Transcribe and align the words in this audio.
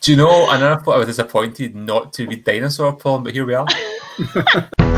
Do 0.00 0.12
you 0.12 0.16
know? 0.16 0.46
I 0.48 0.58
never 0.58 0.80
thought 0.80 0.94
I 0.94 0.98
was 0.98 1.08
disappointed 1.08 1.74
not 1.74 2.14
to 2.14 2.26
read 2.26 2.42
dinosaur 2.44 2.96
porn, 2.96 3.22
but 3.22 3.34
here 3.34 3.44
we 3.44 3.52
are. 3.52 3.66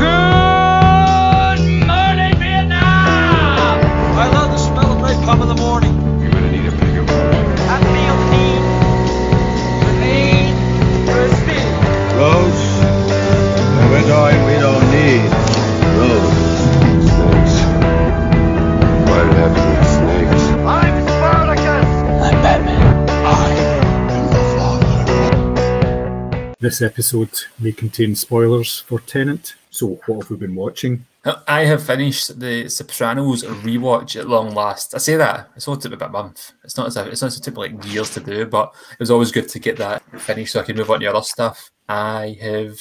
This 26.63 26.81
episode 26.81 27.37
may 27.59 27.73
contain 27.73 28.15
spoilers 28.15 28.79
for 28.79 29.01
Tenet. 29.01 29.55
So, 29.69 29.99
what 30.05 30.21
have 30.21 30.29
we 30.29 30.37
been 30.37 30.55
watching? 30.55 31.05
I 31.45 31.65
have 31.65 31.85
finished 31.85 32.39
the 32.39 32.69
Sopranos 32.69 33.43
rewatch 33.43 34.17
at 34.17 34.29
long 34.29 34.55
last. 34.55 34.95
I 34.95 34.99
say 34.99 35.17
that 35.17 35.49
it's 35.57 35.67
only 35.67 35.81
took 35.81 35.91
me 35.91 35.95
about 35.95 36.11
a 36.11 36.13
month. 36.13 36.53
It's 36.63 36.77
not 36.77 36.87
as 36.87 36.95
if, 36.95 37.07
it's 37.07 37.21
not 37.21 37.27
as 37.27 37.37
it 37.37 37.43
took 37.43 37.57
like 37.57 37.83
years 37.87 38.11
to 38.11 38.21
do, 38.21 38.45
but 38.45 38.73
it 38.93 38.99
was 38.99 39.11
always 39.11 39.29
good 39.29 39.49
to 39.49 39.59
get 39.59 39.75
that 39.75 40.03
finished 40.21 40.53
so 40.53 40.61
I 40.61 40.63
can 40.63 40.77
move 40.77 40.89
on 40.89 41.01
to 41.01 41.05
other 41.07 41.21
stuff. 41.21 41.69
I 41.89 42.37
have 42.39 42.79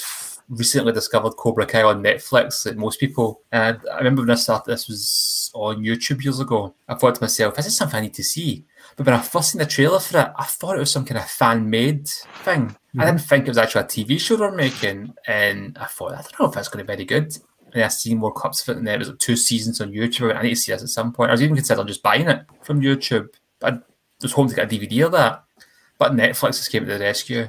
recently 0.49 0.93
discovered 0.93 1.33
Cobra 1.33 1.67
Kai 1.67 1.83
on 1.83 2.05
Netflix, 2.05 2.65
like 2.65 2.77
most 2.77 3.01
people. 3.01 3.41
And 3.51 3.81
I 3.93 3.99
remember 3.99 4.23
when 4.23 4.31
I 4.31 4.37
started 4.37 4.71
this 4.71 4.87
was 4.87 5.51
on 5.55 5.83
YouTube 5.83 6.23
years 6.23 6.39
ago. 6.39 6.73
I 6.89 6.95
thought 6.95 7.17
to 7.17 7.21
myself, 7.21 7.59
is 7.59 7.65
this 7.65 7.79
something 7.79 7.99
I 7.99 8.03
need 8.03 8.15
to 8.15 8.23
see? 8.23 8.65
But 8.95 9.07
when 9.07 9.17
I 9.17 9.23
first 9.23 9.51
seen 9.51 9.59
the 9.59 9.67
trailer 9.67 9.99
for 9.99 10.21
it, 10.21 10.33
I 10.39 10.45
thought 10.45 10.77
it 10.77 10.81
was 10.81 10.93
some 10.93 11.05
kind 11.05 11.19
of 11.19 11.29
fan 11.29 11.69
made 11.69 12.07
thing. 12.45 12.77
I 12.99 13.07
didn't 13.07 13.21
mm-hmm. 13.21 13.27
think 13.27 13.47
it 13.47 13.51
was 13.51 13.59
actually 13.59 13.83
a 13.83 13.85
TV 13.85 14.21
show 14.21 14.37
they're 14.37 14.53
making, 14.53 15.15
and 15.27 15.79
I 15.79 15.87
thought, 15.87 16.13
I 16.13 16.17
don't 16.17 16.41
know 16.41 16.47
if 16.47 16.55
that's 16.55 16.69
going 16.69 16.85
to 16.85 16.87
be 16.93 16.95
very 16.95 17.07
good. 17.07 17.35
And 17.73 17.83
I 17.83 17.89
seen 17.89 18.19
more 18.19 18.33
clips 18.33 18.63
of 18.63 18.75
it, 18.75 18.79
and 18.79 18.87
there 18.87 18.99
was 18.99 19.09
like 19.09 19.19
two 19.19 19.37
seasons 19.37 19.81
on 19.81 19.93
YouTube. 19.93 20.37
I 20.37 20.43
need 20.43 20.51
to 20.51 20.57
see 20.57 20.73
this 20.73 20.83
at 20.83 20.91
some 20.91 21.13
point. 21.13 21.31
I 21.31 21.33
was 21.33 21.43
even 21.43 21.57
considering 21.57 21.87
just 21.87 22.03
buying 22.03 22.29
it 22.29 22.45
from 22.63 22.83
YouTube. 22.83 23.29
I 23.63 23.79
was 24.21 24.33
hoping 24.33 24.51
to 24.51 24.57
get 24.57 24.71
a 24.71 24.77
DVD 24.77 25.07
of 25.07 25.13
that, 25.13 25.45
but 25.97 26.13
Netflix 26.13 26.59
just 26.59 26.71
came 26.71 26.85
to 26.85 26.93
the 26.93 26.99
rescue, 26.99 27.49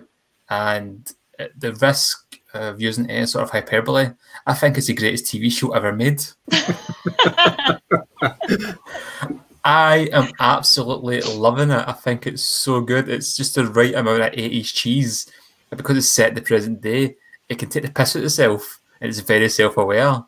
and 0.50 1.12
the 1.58 1.74
risk 1.74 2.40
of 2.54 2.80
using 2.80 3.10
any 3.10 3.26
sort 3.26 3.44
of 3.44 3.50
hyperbole, 3.50 4.12
I 4.46 4.54
think 4.54 4.78
it's 4.78 4.88
the 4.88 4.94
greatest 4.94 5.26
TV 5.26 5.52
show 5.52 5.74
ever 5.74 5.92
made. 5.92 6.24
I 9.64 10.10
am 10.12 10.30
absolutely 10.40 11.22
loving 11.22 11.72
it. 11.72 11.84
I 11.88 11.94
think 11.94 12.28
it's 12.28 12.44
so 12.44 12.82
good. 12.82 13.08
It's 13.08 13.36
just 13.36 13.56
the 13.56 13.66
right 13.66 13.94
amount 13.94 14.22
of 14.22 14.32
80s 14.34 14.74
cheese. 14.74 15.32
And 15.72 15.78
because 15.78 15.98
it's 15.98 16.10
set 16.10 16.36
the 16.36 16.42
present 16.42 16.82
day, 16.82 17.16
it 17.48 17.60
can 17.60 17.70
take 17.70 17.84
the 17.84 17.92
piss 17.92 18.16
out 18.16 18.24
itself 18.24 18.82
and 19.00 19.10
it's 19.10 19.20
very 19.20 19.50
self 19.50 19.78
aware. 19.78 20.24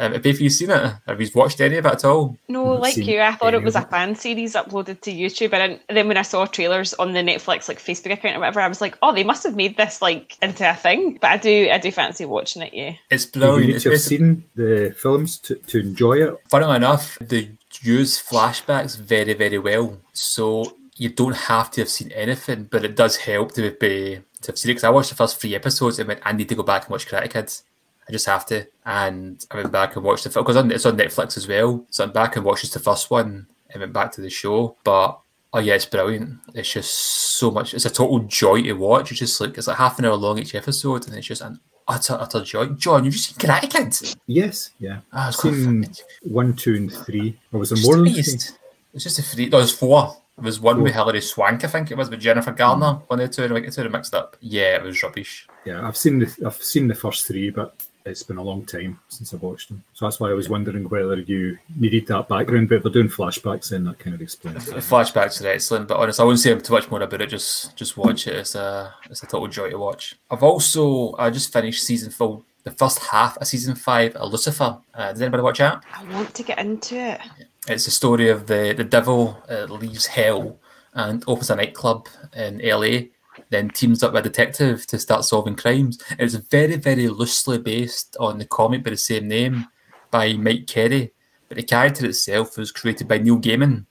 Um, 0.00 0.14
have 0.14 0.24
you 0.40 0.48
seen 0.50 0.70
it? 0.70 0.94
Have 1.06 1.20
you 1.20 1.28
watched 1.34 1.60
any 1.60 1.76
of 1.76 1.84
it 1.84 1.92
at 1.92 2.04
all? 2.06 2.36
No, 2.48 2.64
Haven't 2.64 2.80
like 2.80 2.96
you, 2.96 3.20
I 3.20 3.32
thought 3.32 3.52
it 3.54 3.62
was 3.62 3.76
a 3.76 3.82
fan 3.82 4.14
series 4.14 4.54
uploaded 4.54 5.02
to 5.02 5.12
YouTube, 5.12 5.52
and 5.52 5.72
then- 5.88 5.96
then 5.96 6.08
when 6.08 6.16
I 6.16 6.22
saw 6.22 6.46
trailers 6.46 6.94
on 6.94 7.12
the 7.12 7.20
Netflix 7.20 7.68
like 7.68 7.78
Facebook 7.78 8.12
account 8.12 8.36
or 8.36 8.40
whatever, 8.40 8.60
I 8.60 8.68
was 8.68 8.80
like, 8.80 8.96
oh, 9.02 9.12
they 9.14 9.24
must 9.24 9.44
have 9.44 9.56
made 9.56 9.76
this 9.76 10.00
like 10.00 10.36
into 10.40 10.68
a 10.68 10.74
thing. 10.74 11.18
But 11.20 11.30
I 11.32 11.36
do, 11.36 11.68
I 11.70 11.78
do 11.78 11.92
fancy 11.92 12.24
watching 12.24 12.62
it. 12.62 12.72
Yeah. 12.72 12.94
It's 13.10 13.26
brilliant. 13.26 13.26
You 13.26 13.50
brilliant. 13.50 13.68
need 13.68 13.74
It's 13.76 13.84
to 13.84 13.90
have 13.90 14.00
seen 14.00 14.44
the 14.54 14.94
films 14.98 15.38
to, 15.40 15.56
to 15.56 15.80
enjoy 15.80 16.14
it. 16.24 16.34
Funnily 16.48 16.76
enough, 16.76 17.18
they 17.20 17.50
use 17.82 18.22
flashbacks 18.22 18.98
very, 18.98 19.34
very 19.34 19.58
well. 19.58 19.98
So 20.14 20.76
you 20.96 21.10
don't 21.10 21.36
have 21.36 21.70
to 21.72 21.82
have 21.82 21.88
seen 21.90 22.10
anything, 22.12 22.64
but 22.70 22.84
it 22.84 22.96
does 22.96 23.16
help 23.16 23.52
to 23.52 23.70
be 23.72 24.20
to 24.42 24.46
have 24.52 24.58
seen 24.58 24.70
it. 24.70 24.74
Because 24.74 24.84
I 24.84 24.90
watched 24.90 25.10
the 25.10 25.16
first 25.16 25.40
three 25.40 25.54
episodes 25.54 25.98
and 25.98 26.08
went, 26.08 26.20
I 26.24 26.32
need 26.32 26.48
to 26.48 26.54
go 26.54 26.62
back 26.62 26.84
and 26.84 26.90
watch 26.90 27.06
Karate 27.06 27.30
Kids. 27.30 27.64
I 28.10 28.12
just 28.12 28.26
have 28.26 28.44
to. 28.46 28.66
And 28.84 29.44
I 29.52 29.56
went 29.56 29.70
back 29.70 29.94
and 29.94 30.04
watched 30.04 30.24
the 30.24 30.30
film 30.30 30.44
because 30.44 30.56
it's 30.72 30.84
on 30.84 30.96
Netflix 30.96 31.36
as 31.36 31.46
well. 31.46 31.86
So 31.90 32.02
I'm 32.02 32.10
back 32.10 32.34
and 32.34 32.44
watched 32.44 32.62
just 32.62 32.74
the 32.74 32.80
first 32.80 33.08
one 33.08 33.46
and 33.70 33.80
went 33.80 33.92
back 33.92 34.10
to 34.12 34.20
the 34.20 34.28
show. 34.28 34.76
But 34.82 35.20
oh 35.52 35.60
yeah, 35.60 35.74
it's 35.74 35.86
brilliant. 35.86 36.40
It's 36.54 36.72
just 36.72 36.92
so 36.92 37.52
much. 37.52 37.72
It's 37.72 37.84
a 37.84 37.90
total 37.90 38.18
joy 38.20 38.62
to 38.64 38.72
watch. 38.72 39.12
It's 39.12 39.20
just 39.20 39.40
like 39.40 39.56
it's 39.56 39.68
like 39.68 39.76
half 39.78 40.00
an 40.00 40.06
hour 40.06 40.16
long 40.16 40.38
each 40.38 40.56
episode, 40.56 41.06
and 41.06 41.16
it's 41.16 41.28
just 41.28 41.40
an 41.40 41.60
utter 41.86 42.16
utter 42.18 42.42
joy. 42.42 42.66
John, 42.70 43.04
you've 43.04 43.14
just 43.14 43.26
seen 43.26 43.48
Karate 43.48 43.70
Kids? 43.70 44.16
Yes, 44.26 44.70
yeah. 44.80 45.02
Ah, 45.12 45.28
I've 45.28 45.36
seen 45.36 45.86
one, 46.22 46.54
two, 46.54 46.74
and 46.74 46.92
three. 46.92 47.38
Or 47.52 47.60
was 47.60 47.70
Just 47.70 47.84
more 47.84 47.94
than 47.94 48.06
the 48.06 48.22
three? 48.22 48.56
It's 48.92 49.04
just 49.04 49.20
a 49.20 49.22
three. 49.22 49.48
No, 49.48 49.58
there's 49.58 49.72
four. 49.72 50.16
There 50.36 50.46
was 50.46 50.58
one 50.58 50.82
with 50.82 50.94
Hilary 50.94 51.20
Swank, 51.20 51.64
I 51.64 51.68
think 51.68 51.90
it 51.90 51.98
was, 51.98 52.08
with 52.08 52.18
Jennifer 52.18 52.52
Garner. 52.52 52.94
One 53.08 53.20
of 53.20 53.28
the 53.28 53.34
two, 53.34 53.44
and 53.44 53.52
I 53.52 53.60
get 53.60 53.74
two 53.74 53.82
of 53.82 53.92
mixed 53.92 54.14
up. 54.14 54.36
Yeah, 54.40 54.76
it 54.76 54.82
was 54.82 55.02
rubbish. 55.02 55.46
Yeah, 55.66 55.86
I've 55.86 55.98
seen 55.98 56.18
the 56.18 56.34
I've 56.46 56.62
seen 56.62 56.88
the 56.88 56.94
first 56.94 57.26
three, 57.26 57.50
but 57.50 57.76
it's 58.06 58.22
been 58.22 58.36
a 58.38 58.42
long 58.42 58.64
time 58.64 58.98
since 59.08 59.32
I've 59.34 59.42
watched 59.42 59.68
them. 59.68 59.82
So 59.94 60.06
that's 60.06 60.18
why 60.20 60.30
I 60.30 60.34
was 60.34 60.48
wondering 60.48 60.88
whether 60.88 61.18
you 61.20 61.58
needed 61.76 62.06
that 62.08 62.28
background. 62.28 62.68
But 62.68 62.76
if 62.76 62.82
they're 62.82 62.92
doing 62.92 63.08
flashbacks, 63.08 63.70
then 63.70 63.84
that 63.84 63.98
kind 63.98 64.14
of 64.14 64.22
explains 64.22 64.66
The 64.66 64.76
it. 64.78 64.84
flashbacks 64.84 65.44
are 65.44 65.48
excellent, 65.48 65.88
but 65.88 65.98
honestly, 65.98 66.22
I 66.22 66.26
wouldn't 66.26 66.40
say 66.40 66.58
too 66.58 66.72
much 66.72 66.90
more 66.90 67.02
about 67.02 67.20
it. 67.20 67.28
Just, 67.28 67.76
just 67.76 67.96
watch 67.96 68.26
it. 68.26 68.34
It's 68.36 68.54
a, 68.54 68.94
it's 69.10 69.22
a 69.22 69.26
total 69.26 69.48
joy 69.48 69.70
to 69.70 69.78
watch. 69.78 70.16
I've 70.30 70.42
also, 70.42 71.14
I 71.18 71.30
just 71.30 71.52
finished 71.52 71.84
season 71.84 72.10
four, 72.10 72.42
the 72.64 72.70
first 72.72 72.98
half 73.00 73.36
of 73.38 73.46
season 73.46 73.74
five, 73.74 74.16
of 74.16 74.30
Lucifer. 74.32 74.78
Uh, 74.94 75.12
does 75.12 75.20
anybody 75.22 75.42
watch 75.42 75.58
that? 75.58 75.82
I 75.94 76.04
want 76.12 76.34
to 76.34 76.42
get 76.42 76.58
into 76.58 76.96
it. 76.96 77.20
It's 77.68 77.84
the 77.84 77.90
story 77.90 78.30
of 78.30 78.46
the 78.46 78.72
the 78.76 78.84
devil 78.84 79.42
uh, 79.50 79.64
leaves 79.64 80.06
hell 80.06 80.58
and 80.94 81.22
opens 81.28 81.50
a 81.50 81.56
nightclub 81.56 82.08
in 82.34 82.58
LA, 82.64 83.08
then 83.50 83.68
teams 83.68 84.02
up 84.02 84.12
with 84.12 84.24
a 84.24 84.28
detective 84.28 84.86
to 84.86 84.98
start 84.98 85.24
solving 85.24 85.56
crimes. 85.56 85.98
It's 86.18 86.34
very, 86.34 86.76
very 86.76 87.08
loosely 87.08 87.58
based 87.58 88.16
on 88.18 88.38
the 88.38 88.46
comic 88.46 88.82
by 88.82 88.90
the 88.90 88.96
same 88.96 89.28
name 89.28 89.66
by 90.10 90.32
Mike 90.32 90.66
Carey, 90.66 91.12
but 91.48 91.56
the 91.56 91.62
character 91.62 92.06
itself 92.06 92.56
was 92.56 92.72
created 92.72 93.08
by 93.08 93.18
Neil 93.18 93.38
Gaiman 93.38 93.86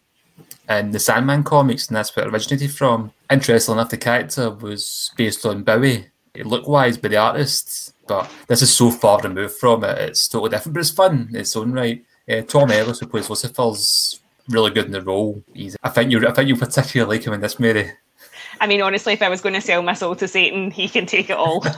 in 0.70 0.92
the 0.92 1.00
Sandman 1.00 1.44
comics, 1.44 1.88
and 1.88 1.96
that's 1.96 2.16
where 2.16 2.26
it 2.26 2.34
originated 2.34 2.72
from. 2.72 3.12
Interesting 3.30 3.74
enough, 3.74 3.90
the 3.90 3.98
character 3.98 4.50
was 4.50 5.12
based 5.18 5.46
on 5.46 5.64
Bowie, 5.64 6.08
look 6.44 6.68
wise, 6.68 6.98
by 6.98 7.10
the 7.10 7.18
artists, 7.18 7.94
but 8.08 8.30
this 8.48 8.62
is 8.62 8.74
so 8.74 8.92
far 8.92 9.20
removed 9.22 9.56
from 9.56 9.84
it, 9.84 9.98
it's 9.98 10.28
totally 10.28 10.50
different, 10.50 10.74
but 10.74 10.82
it's 10.82 10.90
fun 10.90 11.28
in 11.30 11.36
its 11.36 11.56
own 11.56 11.72
right. 11.72 12.04
Uh, 12.30 12.42
Tom 12.42 12.72
Ellis, 12.72 13.00
who 13.00 13.08
plays 13.08 13.30
Lucifer's 13.30 14.20
really 14.50 14.72
good 14.72 14.86
in 14.86 14.92
the 14.92 15.02
role. 15.02 15.44
He's, 15.54 15.76
I 15.82 15.90
think 15.90 16.12
you, 16.12 16.28
I 16.28 16.32
think 16.32 16.48
you 16.48 16.56
particularly 16.56 17.18
like 17.18 17.26
him 17.26 17.34
in 17.34 17.42
this, 17.42 17.60
Mary. 17.60 17.92
I 18.62 18.68
mean, 18.68 18.82
honestly, 18.82 19.14
if 19.14 19.22
I 19.22 19.30
was 19.30 19.42
going 19.42 19.56
to 19.56 19.62
sell 19.62 19.82
my 19.82 19.94
soul 19.94 20.16
to 20.18 20.28
Satan, 20.28 20.72
he 20.72 20.90
can 20.90 21.06
take 21.06 21.30
it 21.30 21.38
all. 21.38 21.64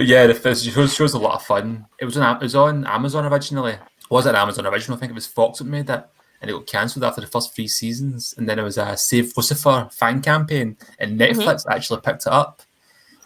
But 0.00 0.06
yeah, 0.06 0.26
the 0.26 0.34
first 0.34 0.64
show 0.64 0.86
show's 0.86 1.12
a 1.12 1.18
lot 1.18 1.34
of 1.34 1.42
fun. 1.42 1.84
It 1.98 2.06
was 2.06 2.16
on 2.16 2.36
it 2.36 2.42
was 2.42 2.54
on 2.54 2.86
Amazon 2.86 3.30
originally. 3.30 3.72
It 3.72 3.80
was 4.08 4.24
it 4.24 4.34
Amazon 4.34 4.66
original. 4.66 4.96
I 4.96 5.00
think 5.00 5.10
it 5.10 5.14
was 5.14 5.26
Fox 5.26 5.58
that 5.58 5.66
made 5.66 5.90
it, 5.90 6.04
and 6.40 6.50
it 6.50 6.54
got 6.54 6.66
cancelled 6.66 7.04
after 7.04 7.20
the 7.20 7.26
first 7.26 7.54
three 7.54 7.68
seasons. 7.68 8.34
And 8.38 8.48
then 8.48 8.58
it 8.58 8.62
was 8.62 8.78
a 8.78 8.96
Save 8.96 9.36
Lucifer 9.36 9.88
fan 9.92 10.22
campaign, 10.22 10.78
and 10.98 11.20
mm-hmm. 11.20 11.40
Netflix 11.40 11.66
actually 11.68 12.00
picked 12.00 12.22
it 12.22 12.32
up. 12.32 12.62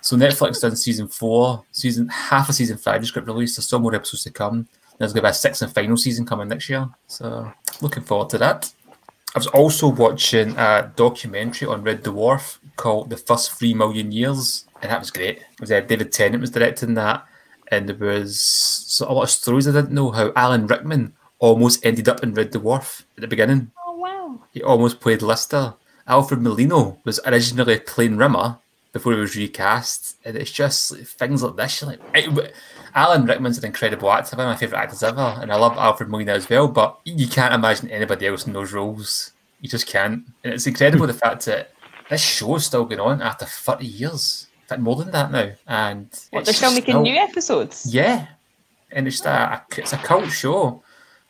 So 0.01 0.17
Netflix 0.17 0.61
done 0.63 0.75
season 0.75 1.07
four, 1.07 1.65
season 1.71 2.09
half 2.09 2.49
of 2.49 2.57
season 2.57 2.77
five 2.77 3.03
just 3.03 3.15
got 3.15 3.27
released. 3.27 3.57
There's 3.57 3.67
still 3.67 3.79
more 3.79 3.95
episodes 3.95 4.25
to 4.25 4.33
come. 4.33 4.67
There's 4.99 5.13
going 5.13 5.23
to 5.23 5.29
be 5.29 5.31
a 5.31 5.35
sixth 5.35 5.63
and 5.63 5.73
final 5.73 5.97
season 5.97 6.27
coming 6.27 6.49
next 6.49 6.69
year. 6.69 6.89
So 7.07 7.53
looking 7.83 8.03
forward 8.03 8.31
to 8.31 8.39
that. 8.39 8.73
I 9.35 9.39
was 9.39 9.47
also 9.49 9.89
watching 9.89 10.57
a 10.57 10.93
documentary 10.95 11.67
on 11.67 11.83
Red 11.83 12.05
Dwarf 12.05 12.59
called 12.77 13.11
The 13.11 13.17
First 13.17 13.53
Three 13.53 13.75
Million 13.75 14.13
Years, 14.13 14.65
and 14.81 14.91
that 14.93 15.01
was 15.01 15.11
great. 15.11 15.39
It 15.39 15.61
was 15.61 15.73
uh, 15.73 15.81
David 15.81 16.13
Tennant 16.13 16.41
was 16.41 16.51
directing 16.51 16.95
that, 16.95 17.27
and 17.69 17.89
there 17.89 17.97
was 17.97 18.41
so 18.41 19.11
a 19.11 19.13
lot 19.13 19.23
of 19.25 19.31
stories 19.31 19.67
I 19.67 19.73
didn't 19.73 19.91
know 19.91 20.13
how 20.13 20.33
Alan 20.37 20.67
Rickman 20.69 21.15
almost 21.41 21.85
ended 21.85 22.09
up 22.09 22.23
in 22.23 22.35
Red 22.35 22.53
Dwarf 22.53 23.01
at 23.17 23.23
the 23.23 23.27
beginning. 23.27 23.73
oh 23.87 23.99
wow! 23.99 24.41
He 24.53 24.63
almost 24.63 25.01
played 25.01 25.21
Lister. 25.23 25.75
Alfred 26.07 26.41
Molina 26.43 26.97
was 27.05 27.19
originally 27.27 27.81
playing 27.81 28.19
Rimmer 28.19 28.59
before 28.93 29.15
he 29.15 29.19
was 29.21 29.35
recast, 29.35 30.17
and 30.25 30.37
it's 30.37 30.53
just 30.53 30.93
like, 30.93 31.07
things 31.07 31.43
like 31.43 31.57
this. 31.57 31.83
Like, 31.83 32.01
it- 32.15 32.55
Alan 32.95 33.27
Rickman's 33.27 33.59
an 33.59 33.65
incredible 33.65 34.11
actor, 34.13 34.37
one 34.37 34.47
of 34.47 34.53
my 34.53 34.57
favourite 34.57 34.83
actors 34.83 35.03
ever, 35.03 35.37
and 35.41 35.51
I 35.53 35.57
love 35.57 35.77
Alfred 35.77 36.09
Molina 36.09 36.33
as 36.33 36.49
well. 36.49 36.69
But 36.69 36.99
you 37.05 37.27
can't 37.29 37.55
imagine 37.55 37.91
anybody 37.91 38.27
else 38.27 38.47
in 38.47 38.53
those 38.53 38.73
roles. 38.73 39.33
You 39.61 39.69
just 39.69 39.87
can't, 39.87 40.25
and 40.45 40.55
it's 40.55 40.67
incredible 40.67 41.07
the 41.07 41.15
fact 41.15 41.45
that 41.47 41.73
this 42.11 42.23
show 42.23 42.57
is 42.57 42.67
still 42.67 42.85
going 42.85 43.01
on 43.01 43.23
after 43.23 43.47
thirty 43.47 43.87
years. 43.87 44.47
In 44.63 44.69
fact, 44.69 44.81
more 44.83 44.97
than 44.97 45.11
that 45.11 45.31
now, 45.33 45.51
and 45.67 46.09
What, 46.31 46.45
they're 46.45 46.55
still 46.55 46.73
making 46.73 47.03
new 47.03 47.17
episodes? 47.17 47.93
yeah, 47.93 48.27
and 48.93 49.07
it's 49.09 49.25
a, 49.25 49.31
a 49.31 49.65
it's 49.77 49.93
a 49.93 49.99
cult 49.99 50.31
show. 50.31 50.83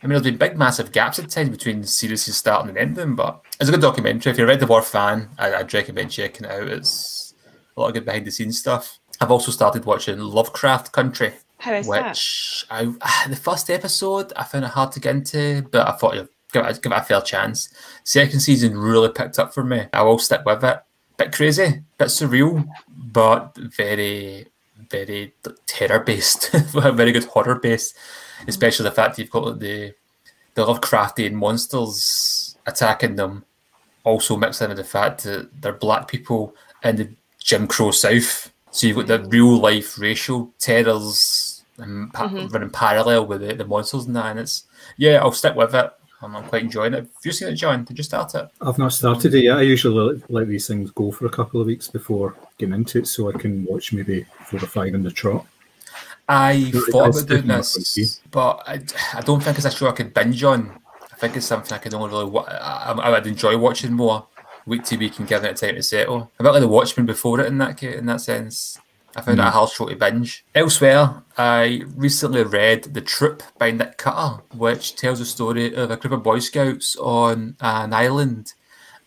I 0.03 0.07
mean, 0.07 0.11
there's 0.11 0.23
been 0.23 0.37
big, 0.37 0.59
massive 0.59 0.93
gaps 0.93 1.19
at 1.19 1.31
times 1.31 1.49
between 1.49 1.83
series 1.85 2.23
starting 2.37 2.69
and 2.69 2.77
ending, 2.77 3.15
but 3.15 3.41
it's 3.59 3.71
a 3.71 3.73
good 3.73 3.81
documentary. 3.81 4.31
If 4.33 4.37
you're 4.37 4.47
a 4.47 4.51
Red 4.51 4.61
Dwarf 4.61 4.85
fan, 4.85 5.31
I, 5.39 5.55
I'd 5.55 5.73
recommend 5.73 6.11
checking 6.11 6.45
it 6.45 6.51
out. 6.53 6.69
It's 6.69 7.35
a 7.75 7.81
lot 7.81 7.89
of 7.89 7.95
good 7.95 8.05
behind 8.05 8.27
the 8.27 8.31
scenes 8.31 8.59
stuff. 8.59 8.99
I've 9.21 9.31
also 9.31 9.51
started 9.51 9.87
watching 9.87 10.19
Lovecraft 10.19 10.93
Country, 10.93 11.33
How 11.65 11.73
is 11.73 11.89
that? 11.89 12.11
which 12.11 12.67
I 12.71 12.85
the 13.29 13.37
first 13.37 13.71
episode 13.71 14.35
I 14.37 14.45
found 14.45 14.67
it 14.67 14.73
hard 14.73 14.93
to 14.93 15.01
get 15.01 15.17
into, 15.17 15.63
but 15.71 15.89
I 15.89 15.93
thought 15.93 16.15
I'd 16.19 16.29
give 16.53 16.67
it, 16.67 16.83
give 16.83 16.93
it 16.93 16.99
a 16.99 17.03
fair 17.03 17.23
chance. 17.23 17.73
Second 18.05 18.41
season 18.41 18.77
really 18.77 19.09
picked 19.09 19.39
up 19.39 19.55
for 19.55 19.65
me. 19.65 19.87
I 19.95 20.03
will 20.03 20.19
stick 20.19 20.43
with 20.45 20.63
it. 20.63 20.83
bit 21.17 21.33
crazy, 21.33 21.83
bit 21.97 22.09
surreal, 22.09 22.69
but 22.89 23.57
very, 23.57 24.47
very 24.91 25.33
terror 25.65 26.01
based, 26.01 26.51
very 26.53 27.13
good 27.13 27.25
horror 27.25 27.55
based. 27.55 27.97
Especially 28.47 28.85
the 28.85 28.91
fact 28.91 29.17
that 29.17 29.23
you've 29.23 29.31
got 29.31 29.59
the 29.59 29.95
the 30.55 30.67
Lovecraftian 30.67 31.33
monsters 31.33 32.59
attacking 32.67 33.17
them, 33.17 33.43
also 34.05 34.37
mixed 34.37 34.61
in 34.61 34.69
with 34.69 34.77
the 34.77 34.85
fact 34.85 35.25
that 35.25 35.49
they're 35.63 35.73
black 35.73 36.09
people 36.09 36.55
in 36.83 36.97
the 36.97 37.09
Jim 37.39 37.67
Crow 37.67 37.91
South. 37.91 38.53
So 38.71 38.87
you've 38.87 38.97
got 38.97 39.07
the 39.07 39.29
real 39.31 39.57
life 39.59 39.99
racial 39.99 40.53
terrors 40.59 41.44
and 41.79 42.13
pa- 42.13 42.29
mm-hmm. 42.29 42.49
running 42.49 42.71
parallel 42.71 43.27
with 43.27 43.41
the, 43.41 43.55
the 43.55 43.65
monsters 43.65 44.07
and 44.07 44.17
that. 44.17 44.27
And 44.27 44.41
it's 44.41 44.65
yeah, 44.97 45.21
I'll 45.23 45.33
stick 45.33 45.55
with 45.55 45.75
it. 45.75 45.93
I'm, 46.23 46.37
I'm 46.37 46.45
quite 46.45 46.63
enjoying 46.63 46.95
it. 46.95 47.05
Have 47.05 47.25
you 47.25 47.33
seen 47.33 47.49
it, 47.49 47.55
John? 47.55 47.85
Did 47.85 47.99
you 47.99 48.05
start 48.05 48.35
it? 48.35 48.49
I've 48.61 48.79
not 48.79 48.93
started 48.93 49.35
it 49.35 49.45
yet. 49.45 49.59
I 49.59 49.63
usually 49.63 49.95
let, 49.95 50.31
let 50.31 50.49
these 50.49 50.67
things 50.67 50.91
go 50.91 51.11
for 51.11 51.27
a 51.27 51.31
couple 51.31 51.61
of 51.61 51.67
weeks 51.67 51.89
before 51.89 52.35
getting 52.59 52.75
into 52.75 52.99
it, 52.99 53.09
so 53.09 53.29
I 53.29 53.33
can 53.39 53.65
watch 53.65 53.93
maybe 53.93 54.25
four 54.47 54.63
or 54.63 54.67
five 54.67 54.95
in 54.95 55.03
the 55.03 55.11
trot. 55.11 55.47
I 56.29 56.71
No, 56.73 56.79
it 56.81 56.91
thought 56.91 57.07
does 57.07 57.23
about 57.23 57.29
doing 57.29 57.47
this, 57.49 58.21
but 58.31 58.63
I, 58.67 58.81
I 59.13 59.21
don't 59.21 59.43
think 59.43 59.59
it's 59.59 59.67
a 59.67 59.71
show 59.71 59.89
I 59.89 59.93
could 59.93 60.15
binge 60.15 60.43
on. 60.43 60.81
I 61.13 61.17
think 61.17 61.37
it's 61.37 61.47
something 61.47 61.73
I 61.75 61.79
could 61.79 61.93
only 61.93 62.09
really. 62.09 62.25
wa- 62.25 62.47
I, 62.49 62.93
I 62.93 63.11
would 63.11 63.27
enjoy 63.27 63.59
watching 63.59 63.93
more 63.93 64.27
week 64.67 64.85
to 64.85 64.97
week 64.97 65.19
and 65.19 65.29
giving 65.29 65.51
it 65.51 65.57
time 65.57 65.75
to 65.75 65.83
settle. 65.83 66.31
A 66.39 66.43
bit 66.43 66.53
like 66.53 66.61
the 66.63 66.69
Watchmen 66.69 67.07
before 67.07 67.41
it 67.41 67.47
in 67.47 67.59
that 67.59 67.83
in 67.83 68.07
that 68.07 68.23
sense. 68.23 68.79
I 69.17 69.21
found 69.21 69.39
it 69.39 69.43
a 69.43 69.47
mm. 69.47 69.53
hard 69.53 69.71
show 69.71 69.89
to 69.89 69.97
binge. 69.97 70.45
Elsewhere, 70.55 71.23
I 71.39 71.83
recently 71.95 72.43
read 72.43 72.85
The 72.85 73.01
Troop 73.01 73.43
by 73.59 73.71
Nick 73.71 73.99
Cutter, 73.99 74.43
which 74.55 74.97
tells 74.97 75.21
the 75.21 75.25
story 75.25 75.75
of 75.75 75.91
a 75.91 75.97
group 75.97 76.13
of 76.13 76.23
Boy 76.23 76.41
Scouts 76.41 76.97
on 76.97 77.57
an 77.61 77.93
island, 77.93 78.55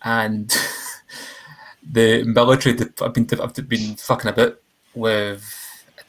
and 0.04 0.50
the 1.84 2.24
military 2.24 2.78
have 2.78 3.14
been 3.14 3.28
have 3.30 3.70
been 3.70 3.96
fucking 3.96 4.30
about 4.30 4.62
with 4.96 5.54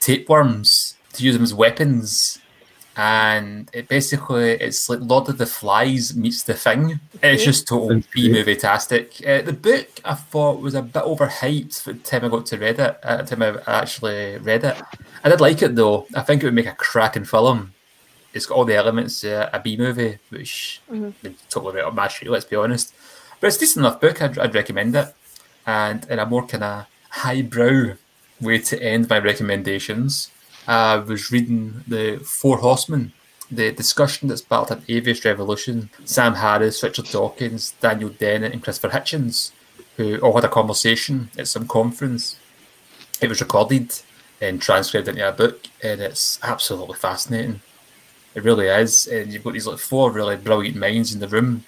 tapeworms 0.01 0.97
to 1.15 1.25
use 1.25 1.35
them 1.35 1.43
as 1.43 1.55
weapons. 1.55 2.39
And 3.01 3.71
it 3.73 3.87
basically 3.87 4.51
it's 4.51 4.89
like 4.89 4.99
Lord 5.01 5.29
of 5.29 5.39
the 5.39 5.47
Flies 5.47 6.17
meets 6.17 6.43
the 6.43 6.55
Thing. 6.55 6.99
It's 7.23 7.45
just 7.45 7.69
total 7.69 8.03
B 8.13 8.29
movie 8.29 8.57
tastic. 8.57 9.25
Uh, 9.25 9.41
the 9.41 9.53
book 9.53 9.87
I 10.05 10.15
thought 10.15 10.61
was 10.61 10.75
a 10.75 10.83
bit 10.83 11.05
overhyped 11.05 11.81
for 11.81 11.93
the 11.93 12.01
time 12.01 12.25
I 12.25 12.29
got 12.29 12.47
to 12.47 12.59
read 12.59 12.81
it. 12.81 12.99
At 13.05 13.29
the 13.29 13.37
time 13.37 13.61
I 13.69 13.81
actually 13.81 14.39
read 14.39 14.65
it, 14.65 14.83
I 15.23 15.29
did 15.29 15.41
like 15.41 15.63
it 15.63 15.77
though. 15.77 16.09
I 16.13 16.23
think 16.23 16.43
it 16.43 16.47
would 16.47 16.55
make 16.55 16.67
a 16.67 16.75
cracking 16.75 17.25
film. 17.25 17.73
It's 18.35 18.47
got 18.47 18.57
all 18.57 18.65
the 18.65 18.75
elements 18.75 19.23
uh, 19.23 19.49
a 19.53 19.61
B 19.61 19.77
movie, 19.77 20.19
which 20.31 20.81
is 21.23 21.35
totally 21.51 21.77
right 21.77 21.85
up 21.85 21.95
my 21.95 22.09
street. 22.09 22.33
Let's 22.33 22.47
be 22.47 22.57
honest, 22.57 22.93
but 23.41 23.47
it's 23.47 23.59
a 23.59 23.61
decent 23.61 23.87
enough 23.87 24.01
book. 24.01 24.21
I'd, 24.21 24.37
I'd 24.41 24.55
recommend 24.57 24.97
it, 24.97 25.15
and 25.67 26.05
in 26.11 26.19
a 26.19 26.27
more 26.27 26.45
kind 26.49 26.65
of 26.65 26.87
highbrow 27.11 27.95
way 28.41 28.59
to 28.59 28.83
end 28.83 29.09
my 29.09 29.19
recommendations, 29.21 30.33
I 30.69 30.97
was 30.97 31.33
reading 31.33 31.83
the 31.89 32.19
Four 32.19 32.59
Horsemen, 32.59 33.13
the 33.51 33.73
discussion 33.73 34.29
that's 34.29 34.43
about 34.43 34.71
an 34.71 34.85
Atheist 34.87 35.25
Revolution. 35.25 35.89
Sam 36.05 36.35
Harris, 36.35 36.83
Richard 36.83 37.07
Dawkins, 37.07 37.73
Daniel 37.81 38.11
Dennett, 38.11 38.53
and 38.53 38.63
Christopher 38.63 38.95
Hitchens, 38.95 39.53
who 39.97 40.19
all 40.19 40.35
had 40.35 40.45
a 40.45 40.49
conversation 40.49 41.31
at 41.39 41.49
some 41.49 41.67
conference. 41.67 42.39
It 43.23 43.29
was 43.31 43.41
recorded 43.41 43.95
and 44.43 44.61
transcribed 44.61 45.09
into 45.09 45.27
a 45.27 45.33
book, 45.33 45.67
and 45.83 46.03
it's 46.03 46.39
absolutely 46.43 46.97
fascinating. 46.97 47.63
It 48.35 48.45
really 48.45 48.67
is, 48.69 49.07
and 49.07 49.33
you've 49.33 49.45
got 49.45 49.55
these 49.55 49.67
like 49.67 49.79
four 49.79 50.13
really 50.13 50.37
brilliant 50.37 50.77
minds 50.77 51.15
in 51.15 51.21
the 51.21 51.29
room, 51.29 51.65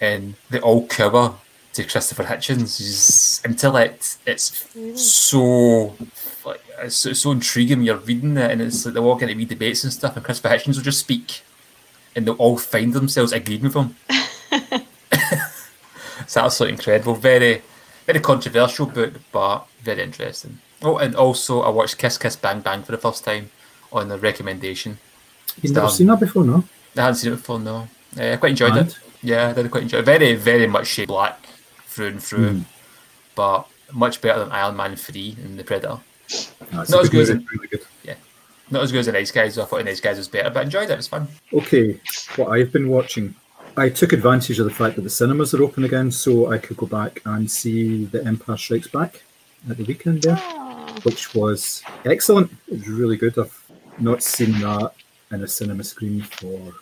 and 0.00 0.36
they 0.48 0.60
all 0.60 0.86
cover 0.86 1.34
to 1.72 1.82
Christopher 1.82 2.22
Hitchens. 2.22 3.44
Intellect, 3.44 4.18
it's 4.26 4.64
so 4.94 5.96
like 6.46 6.63
it's 6.84 6.96
so, 6.96 7.12
so 7.12 7.30
intriguing 7.32 7.78
when 7.78 7.86
you're 7.86 7.96
reading 7.96 8.36
it, 8.36 8.50
and 8.50 8.60
it's 8.60 8.84
like 8.84 8.94
they're 8.94 9.02
walk 9.02 9.22
into 9.22 9.34
wee 9.34 9.44
debates 9.44 9.84
and 9.84 9.92
stuff, 9.92 10.16
and 10.16 10.24
Christopher 10.24 10.54
Hitchens 10.54 10.76
will 10.76 10.82
just 10.84 11.00
speak, 11.00 11.42
and 12.14 12.26
they'll 12.26 12.34
all 12.34 12.56
find 12.58 12.92
themselves 12.92 13.32
agreeing 13.32 13.62
with 13.62 13.74
him. 13.74 13.96
it's 16.20 16.36
absolutely 16.36 16.74
incredible. 16.78 17.14
Very, 17.14 17.62
very 18.06 18.20
controversial 18.20 18.86
book, 18.86 19.14
but 19.32 19.66
very 19.82 20.02
interesting. 20.02 20.58
Oh, 20.82 20.98
and 20.98 21.14
also 21.16 21.62
I 21.62 21.70
watched 21.70 21.98
Kiss 21.98 22.18
Kiss 22.18 22.36
Bang 22.36 22.60
Bang 22.60 22.82
for 22.82 22.92
the 22.92 22.98
first 22.98 23.24
time 23.24 23.50
on 23.92 24.08
the 24.08 24.18
recommendation. 24.18 24.98
You've 25.62 25.74
never 25.74 25.88
seen 25.88 26.08
that 26.08 26.20
before, 26.20 26.44
no? 26.44 26.64
I 26.96 27.00
hadn't 27.00 27.16
seen 27.16 27.32
it 27.32 27.36
before, 27.36 27.58
no. 27.60 27.88
Uh, 28.18 28.32
I 28.32 28.36
quite 28.36 28.50
enjoyed 28.50 28.74
Mad. 28.74 28.88
it. 28.88 28.98
Yeah, 29.22 29.48
I 29.48 29.52
did 29.52 29.70
quite 29.70 29.84
enjoy 29.84 29.98
it. 29.98 30.04
Very, 30.04 30.34
very 30.34 30.66
much 30.66 30.88
Shane 30.88 31.06
Black 31.06 31.38
through 31.86 32.08
and 32.08 32.22
through, 32.22 32.50
Mm. 32.50 32.64
but 33.34 33.66
much 33.92 34.20
better 34.20 34.40
than 34.40 34.52
Iron 34.52 34.76
Man 34.76 34.96
3 34.96 35.36
and 35.42 35.58
The 35.58 35.64
Predator. 35.64 35.98
No, 36.72 36.80
it's 36.82 36.90
Not 36.90 37.02
as 37.04 37.08
good 37.10 37.20
as 37.22 37.28
movie, 37.30 37.44
it- 37.44 37.50
really 37.52 37.68
good. 37.68 37.82
yeah, 38.04 38.14
Not 38.70 38.82
as 38.82 38.92
good 38.92 38.98
as 39.00 39.06
The 39.06 39.12
Nice 39.12 39.30
Guys, 39.30 39.58
I 39.58 39.64
thought 39.64 39.78
The 39.78 39.84
Nice 39.84 40.00
Guys 40.00 40.18
was 40.18 40.28
better, 40.28 40.50
but 40.50 40.60
I 40.60 40.62
enjoyed 40.62 40.90
it, 40.90 40.92
it 40.92 40.96
was 40.96 41.08
fun. 41.08 41.28
Okay, 41.52 42.00
what 42.36 42.48
I've 42.48 42.72
been 42.72 42.88
watching. 42.88 43.34
I 43.76 43.88
took 43.88 44.12
advantage 44.12 44.58
of 44.60 44.66
the 44.66 44.72
fact 44.72 44.94
that 44.96 45.02
the 45.02 45.10
cinemas 45.10 45.52
are 45.52 45.62
open 45.62 45.84
again, 45.84 46.10
so 46.12 46.52
I 46.52 46.58
could 46.58 46.76
go 46.76 46.86
back 46.86 47.20
and 47.24 47.50
see 47.50 48.04
The 48.04 48.24
Empire 48.24 48.56
Strikes 48.56 48.86
Back 48.88 49.22
at 49.68 49.76
the 49.76 49.84
weekend 49.84 50.22
there, 50.22 50.36
ah. 50.40 50.94
which 51.02 51.34
was 51.34 51.82
excellent. 52.04 52.52
It 52.68 52.78
was 52.80 52.88
really 52.88 53.16
good. 53.16 53.36
I've 53.38 53.60
not 53.98 54.22
seen 54.22 54.52
that 54.60 54.92
in 55.32 55.42
a 55.42 55.48
cinema 55.48 55.82
screen 55.82 56.22
for 56.22 56.72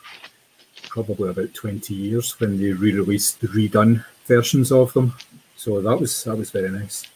probably 0.88 1.30
about 1.30 1.54
20 1.54 1.94
years 1.94 2.38
when 2.38 2.58
they 2.60 2.72
re-released 2.72 3.40
the 3.40 3.48
redone 3.48 4.04
versions 4.26 4.70
of 4.70 4.92
them. 4.92 5.14
So 5.56 5.80
that 5.80 5.98
was 5.98 6.24
that 6.24 6.36
was 6.36 6.50
very 6.50 6.70
nice. 6.70 7.06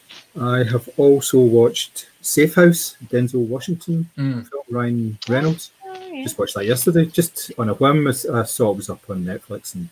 I 0.41 0.63
have 0.65 0.89
also 0.97 1.39
watched 1.39 2.07
Safe 2.27 2.55
House, 2.55 2.97
Denzel 3.07 3.47
Washington 3.47 4.09
Mm. 4.19 4.49
Ryan 4.69 5.19
Reynolds 5.29 5.71
Oh, 5.85 5.95
yeah. 6.13 6.23
just 6.25 6.39
watched 6.39 6.55
that 6.57 6.67
yesterday, 6.67 7.07
just 7.07 7.53
on 7.59 7.69
a 7.69 7.75
whim. 7.75 8.07
I 8.09 8.11
I 8.41 8.43
saw 8.45 8.71
it 8.73 8.77
was 8.79 8.91
up 8.91 9.09
on 9.09 9.25
Netflix 9.25 9.75
and 9.75 9.89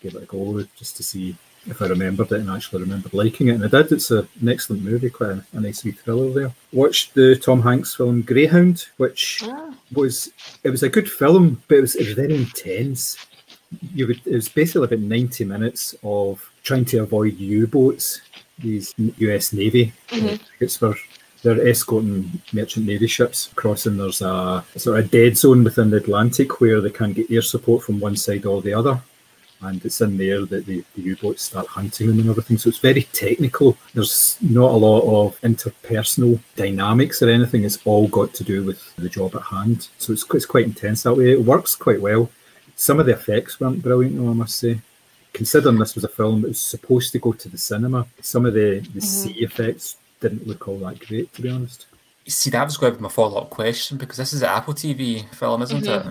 gave 0.00 0.14
it 0.14 0.22
a 0.22 0.26
go 0.26 0.62
just 0.76 0.96
to 0.98 1.02
see 1.02 1.36
if 1.66 1.80
I 1.80 1.86
remembered 1.86 2.32
it 2.32 2.40
and 2.40 2.50
actually 2.50 2.82
remembered 2.82 3.14
liking 3.14 3.48
it. 3.48 3.54
And 3.54 3.64
I 3.64 3.68
did. 3.68 3.92
It's 3.92 4.10
a, 4.10 4.26
an 4.40 4.48
excellent 4.48 4.82
movie, 4.82 5.10
quite 5.10 5.30
a, 5.30 5.44
a 5.52 5.60
nice 5.60 5.84
wee 5.84 5.92
thriller 5.92 6.30
there. 6.32 6.52
Watched 6.72 7.14
the 7.14 7.36
Tom 7.36 7.62
Hanks 7.62 7.94
film 7.94 8.22
Greyhound, 8.22 8.86
which 8.96 9.42
Ah. 9.44 9.74
was 9.92 10.30
it 10.64 10.70
was 10.70 10.82
a 10.82 10.88
good 10.88 11.10
film, 11.10 11.62
but 11.68 11.78
it 11.78 11.80
was 11.82 11.94
it 11.96 12.06
was 12.06 12.14
very 12.14 12.34
intense. 12.36 13.16
You 13.94 14.06
would 14.08 14.20
it 14.26 14.34
was 14.34 14.48
basically 14.48 14.84
about 14.86 14.98
ninety 15.16 15.44
minutes 15.44 15.94
of 16.04 16.48
trying 16.62 16.84
to 16.86 16.98
avoid 16.98 17.38
U-boats, 17.38 18.20
these 18.58 18.94
U.S. 19.18 19.52
Navy 19.52 19.92
uh, 20.12 20.36
frigates 20.58 20.80
were 20.80 20.96
they're 21.42 21.66
escorting 21.66 22.40
merchant 22.52 22.86
navy 22.86 23.06
ships 23.06 23.50
across, 23.52 23.86
and 23.86 23.98
there's 23.98 24.22
a 24.22 24.64
sort 24.76 25.00
of 25.00 25.10
dead 25.10 25.36
zone 25.36 25.64
within 25.64 25.90
the 25.90 25.96
Atlantic 25.96 26.60
where 26.60 26.80
they 26.80 26.90
can't 26.90 27.14
get 27.14 27.30
air 27.30 27.42
support 27.42 27.82
from 27.82 28.00
one 28.00 28.16
side 28.16 28.46
or 28.46 28.62
the 28.62 28.74
other. 28.74 29.00
And 29.60 29.84
it's 29.84 30.00
in 30.00 30.16
there 30.16 30.44
that 30.44 30.66
the, 30.66 30.84
the 30.96 31.02
U-boats 31.02 31.42
start 31.42 31.68
hunting 31.68 32.08
them 32.08 32.18
and 32.18 32.30
everything. 32.30 32.58
So 32.58 32.68
it's 32.68 32.78
very 32.78 33.04
technical. 33.12 33.76
There's 33.94 34.36
not 34.40 34.72
a 34.72 34.76
lot 34.76 35.26
of 35.26 35.40
interpersonal 35.42 36.40
dynamics 36.56 37.22
or 37.22 37.30
anything. 37.30 37.62
It's 37.62 37.78
all 37.84 38.08
got 38.08 38.34
to 38.34 38.44
do 38.44 38.64
with 38.64 38.96
the 38.96 39.08
job 39.08 39.36
at 39.36 39.42
hand. 39.42 39.86
So 39.98 40.12
it's, 40.12 40.24
it's 40.34 40.46
quite 40.46 40.64
intense 40.64 41.04
that 41.04 41.14
way. 41.14 41.30
It 41.30 41.44
works 41.44 41.76
quite 41.76 42.00
well. 42.00 42.28
Some 42.74 42.98
of 42.98 43.06
the 43.06 43.12
effects 43.12 43.60
weren't 43.60 43.82
brilliant, 43.82 44.16
though, 44.16 44.30
I 44.30 44.34
must 44.34 44.58
say 44.58 44.80
considering 45.32 45.78
this 45.78 45.94
was 45.94 46.04
a 46.04 46.08
film 46.08 46.42
that 46.42 46.48
was 46.48 46.60
supposed 46.60 47.12
to 47.12 47.18
go 47.18 47.32
to 47.32 47.48
the 47.48 47.58
cinema, 47.58 48.06
some 48.20 48.46
of 48.46 48.54
the, 48.54 48.80
the 48.80 48.88
mm-hmm. 48.88 49.00
sea 49.00 49.32
effects 49.42 49.96
didn't 50.22 50.46
look 50.46 50.66
all 50.68 50.78
that 50.78 50.98
great, 51.06 51.32
to 51.34 51.42
be 51.42 51.50
honest. 51.50 51.86
See, 52.26 52.50
that 52.50 52.64
was 52.64 52.76
going 52.76 52.92
to 52.92 52.98
be 52.98 53.02
my 53.02 53.08
follow 53.08 53.40
up 53.42 53.50
question 53.50 53.98
because 53.98 54.16
this 54.16 54.32
is 54.32 54.42
an 54.42 54.48
Apple 54.48 54.74
TV 54.74 55.28
film, 55.34 55.62
isn't 55.62 55.86
it? 55.86 56.06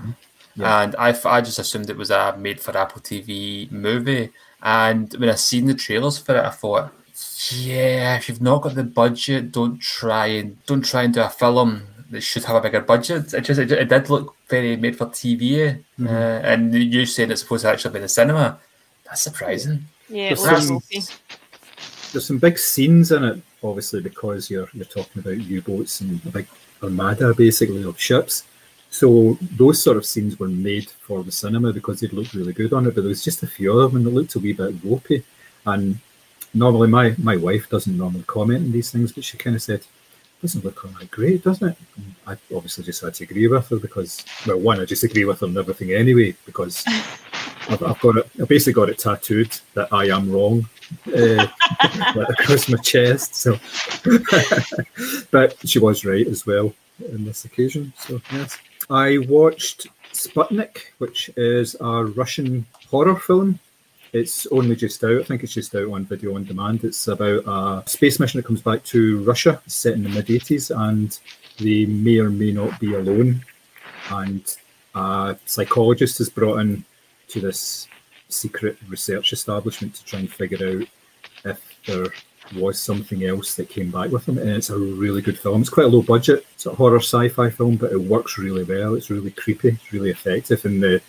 Yeah. 0.55 0.83
And 0.83 0.95
I, 0.99 1.17
I 1.25 1.39
just 1.41 1.57
assumed 1.59 1.89
it 1.89 1.95
was 1.97 2.11
a 2.11 2.35
made 2.37 2.59
for 2.59 2.77
Apple 2.77 3.01
TV 3.01 3.71
movie. 3.71 4.29
And 4.61 5.11
when 5.13 5.29
I 5.29 5.35
seen 5.35 5.65
the 5.65 5.73
trailers 5.73 6.17
for 6.17 6.35
it, 6.35 6.43
I 6.43 6.49
thought, 6.49 6.91
yeah, 7.51 8.17
if 8.17 8.27
you've 8.27 8.41
not 8.41 8.61
got 8.61 8.75
the 8.75 8.83
budget, 8.83 9.51
don't 9.53 9.79
try 9.79 10.27
and 10.27 10.63
don't 10.65 10.83
try 10.85 11.03
and 11.03 11.13
do 11.13 11.21
a 11.21 11.29
film 11.29 11.83
that 12.09 12.21
should 12.21 12.43
have 12.43 12.57
a 12.57 12.61
bigger 12.61 12.81
budget. 12.81 13.33
It 13.33 13.41
just 13.41 13.59
it, 13.59 13.71
it 13.71 13.87
did 13.89 14.09
look 14.09 14.35
very 14.49 14.75
made 14.75 14.97
for 14.97 15.05
TV, 15.07 15.81
uh, 16.03 16.09
and 16.09 16.73
you 16.73 17.05
saying 17.05 17.31
it's 17.31 17.41
supposed 17.41 17.63
to 17.63 17.69
actually 17.69 17.91
be 17.93 17.97
in 17.99 18.03
the 18.03 18.09
cinema. 18.09 18.59
That's 19.05 19.21
surprising. 19.21 19.85
Yeah, 20.09 20.31
it 20.31 20.39
There's 20.39 20.67
some- 20.67 20.81
There's 22.11 22.25
some 22.25 22.39
big 22.39 22.57
scenes 22.59 23.11
in 23.13 23.23
it, 23.23 23.41
obviously, 23.63 24.01
because 24.01 24.49
you're 24.49 24.69
you're 24.73 24.85
talking 24.85 25.21
about 25.21 25.37
U-boats 25.37 26.01
and 26.01 26.19
a 26.25 26.29
big 26.29 26.47
armada, 26.81 27.33
basically, 27.33 27.83
of 27.83 27.99
ships. 27.99 28.43
So 28.89 29.37
those 29.57 29.81
sort 29.81 29.97
of 29.97 30.05
scenes 30.05 30.37
were 30.37 30.49
made 30.49 30.89
for 30.89 31.23
the 31.23 31.31
cinema 31.31 31.71
because 31.71 31.99
they 31.99 32.07
looked 32.07 32.33
really 32.33 32.53
good 32.53 32.73
on 32.73 32.85
it. 32.87 32.95
But 32.95 33.01
there 33.01 33.09
was 33.09 33.23
just 33.23 33.43
a 33.43 33.47
few 33.47 33.79
of 33.79 33.93
them, 33.93 34.03
that 34.03 34.09
looked 34.09 34.35
a 34.35 34.39
wee 34.39 34.53
bit 34.53 34.75
ropey. 34.83 35.23
And 35.65 35.99
normally, 36.53 36.89
my 36.89 37.15
my 37.17 37.37
wife 37.37 37.69
doesn't 37.69 37.97
normally 37.97 38.23
comment 38.27 38.65
on 38.65 38.71
these 38.71 38.91
things, 38.91 39.11
but 39.13 39.23
she 39.23 39.37
kind 39.37 39.55
of 39.55 39.61
said, 39.61 39.81
"Doesn't 40.41 40.65
look 40.65 40.83
all 40.83 40.91
that 40.99 41.11
great, 41.11 41.43
doesn't 41.43 41.69
it?" 41.69 41.77
And 41.97 42.15
I 42.27 42.55
obviously 42.55 42.83
just 42.83 43.01
had 43.01 43.13
to 43.15 43.23
agree 43.23 43.47
with 43.47 43.67
her 43.69 43.77
because, 43.77 44.23
well, 44.47 44.59
one, 44.59 44.79
I 44.79 44.85
just 44.85 45.03
agree 45.03 45.25
with 45.25 45.39
her 45.41 45.47
on 45.47 45.57
everything 45.57 45.93
anyway 45.93 46.35
because 46.45 46.83
I've, 47.69 47.83
I've 47.83 47.99
got 47.99 48.17
it. 48.17 48.29
I 48.41 48.45
basically 48.45 48.73
got 48.73 48.89
it 48.89 48.99
tattooed 48.99 49.55
that 49.75 49.91
I 49.91 50.05
am 50.05 50.31
wrong 50.31 50.67
uh, 51.07 51.47
like 52.15 52.29
across 52.29 52.69
my 52.69 52.77
chest. 52.77 53.35
So, 53.35 53.59
but 55.31 55.55
she 55.67 55.79
was 55.79 56.05
right 56.05 56.27
as 56.27 56.45
well 56.45 56.73
in 57.11 57.25
this 57.25 57.45
occasion. 57.45 57.93
So 57.97 58.21
yes, 58.31 58.57
I 58.89 59.19
watched 59.19 59.87
Sputnik, 60.13 60.77
which 60.97 61.29
is 61.37 61.75
a 61.79 62.05
Russian 62.05 62.65
horror 62.89 63.15
film. 63.15 63.59
It's 64.13 64.45
only 64.47 64.75
just 64.75 65.03
out. 65.03 65.21
I 65.21 65.23
think 65.23 65.43
it's 65.43 65.53
just 65.53 65.73
out 65.73 65.89
on 65.89 66.05
video 66.05 66.35
on 66.35 66.43
demand. 66.43 66.83
It's 66.83 67.07
about 67.07 67.43
a 67.47 67.89
space 67.89 68.19
mission 68.19 68.39
that 68.39 68.45
comes 68.45 68.61
back 68.61 68.83
to 68.85 69.23
Russia, 69.23 69.61
set 69.67 69.93
in 69.93 70.03
the 70.03 70.09
mid 70.09 70.25
80s, 70.25 70.75
and 70.75 71.17
they 71.59 71.85
may 71.85 72.19
or 72.19 72.29
may 72.29 72.51
not 72.51 72.79
be 72.79 72.93
alone. 72.93 73.45
And 74.09 74.43
a 74.95 75.37
psychologist 75.45 76.19
is 76.19 76.29
brought 76.29 76.59
in 76.59 76.83
to 77.29 77.39
this 77.39 77.87
secret 78.27 78.77
research 78.89 79.31
establishment 79.31 79.95
to 79.95 80.05
try 80.05 80.19
and 80.19 80.31
figure 80.31 80.81
out 80.81 80.87
if 81.45 81.79
there 81.85 82.07
was 82.59 82.79
something 82.79 83.23
else 83.23 83.55
that 83.55 83.69
came 83.69 83.91
back 83.91 84.11
with 84.11 84.25
them. 84.25 84.37
And 84.37 84.49
it's 84.49 84.69
a 84.69 84.77
really 84.77 85.21
good 85.21 85.39
film. 85.39 85.61
It's 85.61 85.69
quite 85.69 85.85
a 85.85 85.89
low 85.89 86.01
budget, 86.01 86.45
it's 86.53 86.65
a 86.65 86.75
horror 86.75 86.99
sci-fi 86.99 87.49
film, 87.49 87.77
but 87.77 87.93
it 87.93 88.01
works 88.01 88.37
really 88.37 88.65
well. 88.65 88.95
It's 88.95 89.09
really 89.09 89.31
creepy, 89.31 89.69
it's 89.69 89.93
really 89.93 90.09
effective, 90.09 90.65
and 90.65 90.83
the 90.83 91.01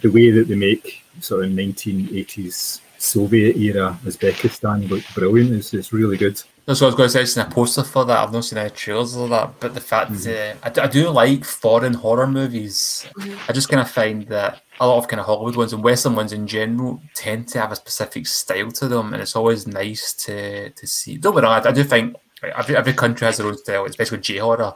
the 0.00 0.10
way 0.10 0.30
that 0.30 0.48
they 0.48 0.54
make 0.54 1.02
sort 1.20 1.44
of 1.44 1.50
1980s 1.50 2.80
Soviet 2.98 3.56
era 3.56 3.98
Uzbekistan 4.04 4.88
look 4.88 5.04
brilliant. 5.14 5.52
It's, 5.52 5.72
it's 5.72 5.92
really 5.92 6.16
good. 6.16 6.42
That's 6.66 6.80
what 6.80 6.88
I 6.88 6.90
was 6.90 6.94
going 6.96 7.06
to 7.06 7.12
say. 7.12 7.22
It's 7.22 7.36
in 7.36 7.46
a 7.46 7.50
poster 7.50 7.82
for 7.82 8.04
that. 8.04 8.18
I've 8.18 8.32
not 8.32 8.44
seen 8.44 8.58
any 8.58 8.68
trailers 8.70 9.16
of 9.16 9.30
that, 9.30 9.54
but 9.58 9.72
the 9.72 9.80
fact 9.80 10.10
uh, 10.26 10.54
I, 10.62 10.68
do, 10.68 10.80
I 10.82 10.86
do 10.86 11.08
like 11.08 11.44
foreign 11.44 11.94
horror 11.94 12.26
movies. 12.26 13.06
I 13.48 13.52
just 13.52 13.70
kind 13.70 13.80
of 13.80 13.90
find 13.90 14.26
that 14.26 14.60
a 14.78 14.86
lot 14.86 14.98
of 14.98 15.08
kind 15.08 15.20
of 15.20 15.26
Hollywood 15.26 15.56
ones 15.56 15.72
and 15.72 15.82
Western 15.82 16.14
ones 16.14 16.32
in 16.32 16.46
general 16.46 17.00
tend 17.14 17.48
to 17.48 17.60
have 17.60 17.72
a 17.72 17.76
specific 17.76 18.26
style 18.26 18.70
to 18.72 18.88
them, 18.88 19.14
and 19.14 19.22
it's 19.22 19.34
always 19.34 19.66
nice 19.66 20.12
to 20.24 20.68
to 20.70 20.86
see. 20.86 21.16
Don't 21.16 21.34
get 21.34 21.42
me 21.42 21.48
wrong, 21.48 21.62
I, 21.64 21.68
I 21.70 21.72
do 21.72 21.84
think 21.84 22.16
like, 22.42 22.52
every, 22.58 22.76
every 22.76 22.92
country 22.92 23.24
has 23.24 23.38
their 23.38 23.46
own 23.46 23.56
style, 23.56 23.86
especially 23.86 24.18
J 24.18 24.36
horror. 24.38 24.74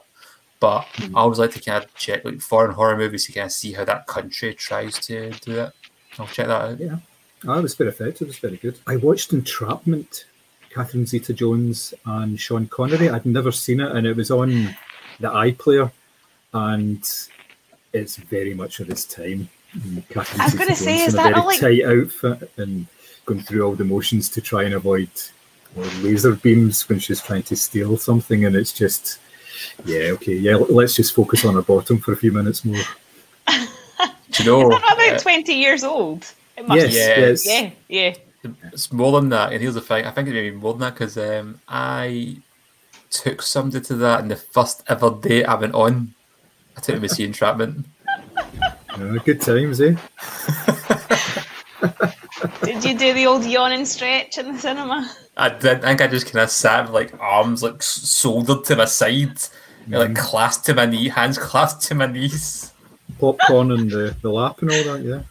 But 0.63 0.87
I 1.01 1.09
always 1.23 1.41
like 1.41 1.51
to 1.55 1.61
kind 1.61 1.83
of 1.83 1.93
check 1.97 2.25
like 2.25 2.41
foreign 2.41 2.71
horror 2.71 2.97
movies 2.97 3.27
to 3.27 3.33
kind 3.33 3.47
of 3.47 3.53
see 3.53 3.73
how 3.73 3.85
that 3.85 4.07
country 4.07 4.55
tries 4.55 4.97
to 5.07 5.31
do 5.31 5.59
it. 5.59 5.73
I'll 6.21 6.29
check 6.29 6.47
that 6.47 6.63
out. 6.63 6.79
Yeah. 6.79 6.99
Ah, 7.49 7.59
it 7.59 7.63
was 7.63 7.75
very 7.75 7.91
effective. 7.91 8.23
It 8.23 8.29
was 8.29 8.39
very 8.39 8.59
good. 8.59 8.79
I 8.87 8.95
watched 8.95 9.33
Entrapment, 9.33 10.25
Catherine 10.71 11.05
Zeta 11.05 11.33
Jones 11.33 11.93
and 12.07 12.39
Sean 12.39 12.69
Connery. 12.69 13.11
I'd 13.11 13.27
never 13.27 13.51
seen 13.51 13.81
it, 13.81 13.91
and 13.91 14.07
it 14.07 14.15
was 14.15 14.31
on 14.31 14.77
the 15.19 15.29
iPlayer, 15.29 15.91
and 16.55 17.03
it's 17.93 18.17
very 18.17 18.55
much 18.55 18.79
of 18.79 18.87
this 18.87 19.05
time. 19.05 19.49
Catherine 20.11 20.41
I 20.43 20.45
was 20.45 20.55
gonna 20.55 20.77
Zeta-Jones 20.77 20.79
say, 20.79 21.01
in 21.03 21.09
is 21.09 21.15
a 21.15 21.17
that 21.17 21.23
very 21.25 21.35
not 21.35 21.47
like- 21.47 21.61
tight 21.61 21.85
outfit 21.85 22.51
and 22.57 22.87
going 23.27 23.41
through 23.41 23.63
all 23.67 23.75
the 23.75 23.85
motions 23.85 24.29
to 24.29 24.41
try 24.41 24.63
and 24.63 24.75
avoid 24.75 25.11
laser 26.03 26.37
beams 26.37 26.89
when 26.89 27.01
she's 27.01 27.21
trying 27.21 27.43
to 27.45 27.57
steal 27.57 27.97
something, 27.97 28.45
and 28.45 28.55
it's 28.55 28.73
just, 28.73 29.19
yeah, 29.85 30.11
okay, 30.13 30.35
yeah. 30.35 30.57
Let's 30.57 30.95
just 30.95 31.15
focus 31.15 31.45
on 31.45 31.55
her 31.55 31.63
bottom 31.63 31.99
for 31.99 32.13
a 32.13 32.17
few 32.17 32.33
minutes 32.33 32.65
more. 32.65 32.77
Do 33.49 34.43
you 34.43 34.45
know? 34.51 34.63
Is 34.73 34.81
that 34.81 34.93
about 34.95 35.17
uh, 35.17 35.19
20 35.19 35.53
years 35.53 35.85
old? 35.85 36.33
It 36.57 36.67
must 36.67 36.81
Yes, 36.81 36.95
Yeah. 36.95 37.19
yes. 37.19 37.47
Yeah, 37.47 37.71
yeah. 37.89 38.15
It's 38.73 38.93
more 38.93 39.13
than 39.21 39.29
that, 39.29 39.53
and 39.53 39.61
here's 39.63 39.75
the 39.75 39.81
thing. 39.81 40.05
I 40.05 40.11
think 40.11 40.29
it 40.29 40.33
may 40.33 40.51
be 40.51 40.57
more 40.57 40.73
than 40.73 40.81
that 40.81 40.95
because 40.95 41.17
um, 41.17 41.61
I 41.69 42.39
took 43.11 43.43
somebody 43.43 43.85
to 43.85 43.95
that, 43.97 44.21
and 44.21 44.31
the 44.31 44.37
first 44.37 44.83
ever 44.89 45.11
date 45.11 45.45
I 45.45 45.55
went 45.55 45.75
on, 45.75 46.15
I 46.77 46.81
took 46.81 46.97
him 46.97 47.03
to 47.03 47.09
see 47.09 47.25
Entrapment. 47.31 47.87
Uh, 48.91 49.19
good 49.25 49.41
times, 49.41 49.81
eh? 49.81 49.95
Did 52.65 52.85
you 52.85 52.97
do 52.97 53.13
the 53.13 53.27
old 53.27 53.45
yawn 53.45 53.73
and 53.73 53.87
stretch 53.87 54.39
in 54.39 54.53
the 54.53 54.59
cinema? 54.59 55.11
I 55.37 55.49
did. 55.49 55.85
I 55.85 55.89
think 55.89 56.01
I 56.03 56.07
just 56.07 56.27
kind 56.27 56.43
of 56.43 56.51
sat 56.51 56.85
with 56.85 56.95
like 56.95 57.19
arms 57.21 57.63
like 57.63 57.83
soldered 57.83 58.65
to 58.65 58.77
my 58.77 58.85
side, 58.85 59.39
and, 59.85 59.93
like 59.93 60.11
mm-hmm. 60.11 60.15
clasped 60.15 60.67
to 60.67 60.75
my 60.75 60.87
knee, 60.87 61.09
hands 61.09 61.39
clasped 61.39 61.83
to 61.85 61.95
my 61.95 62.07
knees. 62.07 62.73
popcorn 63.19 63.73
and 63.73 63.91
the, 63.91 64.17
the 64.23 64.31
lap 64.31 64.61
and 64.63 64.71
all 64.71 64.85
that, 64.85 65.03
yeah. 65.03 65.23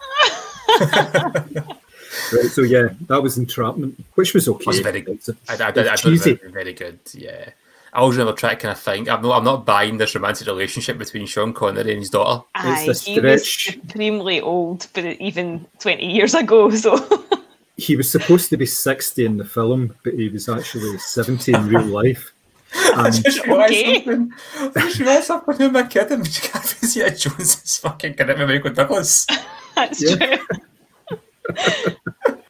right, 2.33 2.45
so 2.51 2.61
yeah, 2.61 2.89
that 3.07 3.21
was 3.21 3.37
entrapment, 3.37 4.03
which 4.15 4.33
was 4.33 4.47
okay. 4.47 4.63
Was 4.67 4.79
very 4.79 5.01
It's 5.01 5.29
a- 5.29 5.35
I, 5.49 5.53
I, 5.53 5.55
I, 5.55 5.65
I 5.65 5.69
It's 5.69 5.75
thought 5.75 5.87
it 5.87 5.89
was 5.89 6.01
cheesy. 6.01 6.33
very, 6.33 6.51
very 6.51 6.73
good. 6.73 6.99
Yeah. 7.13 7.49
I 7.93 7.99
always 7.99 8.17
remember 8.17 8.37
trying 8.37 8.55
to 8.55 8.61
kind 8.61 8.71
of 8.71 8.79
think. 8.79 9.09
I'm 9.09 9.21
not. 9.21 9.37
I'm 9.37 9.43
not 9.43 9.65
buying 9.65 9.97
this 9.97 10.15
romantic 10.15 10.47
relationship 10.47 10.97
between 10.97 11.25
Sean 11.25 11.51
Connery 11.53 11.91
and 11.91 11.99
his 11.99 12.09
daughter. 12.09 12.43
Aye, 12.55 12.85
the 12.87 12.93
he 12.93 13.19
was 13.19 13.41
stretch. 13.51 13.75
supremely 13.81 14.39
old, 14.39 14.87
but 14.93 15.03
even 15.05 15.65
20 15.79 16.05
years 16.05 16.33
ago, 16.33 16.69
so. 16.71 16.97
He 17.77 17.95
was 17.95 18.11
supposed 18.11 18.49
to 18.51 18.57
be 18.57 18.65
60 18.67 19.25
in 19.25 19.37
the 19.37 19.45
film, 19.45 19.95
but 20.03 20.13
he 20.13 20.29
was 20.29 20.47
actually 20.47 20.99
70 20.99 21.51
in 21.53 21.67
real 21.67 21.81
life. 21.85 22.31
I 22.75 23.09
just 23.09 23.43
realised 23.47 23.73
Okay. 23.73 24.03
something. 24.03 24.33
I 24.59 24.69
just 24.81 24.99
realised 24.99 25.23
something. 25.25 25.55
Who 25.57 25.63
am 25.63 25.75
I 25.77 25.83
kidding? 25.83 26.23
Catherine 26.23 26.89
Zeta-Jones 26.91 27.63
is 27.63 27.77
fucking 27.79 28.13
good 28.17 28.29
at 28.29 28.37
Michael 28.37 28.71
Douglas. 28.73 29.25
That's 29.75 29.99
Yeah. 30.03 30.37
true. 30.37 31.17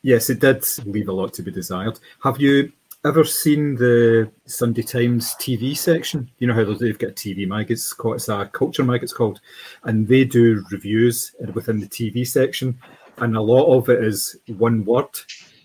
yes, 0.01 0.29
it 0.29 0.39
did 0.39 0.65
leave 0.86 1.07
a 1.07 1.13
lot 1.13 1.33
to 1.36 1.43
be 1.43 1.51
desired. 1.51 1.98
Have 2.24 2.41
you 2.41 2.71
ever 3.03 3.24
seen 3.24 3.75
the 3.75 4.31
Sunday 4.46 4.84
Times 4.84 5.36
TV 5.39 5.75
section? 5.75 6.29
You 6.39 6.48
know 6.48 6.53
how 6.53 6.63
they've 6.74 6.98
got 6.98 7.12
a 7.12 7.13
TV 7.13 7.48
mag, 7.48 7.72
it's 7.72 7.93
called 7.93 8.15
it's 8.15 8.29
a 8.29 8.50
culture 8.53 8.84
mag, 8.84 9.03
it's 9.03 9.13
called, 9.13 9.39
and 9.84 10.08
they 10.08 10.24
do 10.24 10.63
reviews 10.72 11.34
within 11.53 11.79
the 11.79 11.88
TV 11.88 12.27
section, 12.27 12.77
and 13.17 13.36
a 13.36 13.41
lot 13.41 13.75
of 13.75 13.89
it 13.89 14.03
is 14.03 14.38
one 14.58 14.86
word. 14.86 15.10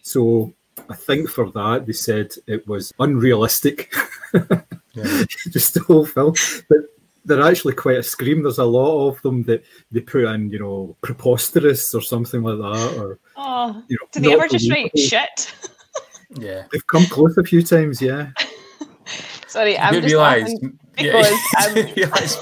So 0.03 0.55
I 0.89 0.95
think 0.95 1.29
for 1.29 1.51
that 1.51 1.85
they 1.87 1.93
said 1.93 2.33
it 2.47 2.67
was 2.67 2.93
unrealistic, 2.99 3.93
just 5.51 5.75
the 5.75 5.85
whole 5.87 6.07
film, 6.07 6.35
but. 6.69 6.79
They're 7.29 7.43
actually 7.43 7.75
quite 7.75 7.97
a 7.97 8.05
scream. 8.05 8.45
There's 8.45 8.59
a 8.59 8.65
lot 8.65 9.09
of 9.09 9.21
them 9.23 9.43
that 9.47 9.65
they 9.91 9.99
put 9.99 10.27
in, 10.27 10.49
you 10.53 10.61
know, 10.61 10.97
preposterous 11.03 11.93
or 11.93 12.01
something 12.01 12.41
like 12.41 12.59
that, 12.59 12.97
or 13.01 13.19
Oh, 13.37 13.83
you 13.89 13.97
know. 14.01 14.07
did 14.13 14.23
they 14.23 14.33
ever 14.33 14.47
just 14.47 14.71
write 14.71 14.97
shit? 14.97 15.53
Yeah. 16.39 16.65
They've 16.73 16.87
come 16.87 17.05
close 17.07 17.37
a 17.39 17.45
few 17.45 17.63
times, 17.63 18.01
yeah. 18.03 18.31
Sorry, 19.47 19.79
I'm 19.79 19.95
you 19.95 20.01
just 20.01 20.13
realise, 20.13 20.43
laughing 20.53 20.79
yeah, 20.99 21.13
because 21.13 21.39
I'm 21.57 21.77
you 21.77 21.95
realise 21.95 22.39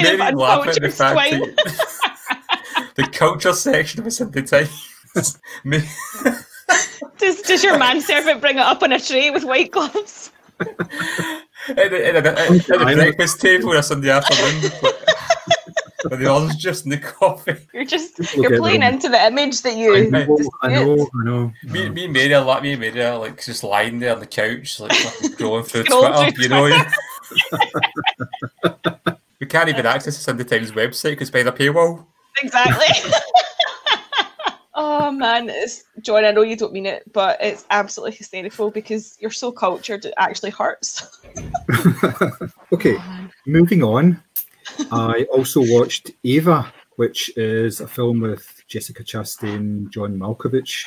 maybe 0.00 0.18
laugh 0.18 0.66
at 0.68 0.74
the 0.74 0.84
uncultured 0.84 0.94
fact 0.94 1.30
that 1.30 2.92
the 2.96 3.02
culture 3.04 3.52
section 3.52 4.00
of 4.00 4.06
a 4.06 4.10
Sunday 4.10 4.42
Times. 4.42 5.38
may- 5.64 5.88
Does, 7.18 7.42
does 7.42 7.64
your 7.64 7.78
manservant 7.78 8.40
bring 8.40 8.56
it 8.56 8.62
up 8.62 8.82
on 8.82 8.92
a 8.92 9.00
tray 9.00 9.30
with 9.30 9.44
white 9.44 9.70
gloves? 9.70 10.30
at 10.60 10.68
the, 10.78 11.76
at 11.76 12.22
the, 12.22 12.40
at 12.40 12.66
the 12.66 12.92
breakfast 12.94 13.40
table 13.40 13.70
on 13.70 13.76
a 13.78 13.82
Sunday 13.82 14.10
afternoon. 14.10 14.70
But 16.08 16.18
the 16.18 16.32
others 16.32 16.56
just 16.56 16.84
in 16.84 16.90
the 16.90 16.98
coffee. 16.98 17.56
You're 17.72 17.84
just 17.84 18.16
People 18.16 18.42
you're 18.42 18.58
playing 18.58 18.82
into 18.82 19.08
the 19.08 19.24
image 19.26 19.62
that 19.62 19.76
you. 19.76 19.94
I 19.94 20.08
know, 20.08 20.38
I 20.62 20.68
know, 20.68 21.08
I 21.20 21.24
know. 21.24 21.52
Me, 21.64 21.88
me 21.88 22.04
and 22.04 22.12
Mary, 22.12 22.36
like 22.36 22.62
me 22.62 22.72
and 22.72 22.80
Mary, 22.80 23.02
are 23.02 23.18
like 23.18 23.42
just 23.42 23.62
lying 23.62 23.98
there 23.98 24.14
on 24.14 24.20
the 24.20 24.26
couch, 24.26 24.80
like 24.80 24.92
fucking 24.92 25.32
scrolling 25.32 25.66
through 25.66 25.84
Twitter. 25.84 26.30
through 26.32 26.42
you 26.42 26.48
know, 26.48 26.64
we 29.40 29.46
can't 29.46 29.68
even 29.68 29.86
access 29.86 30.16
the 30.16 30.22
Sunday 30.22 30.44
Times 30.44 30.72
website 30.72 31.10
because 31.10 31.30
by 31.30 31.42
the 31.42 31.52
paywall. 31.52 32.06
Exactly. 32.42 33.12
oh 34.74 35.12
man, 35.12 35.48
it's 35.48 35.84
John. 36.00 36.24
I 36.24 36.32
know 36.32 36.42
you 36.42 36.56
don't 36.56 36.72
mean 36.72 36.86
it, 36.86 37.10
but 37.12 37.38
it's 37.40 37.64
absolutely 37.70 38.16
hysterical 38.16 38.70
because 38.70 39.16
you're 39.20 39.30
so 39.30 39.52
cultured. 39.52 40.04
It 40.04 40.14
actually 40.16 40.50
hurts. 40.50 41.20
Okay, 42.72 42.96
moving 43.46 43.82
on. 43.82 44.22
I 44.90 45.26
also 45.32 45.60
watched 45.64 46.10
Ava, 46.24 46.72
which 46.96 47.36
is 47.36 47.80
a 47.80 47.86
film 47.86 48.20
with 48.20 48.62
Jessica 48.68 49.02
Chastain, 49.04 49.90
John 49.90 50.18
Malkovich, 50.18 50.84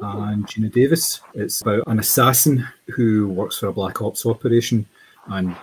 and 0.00 0.46
Geena 0.46 0.72
Davis. 0.72 1.20
It's 1.34 1.60
about 1.62 1.84
an 1.86 1.98
assassin 1.98 2.66
who 2.88 3.28
works 3.28 3.58
for 3.58 3.66
a 3.68 3.72
black 3.72 4.00
ops 4.00 4.24
operation, 4.26 4.86
and 5.26 5.54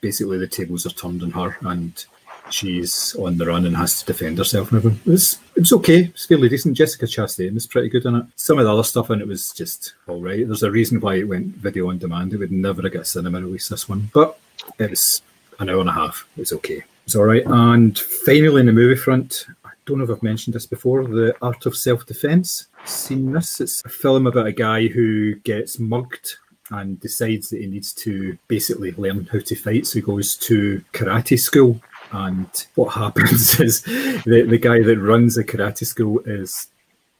basically 0.00 0.38
the 0.38 0.46
tables 0.46 0.86
are 0.86 0.90
turned 0.90 1.22
on 1.22 1.30
her, 1.32 1.56
and 1.62 2.04
she's 2.50 3.14
on 3.16 3.38
the 3.38 3.46
run 3.46 3.66
and 3.66 3.76
has 3.76 4.00
to 4.00 4.06
defend 4.06 4.38
herself. 4.38 4.72
And 4.72 4.78
everything. 4.78 5.12
It's 5.12 5.38
it's 5.56 5.72
okay. 5.72 6.04
It's 6.04 6.26
fairly 6.26 6.48
decent. 6.48 6.76
Jessica 6.76 7.06
Chastain 7.06 7.56
is 7.56 7.66
pretty 7.66 7.88
good 7.88 8.06
in 8.06 8.16
it. 8.16 8.26
Some 8.36 8.58
of 8.58 8.64
the 8.64 8.72
other 8.72 8.82
stuff 8.82 9.10
in 9.10 9.20
it 9.20 9.28
was 9.28 9.52
just 9.52 9.94
all 10.06 10.20
right. 10.20 10.46
There's 10.46 10.62
a 10.62 10.70
reason 10.70 11.00
why 11.00 11.16
it 11.16 11.28
went 11.28 11.56
video 11.56 11.90
on 11.90 11.98
demand. 11.98 12.32
It 12.32 12.38
would 12.38 12.52
never 12.52 12.82
have 12.82 12.92
got 12.92 13.02
a 13.02 13.04
cinema 13.04 13.40
release 13.40 13.68
this 13.68 13.88
one, 13.88 14.10
but 14.12 14.38
it 14.78 14.90
was 14.90 15.22
an 15.58 15.68
hour 15.68 15.80
and 15.80 15.90
a 15.90 15.92
half. 15.92 16.26
It's 16.36 16.52
okay. 16.52 16.82
It's 17.12 17.16
all 17.18 17.26
right. 17.26 17.44
And 17.44 17.98
finally, 17.98 18.60
in 18.60 18.66
the 18.66 18.72
movie 18.72 18.96
front, 18.98 19.44
I 19.66 19.70
don't 19.84 19.98
know 19.98 20.04
if 20.04 20.10
I've 20.10 20.22
mentioned 20.22 20.54
this 20.54 20.64
before. 20.64 21.04
The 21.04 21.36
Art 21.42 21.66
of 21.66 21.76
Self 21.76 22.06
Defense. 22.06 22.68
Seen 22.86 23.32
this? 23.32 23.60
It's 23.60 23.82
a 23.84 23.90
film 23.90 24.26
about 24.26 24.46
a 24.46 24.52
guy 24.52 24.86
who 24.86 25.34
gets 25.40 25.78
mugged 25.78 26.36
and 26.70 26.98
decides 27.00 27.50
that 27.50 27.60
he 27.60 27.66
needs 27.66 27.92
to 27.96 28.38
basically 28.48 28.92
learn 28.92 29.28
how 29.30 29.40
to 29.40 29.54
fight. 29.54 29.86
So 29.86 29.96
he 29.96 30.00
goes 30.00 30.38
to 30.38 30.82
karate 30.94 31.38
school 31.38 31.82
And 32.12 32.48
what 32.76 32.88
happens 32.94 33.60
is 33.60 33.82
the, 33.82 34.46
the 34.48 34.56
guy 34.56 34.82
that 34.82 34.98
runs 34.98 35.34
the 35.34 35.44
karate 35.44 35.84
school 35.84 36.20
is 36.20 36.68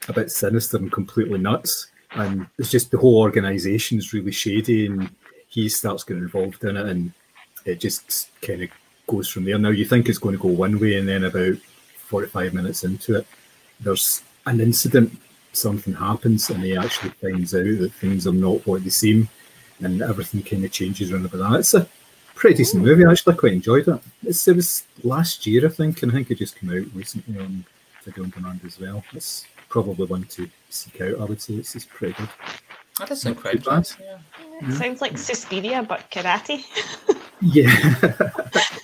a 0.08 0.14
bit 0.14 0.30
sinister 0.30 0.78
and 0.78 0.90
completely 0.90 1.38
nuts. 1.38 1.88
And 2.12 2.46
it's 2.58 2.70
just 2.70 2.92
the 2.92 2.96
whole 2.96 3.18
organisation 3.18 3.98
is 3.98 4.14
really 4.14 4.32
shady, 4.32 4.86
and 4.86 5.10
he 5.48 5.68
starts 5.68 6.02
getting 6.02 6.22
involved 6.22 6.64
in 6.64 6.78
it, 6.78 6.86
and 6.86 7.12
it 7.66 7.78
just 7.78 8.30
kind 8.40 8.62
of 8.62 8.70
goes 9.06 9.28
from 9.28 9.44
there. 9.44 9.58
Now 9.58 9.70
you 9.70 9.84
think 9.84 10.08
it's 10.08 10.18
going 10.18 10.36
to 10.36 10.42
go 10.42 10.48
one 10.48 10.78
way, 10.78 10.98
and 10.98 11.08
then 11.08 11.24
about 11.24 11.56
forty-five 11.96 12.54
minutes 12.54 12.84
into 12.84 13.18
it, 13.18 13.26
there's 13.80 14.22
an 14.46 14.60
incident. 14.60 15.18
Something 15.52 15.94
happens, 15.94 16.48
and 16.48 16.62
he 16.62 16.76
actually 16.76 17.10
finds 17.10 17.54
out 17.54 17.64
that 17.64 17.92
things 17.94 18.26
are 18.26 18.32
not 18.32 18.66
what 18.66 18.84
they 18.84 18.90
seem, 18.90 19.28
and 19.80 20.00
everything 20.02 20.42
kind 20.42 20.64
of 20.64 20.72
changes 20.72 21.12
around 21.12 21.26
about 21.26 21.50
that. 21.50 21.60
It's 21.60 21.74
a 21.74 21.86
pretty 22.34 22.56
decent 22.56 22.82
oh. 22.82 22.86
movie. 22.86 23.04
I 23.04 23.12
actually 23.12 23.36
quite 23.36 23.52
enjoyed 23.52 23.86
it. 23.86 24.00
It's, 24.24 24.48
it 24.48 24.56
was 24.56 24.84
last 25.02 25.46
year, 25.46 25.66
I 25.66 25.68
think, 25.68 26.02
and 26.02 26.10
I 26.10 26.14
think 26.14 26.30
it 26.30 26.38
just 26.38 26.58
came 26.58 26.70
out 26.70 26.86
recently 26.94 27.38
on 27.38 27.64
video 28.02 28.24
on 28.24 28.30
demand 28.30 28.60
as 28.66 28.80
well. 28.80 29.04
It's 29.12 29.46
probably 29.68 30.06
one 30.06 30.24
to 30.24 30.48
seek 30.70 31.00
out. 31.02 31.20
I 31.20 31.24
would 31.24 31.40
say 31.40 31.54
it's, 31.54 31.76
it's 31.76 31.84
pretty 31.84 32.14
good. 32.14 32.28
Oh, 32.40 32.54
that 32.98 33.08
does 33.08 33.22
sound 33.22 33.36
Not 33.36 33.42
quite 33.42 33.62
too 33.62 33.70
bad. 33.70 33.88
good. 33.96 34.06
Yeah. 34.62 34.68
It 34.68 34.72
sounds 34.74 35.00
like 35.00 35.18
Suspiria, 35.18 35.82
but 35.82 36.10
karate. 36.10 36.64
Yeah. 37.44 37.94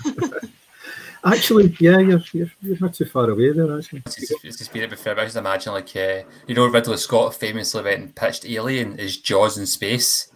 actually, 1.32 1.76
yeah, 1.80 1.98
you're, 1.98 2.20
you're 2.32 2.50
you're 2.60 2.78
not 2.80 2.94
too 2.94 3.04
far 3.04 3.28
away 3.30 3.52
there. 3.52 3.78
Actually, 3.78 4.02
It's 4.06 4.16
just, 4.16 4.44
it's 4.44 4.58
just 4.58 4.72
been 4.72 4.84
it 4.84 4.90
before. 4.90 5.14
but 5.14 5.22
I 5.22 5.24
just 5.24 5.36
imagine 5.36 5.72
like 5.72 5.94
uh, 5.96 6.22
you 6.46 6.54
know 6.54 6.66
Ridley 6.66 6.96
Scott 6.96 7.34
famously 7.34 7.82
went 7.82 8.00
and 8.00 8.14
pitched 8.14 8.44
Alien 8.46 8.98
as 9.00 9.16
Jaws 9.16 9.58
in 9.58 9.66
space. 9.66 10.30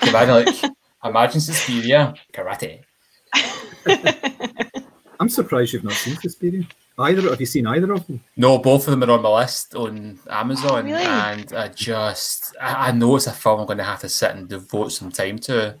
Can 0.00 0.08
you 0.08 0.08
imagine 0.10 0.34
like 0.62 0.72
imagine 1.04 1.40
Suspiria 1.40 2.14
karate. 2.32 2.82
I'm 5.20 5.28
surprised 5.28 5.72
you've 5.72 5.84
not 5.84 5.92
seen 5.94 6.16
Suspiria. 6.16 6.66
Either 6.98 7.28
have 7.28 7.40
you 7.40 7.46
seen 7.46 7.66
either 7.66 7.92
of 7.92 8.06
them? 8.06 8.22
No, 8.36 8.58
both 8.58 8.88
of 8.88 8.98
them 8.98 9.08
are 9.08 9.12
on 9.14 9.22
my 9.22 9.40
list 9.40 9.74
on 9.74 10.18
Amazon, 10.30 10.86
really? 10.86 11.02
and 11.04 11.52
I 11.52 11.68
just 11.68 12.56
I, 12.60 12.88
I 12.88 12.92
know 12.92 13.16
it's 13.16 13.26
a 13.26 13.32
film 13.32 13.60
I'm 13.60 13.66
going 13.66 13.78
to 13.78 13.84
have 13.84 14.00
to 14.00 14.08
sit 14.08 14.30
and 14.34 14.48
devote 14.48 14.92
some 14.92 15.10
time 15.10 15.38
to. 15.40 15.78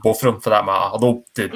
Both 0.00 0.22
of 0.22 0.32
them, 0.32 0.40
for 0.40 0.50
that 0.50 0.64
matter. 0.64 0.92
Although 0.92 1.24
the 1.34 1.48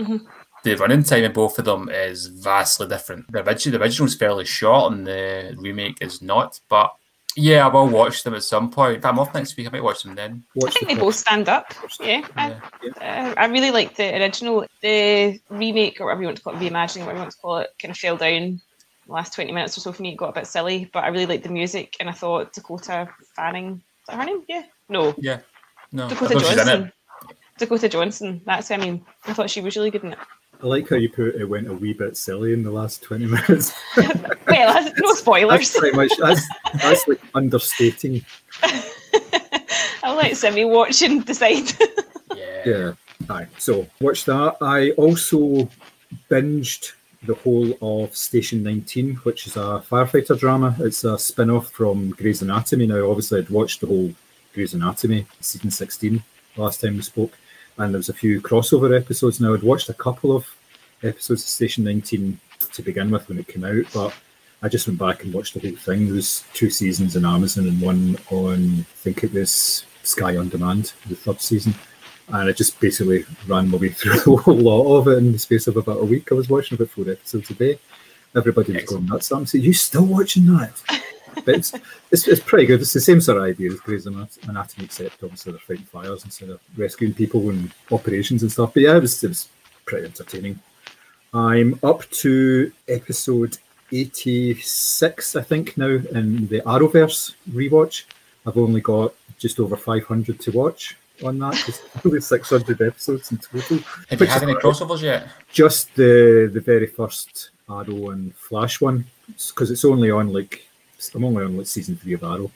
the 0.64 0.74
running 0.76 1.02
time 1.02 1.24
in 1.24 1.32
both 1.32 1.58
of 1.58 1.64
them 1.64 1.88
is 1.88 2.26
vastly 2.26 2.86
different. 2.86 3.30
The 3.32 3.42
original 3.44 3.78
the 3.78 3.84
original 3.84 4.06
is 4.06 4.14
fairly 4.14 4.44
short, 4.44 4.92
and 4.92 5.06
the 5.06 5.54
remake 5.58 5.98
is 6.00 6.22
not. 6.22 6.60
But 6.68 6.94
yeah, 7.36 7.66
I 7.66 7.68
will 7.68 7.88
watch 7.88 8.22
them 8.22 8.34
at 8.34 8.42
some 8.42 8.70
point. 8.70 8.98
If 8.98 9.04
I'm 9.04 9.18
off 9.18 9.34
next 9.34 9.56
week, 9.56 9.66
I 9.66 9.70
might 9.70 9.82
watch 9.82 10.02
them 10.02 10.14
then. 10.14 10.44
I 10.64 10.70
think 10.70 10.88
the 10.88 10.94
they 10.94 11.00
both 11.00 11.14
stand 11.14 11.48
up. 11.48 11.72
Yeah, 12.00 12.26
I, 12.36 12.52
uh, 13.00 13.34
I 13.36 13.46
really 13.46 13.70
like 13.70 13.96
the 13.96 14.14
original. 14.20 14.66
The 14.82 15.40
remake, 15.48 16.00
or 16.00 16.06
whatever 16.06 16.22
you 16.22 16.26
want 16.28 16.36
to 16.38 16.42
call 16.42 16.54
it, 16.54 16.58
reimagining, 16.58 17.00
whatever 17.00 17.14
you 17.14 17.20
want 17.20 17.30
to 17.32 17.38
call 17.38 17.58
it, 17.58 17.70
kind 17.80 17.90
of 17.90 17.98
fell 17.98 18.16
down 18.16 18.60
the 19.06 19.12
last 19.12 19.34
20 19.34 19.50
minutes 19.50 19.76
or 19.78 19.80
so 19.80 19.92
for 19.92 20.02
me. 20.02 20.12
It 20.12 20.16
got 20.16 20.30
a 20.30 20.40
bit 20.40 20.46
silly, 20.46 20.90
but 20.92 21.04
I 21.04 21.08
really 21.08 21.26
liked 21.26 21.44
the 21.44 21.50
music, 21.50 21.96
and 22.00 22.08
I 22.08 22.12
thought 22.12 22.52
Dakota 22.52 23.08
Fanning, 23.34 23.82
is 24.00 24.06
that 24.08 24.16
her 24.16 24.24
name? 24.24 24.42
Yeah. 24.48 24.64
No, 24.88 25.14
Yeah, 25.16 25.40
no, 25.90 26.08
Dakota 26.08 26.34
know 26.34 26.40
she's 26.40 26.52
in 26.52 26.58
it. 26.58 26.64
Johnson. 26.64 26.92
Dakota 27.58 27.88
Johnson. 27.88 28.42
That's 28.44 28.68
who 28.68 28.74
I 28.74 28.76
mean. 28.76 29.06
I 29.24 29.32
thought 29.32 29.48
she 29.48 29.60
was 29.62 29.74
really 29.76 29.90
good 29.90 30.04
in 30.04 30.12
it. 30.12 30.18
I 30.62 30.66
like 30.66 30.88
how 30.88 30.96
you 30.96 31.08
put 31.08 31.34
it 31.34 31.44
went 31.44 31.68
a 31.68 31.72
wee 31.72 31.92
bit 31.92 32.16
silly 32.16 32.52
in 32.52 32.62
the 32.62 32.70
last 32.70 33.02
twenty 33.02 33.26
minutes. 33.36 33.72
Well, 34.46 34.74
that's, 34.74 34.98
no 35.00 35.08
That's 35.08 35.20
spoilers. 35.20 35.76
pretty 35.76 35.96
much 35.96 36.12
that's 36.18 36.46
that's 36.74 37.08
like 37.08 37.20
understating. 37.34 38.24
I'll 40.02 40.16
let 40.16 40.36
Simi 40.36 40.64
watch 40.64 41.00
and 41.02 41.24
decide. 41.24 41.70
Yeah, 42.36 42.62
Yeah. 42.66 42.92
Aye. 43.30 43.46
So 43.58 43.86
watch 44.00 44.24
that. 44.26 44.56
I 44.60 44.90
also 44.92 45.68
binged 46.30 46.92
the 47.24 47.34
whole 47.36 47.72
of 47.80 48.14
Station 48.16 48.62
19, 48.64 49.16
which 49.16 49.46
is 49.46 49.56
a 49.56 49.82
firefighter 49.88 50.36
drama. 50.38 50.74
It's 50.80 51.04
a 51.04 51.16
spin-off 51.18 51.70
from 51.70 52.10
Grey's 52.10 52.42
Anatomy. 52.42 52.86
Now, 52.88 53.08
obviously, 53.08 53.38
I'd 53.38 53.48
watched 53.50 53.80
the 53.80 53.86
whole 53.86 54.12
Grey's 54.54 54.74
Anatomy 54.74 55.24
season 55.40 55.70
16 55.70 56.22
last 56.56 56.80
time 56.80 56.96
we 56.96 57.02
spoke, 57.02 57.38
and 57.78 57.92
there 57.92 57.98
was 57.98 58.08
a 58.08 58.14
few 58.14 58.40
crossover 58.40 58.98
episodes. 58.98 59.40
Now, 59.40 59.54
I'd 59.54 59.62
watched 59.62 59.88
a 59.88 59.94
couple 59.94 60.34
of 60.36 60.46
episodes 61.02 61.42
of 61.42 61.48
Station 61.48 61.84
19 61.84 62.38
to 62.72 62.82
begin 62.82 63.10
with 63.10 63.28
when 63.28 63.38
it 63.38 63.48
came 63.48 63.64
out, 63.64 63.84
but 63.92 64.14
I 64.62 64.68
just 64.68 64.86
went 64.86 64.98
back 64.98 65.24
and 65.24 65.32
watched 65.32 65.54
the 65.54 65.60
whole 65.60 65.76
thing. 65.76 66.06
There 66.06 66.14
was 66.14 66.44
two 66.54 66.70
seasons 66.70 67.16
on 67.16 67.24
Amazon 67.24 67.66
and 67.66 67.80
one 67.80 68.16
on, 68.30 68.80
I 68.80 68.96
think 68.96 69.24
it 69.24 69.32
was 69.32 69.84
Sky 70.02 70.36
On 70.36 70.48
Demand, 70.48 70.92
the 71.06 71.16
third 71.16 71.40
season 71.40 71.74
and 72.28 72.48
I 72.48 72.52
just 72.52 72.80
basically 72.80 73.24
ran 73.46 73.68
my 73.68 73.78
way 73.78 73.88
through 73.90 74.18
the 74.18 74.36
whole 74.36 74.54
lot 74.54 74.98
of 74.98 75.08
it 75.08 75.18
in 75.18 75.32
the 75.32 75.38
space 75.38 75.66
of 75.66 75.76
about 75.76 76.00
a 76.00 76.04
week. 76.04 76.30
I 76.30 76.34
was 76.34 76.48
watching 76.48 76.76
about 76.76 76.90
four 76.90 77.08
episodes 77.08 77.50
a 77.50 77.54
day. 77.54 77.78
Everybody 78.34 78.72
was 78.72 78.84
going 78.84 79.06
nuts. 79.06 79.30
I'm 79.30 79.46
saying, 79.46 79.64
"You 79.64 79.74
still 79.74 80.06
watching 80.06 80.46
that?" 80.46 80.72
But 81.34 81.56
it's, 81.56 81.74
it's 82.10 82.28
it's 82.28 82.40
pretty 82.40 82.66
good. 82.66 82.80
It's 82.80 82.92
the 82.92 83.00
same 83.00 83.20
sort 83.20 83.38
of 83.38 83.44
idea 83.44 83.70
as 83.70 83.80
Grey's 83.80 84.06
Anat- 84.06 84.38
Anatomy, 84.48 84.84
except 84.84 85.22
obviously 85.22 85.52
they're 85.52 85.60
fighting 85.60 85.84
fires 85.84 86.24
instead 86.24 86.50
of 86.50 86.60
rescuing 86.76 87.14
people 87.14 87.50
and 87.50 87.72
operations 87.90 88.42
and 88.42 88.52
stuff. 88.52 88.74
But 88.74 88.82
yeah, 88.84 88.96
it 88.96 89.00
was, 89.00 89.22
it 89.22 89.28
was 89.28 89.48
pretty 89.84 90.06
entertaining. 90.06 90.60
I'm 91.34 91.78
up 91.82 92.08
to 92.10 92.72
episode 92.88 93.58
86, 93.90 95.36
I 95.36 95.42
think, 95.42 95.76
now 95.76 95.86
in 95.86 96.46
the 96.48 96.60
Arrowverse 96.60 97.34
rewatch. 97.50 98.04
I've 98.46 98.58
only 98.58 98.80
got 98.80 99.14
just 99.38 99.60
over 99.60 99.76
500 99.76 100.40
to 100.40 100.50
watch 100.52 100.96
on 101.24 101.38
that. 101.38 101.54
Just 101.54 101.82
only 102.04 102.20
600 102.20 102.82
episodes 102.82 103.30
in 103.32 103.38
total. 103.38 103.78
Have 104.08 104.20
you 104.20 104.26
had 104.26 104.42
any 104.42 104.54
crossovers 104.54 105.02
yet? 105.02 105.28
Just 105.52 105.94
the 105.94 106.50
the 106.52 106.60
very 106.60 106.86
first 106.86 107.50
Arrow 107.68 108.10
and 108.10 108.34
Flash 108.34 108.80
one, 108.80 109.06
because 109.26 109.70
it's 109.70 109.84
only 109.84 110.10
on 110.10 110.32
like 110.32 110.66
I'm 111.14 111.24
only 111.24 111.44
on 111.44 111.56
like 111.56 111.66
season 111.66 111.96
three 111.96 112.14
of 112.14 112.22
Arrow, 112.22 112.50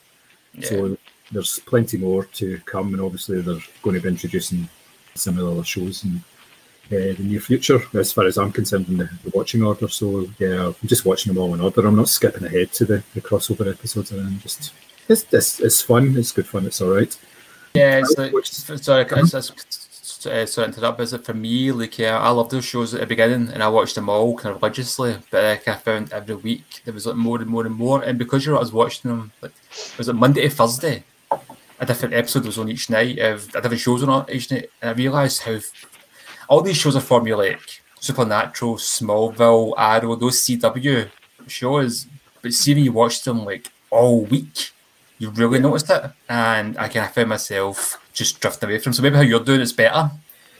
Yeah. 0.54 0.68
so 0.68 0.96
there's 1.32 1.58
plenty 1.60 1.98
more 1.98 2.24
to 2.24 2.58
come, 2.66 2.92
and 2.94 3.00
obviously 3.02 3.40
they're 3.40 3.58
going 3.82 3.96
to 3.96 4.02
be 4.02 4.08
introducing 4.08 4.68
some 5.14 5.38
of 5.38 5.44
the 5.44 5.50
other 5.52 5.64
shows 5.64 6.04
in 6.04 6.22
uh, 6.86 7.14
the 7.16 7.24
near 7.24 7.40
future, 7.40 7.80
as 7.94 8.12
far 8.12 8.26
as 8.26 8.38
I'm 8.38 8.52
concerned, 8.52 8.88
in 8.88 8.98
the, 8.98 9.10
the 9.24 9.30
watching 9.34 9.62
order. 9.62 9.88
So 9.88 10.28
yeah, 10.38 10.66
I'm 10.68 10.88
just 10.88 11.04
watching 11.04 11.32
them 11.32 11.42
all 11.42 11.52
in 11.54 11.60
order. 11.60 11.86
I'm 11.86 11.96
not 11.96 12.08
skipping 12.08 12.44
ahead 12.44 12.72
to 12.74 12.84
the, 12.84 13.02
the 13.14 13.20
crossover 13.20 13.68
episodes, 13.70 14.12
and 14.12 14.20
I'm 14.20 14.38
just 14.38 14.72
it's, 15.08 15.26
it's 15.32 15.60
it's 15.60 15.82
fun. 15.82 16.16
It's 16.16 16.32
good 16.32 16.46
fun. 16.46 16.66
It's 16.66 16.80
all 16.80 16.94
right. 16.94 17.16
Yeah, 17.74 17.98
it's 17.98 18.16
I 18.18 18.28
like 18.28 18.46
sorry, 18.46 19.02
it's, 19.02 19.34
it's, 19.34 19.85
uh, 20.24 20.46
sorry 20.46 20.70
to 20.70 20.78
interrupt. 20.78 21.00
Is 21.00 21.12
it 21.12 21.24
for 21.24 21.34
me? 21.34 21.72
Like, 21.72 21.98
yeah, 21.98 22.18
I 22.18 22.30
love 22.30 22.50
those 22.50 22.64
shows 22.64 22.94
at 22.94 23.00
the 23.00 23.06
beginning, 23.06 23.48
and 23.52 23.62
I 23.62 23.68
watched 23.68 23.96
them 23.96 24.08
all 24.08 24.36
kind 24.36 24.54
of 24.54 24.62
religiously. 24.62 25.16
But 25.30 25.42
like, 25.42 25.68
I 25.68 25.74
found 25.74 26.12
every 26.12 26.36
week 26.36 26.82
there 26.84 26.94
was 26.94 27.06
like 27.06 27.16
more 27.16 27.40
and 27.40 27.50
more 27.50 27.66
and 27.66 27.74
more. 27.74 28.02
And 28.02 28.18
because 28.18 28.46
you 28.46 28.52
know, 28.52 28.58
I 28.58 28.60
was 28.60 28.72
watching 28.72 29.10
them, 29.10 29.32
like, 29.42 29.52
was 29.98 30.08
it 30.08 30.14
Monday 30.14 30.42
to 30.42 30.50
Thursday? 30.50 31.04
A 31.78 31.84
different 31.84 32.14
episode 32.14 32.46
was 32.46 32.56
on 32.56 32.70
each 32.70 32.88
night 32.88 33.18
of 33.18 33.48
a 33.54 33.60
different 33.60 33.80
shows 33.80 34.02
on 34.02 34.30
each 34.30 34.50
night, 34.50 34.70
and 34.80 34.90
I 34.90 34.92
realised 34.94 35.42
how 35.42 35.58
all 36.48 36.62
these 36.62 36.76
shows 36.76 36.96
are 36.96 37.00
formulaic. 37.00 37.80
Supernatural, 37.98 38.76
Smallville, 38.76 39.74
Arrow, 39.76 40.14
those 40.14 40.40
CW 40.40 41.08
shows. 41.48 42.06
But 42.40 42.52
see 42.52 42.74
when 42.74 42.84
you 42.84 42.92
watch 42.92 43.22
them 43.22 43.44
like 43.44 43.68
all 43.90 44.24
week, 44.24 44.70
you 45.18 45.30
really 45.30 45.58
noticed 45.58 45.90
it. 45.90 46.10
And 46.28 46.78
I 46.78 46.88
kind 46.88 47.06
of 47.06 47.12
found 47.12 47.30
myself 47.30 47.98
just 48.16 48.40
drift 48.40 48.64
away 48.64 48.78
from. 48.78 48.92
So 48.92 49.02
maybe 49.02 49.16
how 49.16 49.22
you're 49.22 49.40
doing 49.40 49.60
is 49.60 49.72
better 49.72 50.10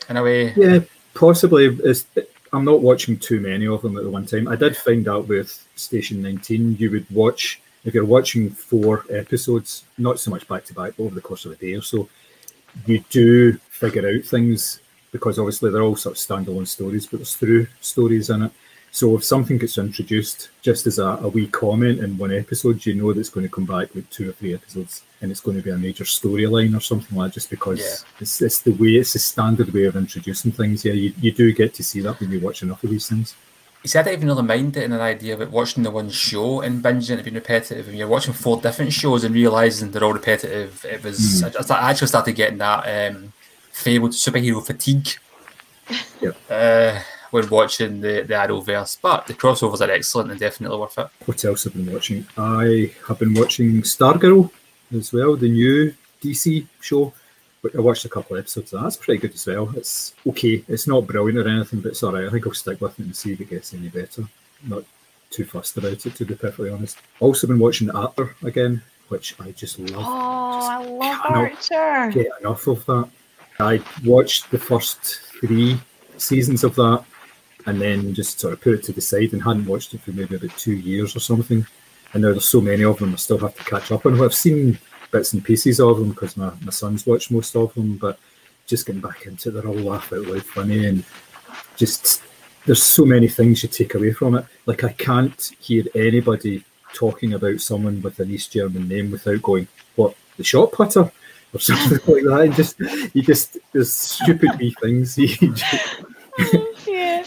in 0.09 0.17
a 0.17 0.23
way. 0.23 0.53
Yeah, 0.55 0.81
possibly. 1.15 1.67
It's, 1.67 2.07
I'm 2.53 2.65
not 2.65 2.83
watching 2.83 3.19
too 3.19 3.41
many 3.41 3.67
of 3.67 3.83
them 3.83 3.97
at 3.97 4.05
the 4.05 4.11
one 4.11 4.27
time. 4.27 4.47
I 4.47 4.57
did 4.57 4.77
find 4.77 5.09
out 5.09 5.27
with 5.27 5.67
Station 5.75 6.23
19, 6.23 6.77
you 6.79 6.91
would 6.93 7.11
watch, 7.11 7.61
if 7.85 7.95
you're 7.95 8.05
watching 8.05 8.51
four 8.51 9.05
episodes, 9.11 9.85
not 9.99 10.21
so 10.21 10.31
much 10.31 10.47
back 10.47 10.65
to 10.67 10.75
back, 10.75 10.95
but 10.97 11.05
over 11.05 11.15
the 11.15 11.21
course 11.21 11.45
of 11.45 11.53
a 11.53 11.57
day 11.57 11.75
or 11.75 11.83
so, 11.83 12.09
you 12.85 13.03
do 13.11 13.55
figure 13.71 14.07
out 14.09 14.25
things 14.25 14.81
because 15.13 15.39
obviously 15.39 15.71
they're 15.71 15.83
all 15.83 15.97
sort 15.97 16.17
of 16.17 16.23
standalone 16.23 16.69
stories, 16.69 17.07
but 17.07 17.19
there's 17.19 17.35
through 17.35 17.67
stories 17.81 18.29
in 18.31 18.43
it. 18.43 18.53
So 18.97 19.15
if 19.15 19.25
something 19.25 19.59
gets 19.59 19.77
introduced 19.77 20.49
just 20.63 20.87
as 20.87 20.99
a, 20.99 21.05
a 21.21 21.29
wee 21.29 21.49
comment 21.49 21.99
in 22.01 22.17
one 22.17 22.33
episode, 22.33 22.87
you 22.87 22.95
know 22.95 23.13
that 23.13 23.21
it's 23.21 23.29
going 23.29 23.47
to 23.47 23.53
come 23.53 23.67
back 23.67 23.95
with 23.95 24.09
two 24.09 24.31
or 24.31 24.33
three 24.33 24.55
episodes 24.55 25.03
and 25.21 25.31
it's 25.31 25.43
going 25.43 25.59
to 25.59 25.63
be 25.63 25.69
a 25.69 25.77
major 25.77 26.05
storyline 26.05 26.75
or 26.75 26.81
something 26.81 27.15
like 27.19 27.29
that 27.29 27.35
just 27.35 27.51
because 27.51 27.79
Yeah. 27.79 27.95
it's, 28.21 28.41
it's 28.41 28.61
the 28.63 28.71
way, 28.73 28.93
it's 28.97 29.13
the 29.13 29.19
standard 29.19 29.71
way 29.75 29.85
of 29.85 29.97
introducing 29.97 30.51
things. 30.51 30.83
Yeah, 30.87 30.95
you, 30.95 31.13
you 31.21 31.31
do 31.31 31.53
get 31.53 31.75
to 31.75 31.85
see 31.85 32.01
that 32.01 32.19
when 32.21 32.31
you 32.31 32.41
watch 32.41 32.63
enough 32.63 32.83
of 32.85 32.89
these 32.89 33.07
things. 33.07 33.35
You 33.83 33.89
see, 33.91 33.99
I 33.99 34.03
didn't 34.03 34.17
even 34.17 34.29
really 34.29 34.43
mind 34.45 34.79
it 34.79 34.85
in 34.85 34.93
an 34.93 35.01
idea 35.03 35.35
about 35.35 35.51
watching 35.51 35.83
the 35.83 35.91
one 35.91 36.09
show 36.09 36.63
and 36.63 36.83
binging 36.83 37.19
it 37.19 37.23
being 37.25 37.35
repetitive. 37.35 37.89
And 37.89 37.99
you're 37.99 38.09
watching 38.09 38.33
four 38.33 38.59
different 38.63 38.95
shows 38.95 39.25
and 39.25 39.35
realizing 39.35 39.91
they're 39.91 40.05
all 40.05 40.15
repetitive. 40.15 40.83
It 40.87 41.05
was 41.05 41.43
I, 41.43 41.49
I 41.75 41.91
actually 41.91 42.09
started 42.09 42.33
getting 42.35 42.57
that 42.59 43.11
um, 43.13 43.35
fabled 43.73 44.13
superhero 44.13 44.65
fatigue 44.67 45.09
Yep. 46.23 46.37
uh, 46.51 47.01
when 47.31 47.49
watching 47.49 48.01
the 48.01 48.23
the 48.23 48.35
Arrowverse. 48.35 48.99
But 49.01 49.27
the 49.27 49.35
crossovers 49.35 49.81
are 49.81 49.91
excellent 49.91 50.31
and 50.31 50.41
definitely 50.41 50.79
worth 50.79 50.99
it. 50.99 51.09
What 51.25 51.45
else 51.45 51.65
have 51.65 51.75
I 51.75 51.81
been 51.81 51.93
watching? 51.93 52.27
I 52.37 52.93
have 53.09 53.19
been 53.19 53.35
watching 53.35 53.83
Stargirl 53.83 54.51
as 54.95 55.13
well, 55.13 55.37
the 55.37 55.49
new 55.49 55.95
DC 56.23 56.67
show. 56.81 57.13
I 57.77 57.81
watched 57.81 58.05
a 58.05 58.09
couple 58.09 58.37
of 58.37 58.43
episodes 58.43 58.73
of 58.73 58.79
that. 58.79 58.85
That's 58.85 58.97
pretty 58.97 59.21
good 59.21 59.35
as 59.35 59.45
well. 59.45 59.73
It's 59.77 60.15
okay. 60.25 60.65
It's 60.69 60.87
not 60.87 61.07
brilliant 61.07 61.39
or 61.39 61.51
anything, 61.51 61.81
but 61.81 61.91
it's 61.91 62.03
all 62.05 62.13
right. 62.13 62.27
I 62.27 62.31
think 62.31 62.47
I'll 62.47 62.55
stick 62.55 62.81
with 62.81 62.99
it 63.01 63.07
and 63.07 63.17
see 63.17 63.33
if 63.33 63.41
it 63.41 63.51
gets 63.51 63.75
any 63.75 63.89
better. 63.89 64.23
Not 64.63 64.85
too 65.31 65.45
fussed 65.45 65.77
about 65.77 66.07
it, 66.07 66.15
to 66.15 66.25
be 66.25 66.37
perfectly 66.37 66.71
honest. 66.71 66.99
Also 67.19 67.49
been 67.49 67.59
watching 67.59 67.91
Archer 67.91 68.37
again, 68.45 68.83
which 69.09 69.35
I 69.41 69.51
just 69.51 69.81
love. 69.81 70.05
Oh, 70.07 70.69
I 70.71 70.85
love 70.85 71.21
Archer. 71.25 72.13
Get 72.13 72.31
enough 72.41 72.67
of 72.69 72.87
that. 72.87 73.09
I 73.59 73.83
watched 74.05 74.51
the 74.53 74.59
first 74.59 75.21
three 75.41 75.81
seasons 76.19 76.63
of 76.63 76.77
that 76.77 77.05
and 77.67 77.81
then 77.81 78.15
just 78.15 78.41
sort 78.41 78.55
of 78.55 78.61
put 78.61 78.75
it 78.75 78.83
to 78.85 78.93
the 78.93 79.01
side 79.01 79.33
and 79.33 79.43
hadn't 79.43 79.67
watched 79.67 79.93
it 79.95 80.01
for 80.01 80.13
maybe 80.13 80.37
about 80.37 80.57
two 80.57 80.75
years 80.75 81.15
or 81.15 81.21
something. 81.21 81.67
And 82.13 82.23
now 82.23 82.31
there's 82.31 82.49
so 82.49 82.61
many 82.61 82.85
of 82.85 82.99
them, 82.99 83.13
I 83.13 83.17
still 83.17 83.39
have 83.39 83.57
to 83.57 83.65
catch 83.65 83.93
up 83.93 84.07
on. 84.07 84.21
I've 84.23 84.35
seen 84.35 84.79
bits 85.11 85.33
and 85.33 85.45
pieces 85.45 85.81
of 85.81 85.99
them 85.99 86.11
because 86.11 86.37
my, 86.37 86.53
my 86.63 86.71
son's 86.71 87.07
watched 87.07 87.31
most 87.31 87.55
of 87.57 87.75
them, 87.75 87.97
but 87.97 88.19
just 88.67 88.87
getting 88.87 89.01
back 89.01 89.27
into 89.27 89.49
it, 89.49 89.53
they're 89.53 89.67
all 89.67 89.75
laugh 89.75 90.13
out 90.13 90.27
loud 90.27 90.43
funny 90.45 90.87
and 90.87 91.05
just 91.77 92.23
there's 92.65 92.83
so 92.83 93.05
many 93.05 93.29
things 93.29 93.63
you 93.63 93.69
take 93.69 93.95
away 93.95 94.13
from 94.13 94.35
it. 94.37 94.45
Like 94.67 94.85
I 94.85 94.93
can't 94.93 95.53
hear 95.59 95.85
anybody 95.95 96.65
talking 96.93 97.35
about 97.35 97.61
someone 97.61 98.03
with 98.03 98.19
an 98.19 98.31
East 98.31 98.53
German 98.53 98.89
name 98.89 99.11
without 99.11 99.43
going, 99.43 99.69
"What 99.95 100.17
the 100.37 100.45
shot 100.45 100.73
putter?" 100.73 101.11
or 101.53 101.61
something 101.61 101.99
like 102.13 102.25
that. 102.25 102.41
And 102.41 102.55
just 102.55 102.81
you 103.15 103.23
just 103.23 103.59
there's 103.73 103.93
stupid 103.93 104.51
wee 104.59 104.75
things 104.81 105.17
you 105.19 105.29
just. 105.55 106.03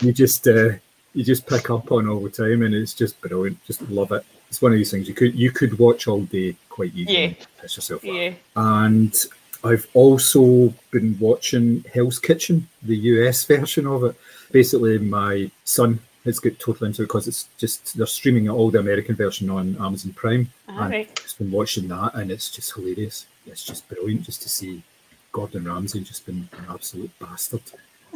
You 0.02 0.14
just 0.14 0.48
uh, 0.48 0.70
you 1.14 1.24
just 1.24 1.48
pick 1.48 1.70
up 1.70 1.92
on 1.92 2.08
all 2.08 2.22
the 2.22 2.30
time, 2.30 2.64
and 2.64 2.74
it's 2.74 2.94
just 2.94 3.20
brilliant. 3.22 3.64
Just 3.66 3.82
love 3.90 4.12
it. 4.12 4.26
It's 4.48 4.62
one 4.62 4.72
of 4.72 4.78
these 4.78 4.92
things 4.92 5.08
you 5.08 5.14
could 5.14 5.36
you 5.36 5.52
could 5.52 5.78
watch 5.78 6.08
all 6.08 6.22
day 6.22 6.56
quite 6.70 6.94
easily. 6.96 7.18
Yeah. 7.18 7.26
and 7.26 7.48
Piss 7.62 7.78
yourself 7.78 8.02
up. 8.04 8.06
Yeah. 8.06 8.34
And 8.56 9.16
I've 9.64 9.88
also 9.94 10.74
been 10.92 11.18
watching 11.20 11.86
Hell's 11.94 12.20
Kitchen, 12.20 12.68
the 12.82 12.96
US 12.96 13.44
version 13.54 13.86
of 13.88 14.04
it. 14.06 14.16
Basically, 14.52 14.98
my 14.98 15.52
son 15.64 16.00
has 16.26 16.40
got 16.40 16.60
totally 16.60 16.90
into 16.90 17.04
it 17.04 17.06
because 17.06 17.28
it's 17.28 17.48
just 17.58 17.98
they're 17.98 18.06
streaming 18.06 18.50
all 18.50 18.72
the 18.72 18.80
American 18.80 19.16
version 19.16 19.50
on 19.50 19.76
Amazon 19.80 20.14
Prime. 20.14 20.52
Ah, 20.68 20.84
and 20.84 20.92
right. 20.92 21.08
I've 21.10 21.24
just 21.24 21.38
been 21.38 21.52
watching 21.52 21.88
that, 21.90 22.16
and 22.16 22.32
it's 22.32 22.50
just 22.50 22.74
hilarious. 22.74 23.26
It's 23.46 23.64
just 23.64 23.88
brilliant 23.88 24.24
just 24.24 24.42
to 24.44 24.50
see 24.50 24.84
Gordon 25.32 25.66
Ramsay 25.66 26.02
just 26.02 26.26
been 26.26 26.50
an 26.54 26.66
absolute 26.70 27.12
bastard 27.20 27.62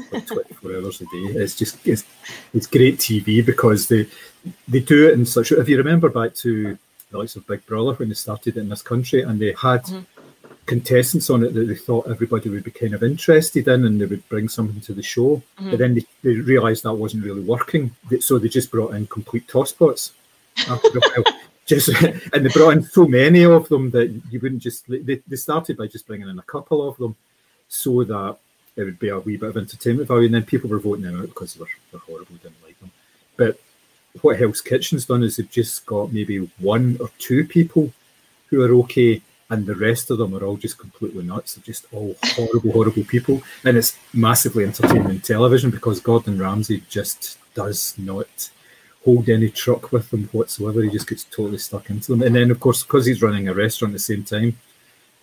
24 0.09 0.75
hours 0.75 1.01
a 1.01 1.05
day. 1.05 1.39
It's 1.41 1.55
just 1.55 1.85
it's, 1.85 2.03
it's 2.53 2.67
great 2.67 2.97
TV 2.97 3.45
because 3.45 3.87
they 3.87 4.07
they 4.67 4.79
do 4.79 5.07
it 5.07 5.13
in 5.13 5.25
such. 5.25 5.51
If 5.51 5.69
you 5.69 5.77
remember 5.77 6.09
back 6.09 6.33
to 6.35 6.77
the 7.11 7.17
likes 7.17 7.35
of 7.35 7.47
Big 7.47 7.65
Brother 7.65 7.93
when 7.93 8.09
they 8.09 8.15
started 8.15 8.57
it 8.57 8.59
in 8.59 8.69
this 8.69 8.81
country, 8.81 9.21
and 9.21 9.39
they 9.39 9.53
had 9.59 9.83
mm-hmm. 9.83 9.99
contestants 10.65 11.29
on 11.29 11.43
it 11.43 11.53
that 11.53 11.65
they 11.65 11.75
thought 11.75 12.09
everybody 12.09 12.49
would 12.49 12.63
be 12.63 12.71
kind 12.71 12.93
of 12.93 13.03
interested 13.03 13.67
in, 13.67 13.85
and 13.85 14.01
they 14.01 14.05
would 14.05 14.27
bring 14.29 14.49
something 14.49 14.81
to 14.81 14.93
the 14.93 15.03
show. 15.03 15.41
Mm-hmm. 15.57 15.69
But 15.69 15.79
then 15.79 15.95
they, 15.95 16.05
they 16.23 16.35
realised 16.35 16.83
that 16.83 16.93
wasn't 16.93 17.23
really 17.23 17.43
working, 17.43 17.95
so 18.19 18.37
they 18.37 18.49
just 18.49 18.71
brought 18.71 18.95
in 18.95 19.07
complete 19.07 19.47
tosspots. 19.47 20.13
After 20.69 20.97
a 20.97 21.01
while. 21.01 21.39
Just 21.65 21.87
and 22.33 22.45
they 22.45 22.49
brought 22.49 22.75
in 22.75 22.83
so 22.83 23.07
many 23.07 23.45
of 23.45 23.69
them 23.69 23.89
that 23.91 24.09
you 24.29 24.37
wouldn't 24.41 24.61
just. 24.61 24.85
They, 24.85 25.21
they 25.25 25.35
started 25.37 25.77
by 25.77 25.87
just 25.87 26.05
bringing 26.05 26.27
in 26.27 26.37
a 26.37 26.43
couple 26.43 26.85
of 26.85 26.97
them, 26.97 27.15
so 27.69 28.03
that 28.03 28.37
it 28.75 28.83
would 28.83 28.99
be 28.99 29.09
a 29.09 29.19
wee 29.19 29.37
bit 29.37 29.49
of 29.49 29.57
entertainment 29.57 30.07
value, 30.07 30.25
and 30.25 30.33
then 30.35 30.43
people 30.43 30.69
were 30.69 30.79
voting 30.79 31.03
them 31.03 31.19
out 31.19 31.27
because 31.27 31.53
they 31.53 31.59
were, 31.59 31.67
were 31.91 31.99
horrible, 31.99 32.35
didn't 32.35 32.63
like 32.63 32.79
them. 32.79 32.91
But 33.37 33.59
what 34.21 34.37
Hell's 34.37 34.61
Kitchen's 34.61 35.05
done 35.05 35.23
is 35.23 35.37
they've 35.37 35.49
just 35.49 35.85
got 35.85 36.13
maybe 36.13 36.49
one 36.59 36.97
or 36.99 37.09
two 37.19 37.45
people 37.45 37.91
who 38.47 38.61
are 38.63 38.73
okay, 38.83 39.21
and 39.49 39.65
the 39.65 39.75
rest 39.75 40.09
of 40.09 40.17
them 40.17 40.35
are 40.35 40.43
all 40.43 40.57
just 40.57 40.77
completely 40.77 41.23
nuts. 41.23 41.55
They're 41.55 41.63
just 41.63 41.85
all 41.91 42.15
horrible, 42.23 42.71
horrible 42.73 43.03
people, 43.03 43.41
and 43.63 43.77
it's 43.77 43.97
massively 44.13 44.65
entertaining 44.65 45.21
television 45.21 45.71
because 45.71 45.99
Gordon 45.99 46.39
Ramsay 46.39 46.83
just 46.89 47.37
does 47.53 47.93
not 47.97 48.49
hold 49.05 49.29
any 49.29 49.49
truck 49.49 49.91
with 49.91 50.09
them 50.09 50.29
whatsoever. 50.31 50.81
He 50.81 50.89
just 50.89 51.09
gets 51.09 51.25
totally 51.25 51.57
stuck 51.57 51.89
into 51.89 52.11
them, 52.11 52.23
and 52.23 52.35
then 52.35 52.51
of 52.51 52.59
course 52.59 52.83
because 52.83 53.05
he's 53.05 53.21
running 53.21 53.47
a 53.47 53.53
restaurant 53.53 53.93
at 53.93 53.97
the 53.97 53.99
same 53.99 54.23
time, 54.23 54.57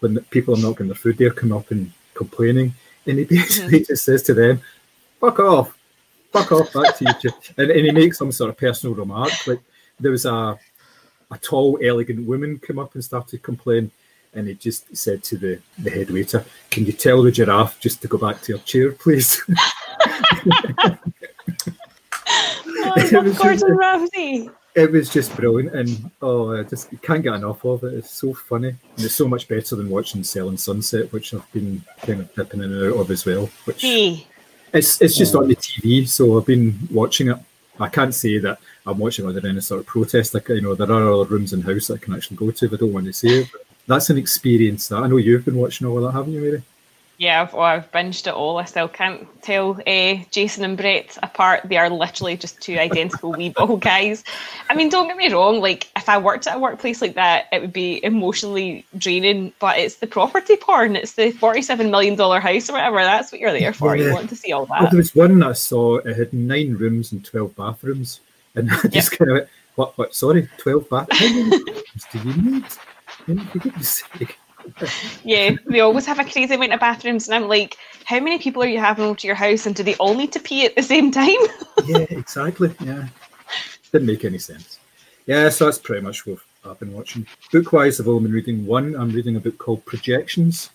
when 0.01 0.19
people 0.31 0.55
are 0.55 0.61
knocking 0.61 0.87
their 0.87 0.97
food, 0.97 1.19
they're 1.19 1.31
coming 1.31 1.57
up 1.57 1.71
and 1.71 1.93
complaining, 2.15 2.75
and 3.07 3.19
he 3.19 3.25
basically 3.37 3.85
just 3.85 4.05
says 4.05 4.23
to 4.25 4.35
them, 4.35 4.61
"Fuck 5.21 5.39
off." 5.41 5.77
Fuck 6.33 6.53
off, 6.53 6.73
back 6.73 6.97
to 6.99 7.05
you. 7.05 7.13
Jim." 7.21 7.33
And, 7.59 7.71
and 7.71 7.87
he 7.87 7.91
makes 7.91 8.19
some 8.19 8.31
sort 8.31 8.51
of 8.51 8.57
personal 8.57 8.95
remark. 8.95 9.33
Like 9.47 9.61
there 9.99 10.13
was 10.13 10.27
a 10.27 10.59
a 11.31 11.39
tall, 11.39 11.79
elegant 11.83 12.27
woman 12.27 12.59
come 12.59 12.79
up 12.79 12.95
and 12.95 13.05
started 13.05 13.31
to 13.31 13.39
complain, 13.39 13.91
and 14.35 14.49
he 14.49 14.55
just 14.55 14.97
said 14.97 15.23
to 15.25 15.39
the, 15.39 15.61
the 15.79 15.91
head 15.91 16.11
waiter, 16.11 16.45
Can 16.71 16.87
you 16.87 16.93
tell 16.93 17.23
the 17.23 17.31
giraffe 17.31 17.79
just 17.81 18.03
to 18.03 18.09
go 18.09 18.19
back 18.19 18.41
to 18.43 18.53
her 18.57 18.65
chair, 18.65 18.93
please? 18.93 19.43
Oh, 22.83 22.95
It 22.97 23.13
love 23.77 24.51
was 24.77 24.79
just 24.79 24.79
Gordon 24.79 24.79
a- 24.79 24.79
Ramsay. 24.79 24.83
it 24.83 24.91
was 24.93 25.11
just 25.11 25.37
brilliant, 25.37 25.75
and 25.75 26.11
oh, 26.23 26.59
I 26.59 26.63
just 26.63 26.93
you 26.93 26.99
can't 26.99 27.23
get 27.23 27.35
enough 27.35 27.65
of 27.65 27.85
it. 27.85 27.95
It's 27.95 28.11
so 28.11 28.35
funny, 28.35 28.69
and 28.69 29.05
it's 29.05 29.15
so 29.15 29.29
much 29.29 29.49
better 29.49 29.77
than 29.77 29.91
watching 29.91 30.23
Selling 30.25 30.57
Sunset, 30.57 31.13
which 31.13 31.35
I've 31.35 31.53
been 31.53 31.83
kind 32.03 32.21
of 32.21 32.35
dipping 32.35 32.63
in 32.63 32.73
and 32.73 32.93
out 32.93 33.01
of 33.01 33.11
as 33.11 33.25
well. 33.27 33.49
Which 33.65 33.83
Hey. 33.83 34.27
it's 34.73 35.01
it's 35.01 35.17
just 35.17 35.35
oh. 35.35 35.41
on 35.43 35.49
the 35.49 35.57
TV, 35.57 36.07
so 36.09 36.39
I've 36.39 36.47
been 36.47 36.79
watching 36.91 37.29
it. 37.29 37.39
I 37.79 37.89
can't 37.89 38.15
say 38.15 38.39
that 38.39 38.59
I'm 38.87 38.99
watching 38.99 39.27
under 39.27 39.47
any 39.47 39.61
sort 39.61 39.81
of 39.81 39.87
protest. 39.87 40.35
Like 40.35 40.49
you 40.51 40.61
know, 40.61 40.75
there 40.75 40.91
are 40.91 41.13
other 41.13 41.25
rooms 41.25 41.53
in 41.53 41.63
house 41.63 41.87
that 41.89 41.95
I 41.95 42.05
can 42.05 42.15
actually 42.15 42.37
go 42.37 42.51
to 42.51 42.67
if 42.67 42.73
I 42.73 42.77
don't 42.77 42.93
want 42.93 43.07
to 43.07 43.13
see 43.13 43.41
it. 43.41 43.49
But 43.53 43.63
that's 43.87 44.11
an 44.11 44.19
experience 44.19 44.89
that 44.89 45.03
I 45.03 45.07
know 45.09 45.17
you've 45.17 45.45
been 45.45 45.57
watching 45.57 45.87
all 45.87 45.97
of 45.99 46.05
that, 46.05 46.13
haven't 46.19 46.33
you, 46.35 46.41
Mary? 46.41 46.63
Yeah, 47.21 47.43
I've, 47.43 47.55
oh, 47.55 47.61
I've 47.61 47.93
binged 47.93 48.27
it 48.27 48.33
all. 48.33 48.57
I 48.57 48.65
still 48.65 48.89
can't 48.89 49.29
tell 49.43 49.79
uh, 49.87 50.15
Jason 50.31 50.65
and 50.65 50.75
Brett 50.75 51.19
apart. 51.23 51.61
They 51.67 51.77
are 51.77 51.91
literally 51.91 52.35
just 52.35 52.59
two 52.63 52.79
identical 52.79 53.33
wee 53.33 53.51
ball 53.51 53.77
guys. 53.93 54.25
I 54.71 54.75
mean, 54.75 54.89
don't 54.89 55.07
get 55.07 55.19
me 55.19 55.31
wrong. 55.31 55.61
Like, 55.61 55.91
if 55.99 56.09
I 56.09 56.17
worked 56.17 56.47
at 56.47 56.57
a 56.57 56.59
workplace 56.59 57.03
like 57.03 57.17
that, 57.17 57.45
it 57.53 57.61
would 57.61 57.75
be 57.75 58.03
emotionally 58.03 58.87
draining. 58.97 59.53
But 59.59 59.77
it's 59.77 59.97
the 59.97 60.07
property 60.07 60.57
porn. 60.57 60.97
It's 60.97 61.13
the 61.13 61.31
forty-seven 61.31 61.91
million 61.91 62.17
dollar 62.17 62.41
house 62.41 62.71
or 62.71 62.73
whatever. 62.73 62.97
That's 63.05 63.31
what 63.31 63.39
you're 63.43 63.53
there 63.53 63.75
for. 63.75 63.95
You 63.99 64.07
Yeah. 64.07 64.15
want 64.15 64.31
to 64.31 64.37
see 64.37 64.53
all 64.53 64.65
Well, 64.65 64.81
that. 64.85 64.91
there 64.91 64.97
was 64.97 65.15
one 65.15 65.43
I 65.43 65.53
saw. 65.53 65.99
It 65.99 66.17
had 66.17 66.33
nine 66.33 66.73
rooms 66.73 67.13
and 67.13 67.23
twelve 67.23 67.55
bathrooms, 67.55 68.21
and 68.55 68.71
I 68.83 68.89
just 68.89 69.13
kind 69.13 69.31
of 69.31 69.35
went, 69.37 69.49
what? 69.75 69.99
What? 69.99 70.15
Sorry, 70.15 70.49
twelve 70.57 70.89
bathrooms. 70.89 71.21
How 71.21 71.35
many 71.35 71.65
bathrooms 71.65 72.07
do 72.13 72.19
you 72.19 72.51
need? 73.37 73.47
For 73.51 73.59
goodness 73.59 74.03
sake. 74.19 74.39
Yeah, 75.25 75.57
they 75.67 75.81
always 75.81 76.07
have 76.07 76.19
a 76.19 76.25
crazy 76.25 76.55
amount 76.55 76.73
of 76.73 76.81
bathrooms, 76.81 77.29
and 77.29 77.35
I'm 77.35 77.49
like, 77.49 77.77
how 78.05 78.21
many 78.21 78.39
people 78.39 78.63
are 78.63 78.67
you 78.67 78.79
having 78.79 79.05
over 79.05 79.19
to 79.19 79.27
your 79.27 79.37
house, 79.37 79.67
and 79.67 79.75
do 79.75 79.83
they 79.83 79.95
all 79.97 80.15
need 80.15 80.33
to 80.33 80.41
pee 80.41 80.65
at 80.65 80.75
the 80.75 80.83
same 80.83 81.11
time? 81.11 81.37
yeah, 81.87 82.07
exactly. 82.11 82.75
Yeah, 82.81 83.09
didn't 83.93 84.07
make 84.07 84.25
any 84.25 84.39
sense. 84.39 84.79
Yeah, 85.27 85.49
so 85.51 85.67
that's 85.67 85.79
pretty 85.79 86.03
much 86.03 86.27
what 86.27 86.39
I've 86.65 86.81
been 86.81 86.93
watching. 86.93 87.27
Book 87.53 87.73
wise, 87.73 88.01
I've 88.01 88.09
only 88.09 88.25
been 88.25 88.33
reading 88.33 88.67
one. 88.67 88.95
I'm 88.97 89.11
reading 89.11 89.37
a 89.37 89.41
book 89.41 89.59
called 89.59 89.85
Projections, 89.85 90.71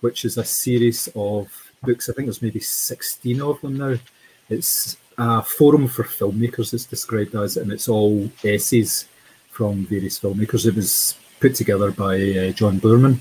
which 0.00 0.24
is 0.24 0.36
a 0.36 0.44
series 0.44 1.08
of 1.14 1.48
books. 1.82 2.08
I 2.08 2.12
think 2.12 2.26
there's 2.26 2.42
maybe 2.42 2.60
16 2.60 3.40
of 3.40 3.60
them 3.60 3.78
now. 3.78 3.96
It's 4.50 4.96
a 5.16 5.42
forum 5.42 5.88
for 5.88 6.04
filmmakers, 6.04 6.74
it's 6.74 6.84
described 6.84 7.34
as, 7.34 7.56
and 7.56 7.72
it's 7.72 7.88
all 7.88 8.30
essays 8.42 9.06
from 9.50 9.86
various 9.86 10.18
filmmakers. 10.18 10.66
It 10.66 10.74
was 10.74 11.16
put 11.40 11.54
together 11.54 11.90
by 11.90 12.14
uh, 12.16 12.50
John 12.52 12.80
Boorman, 12.80 13.20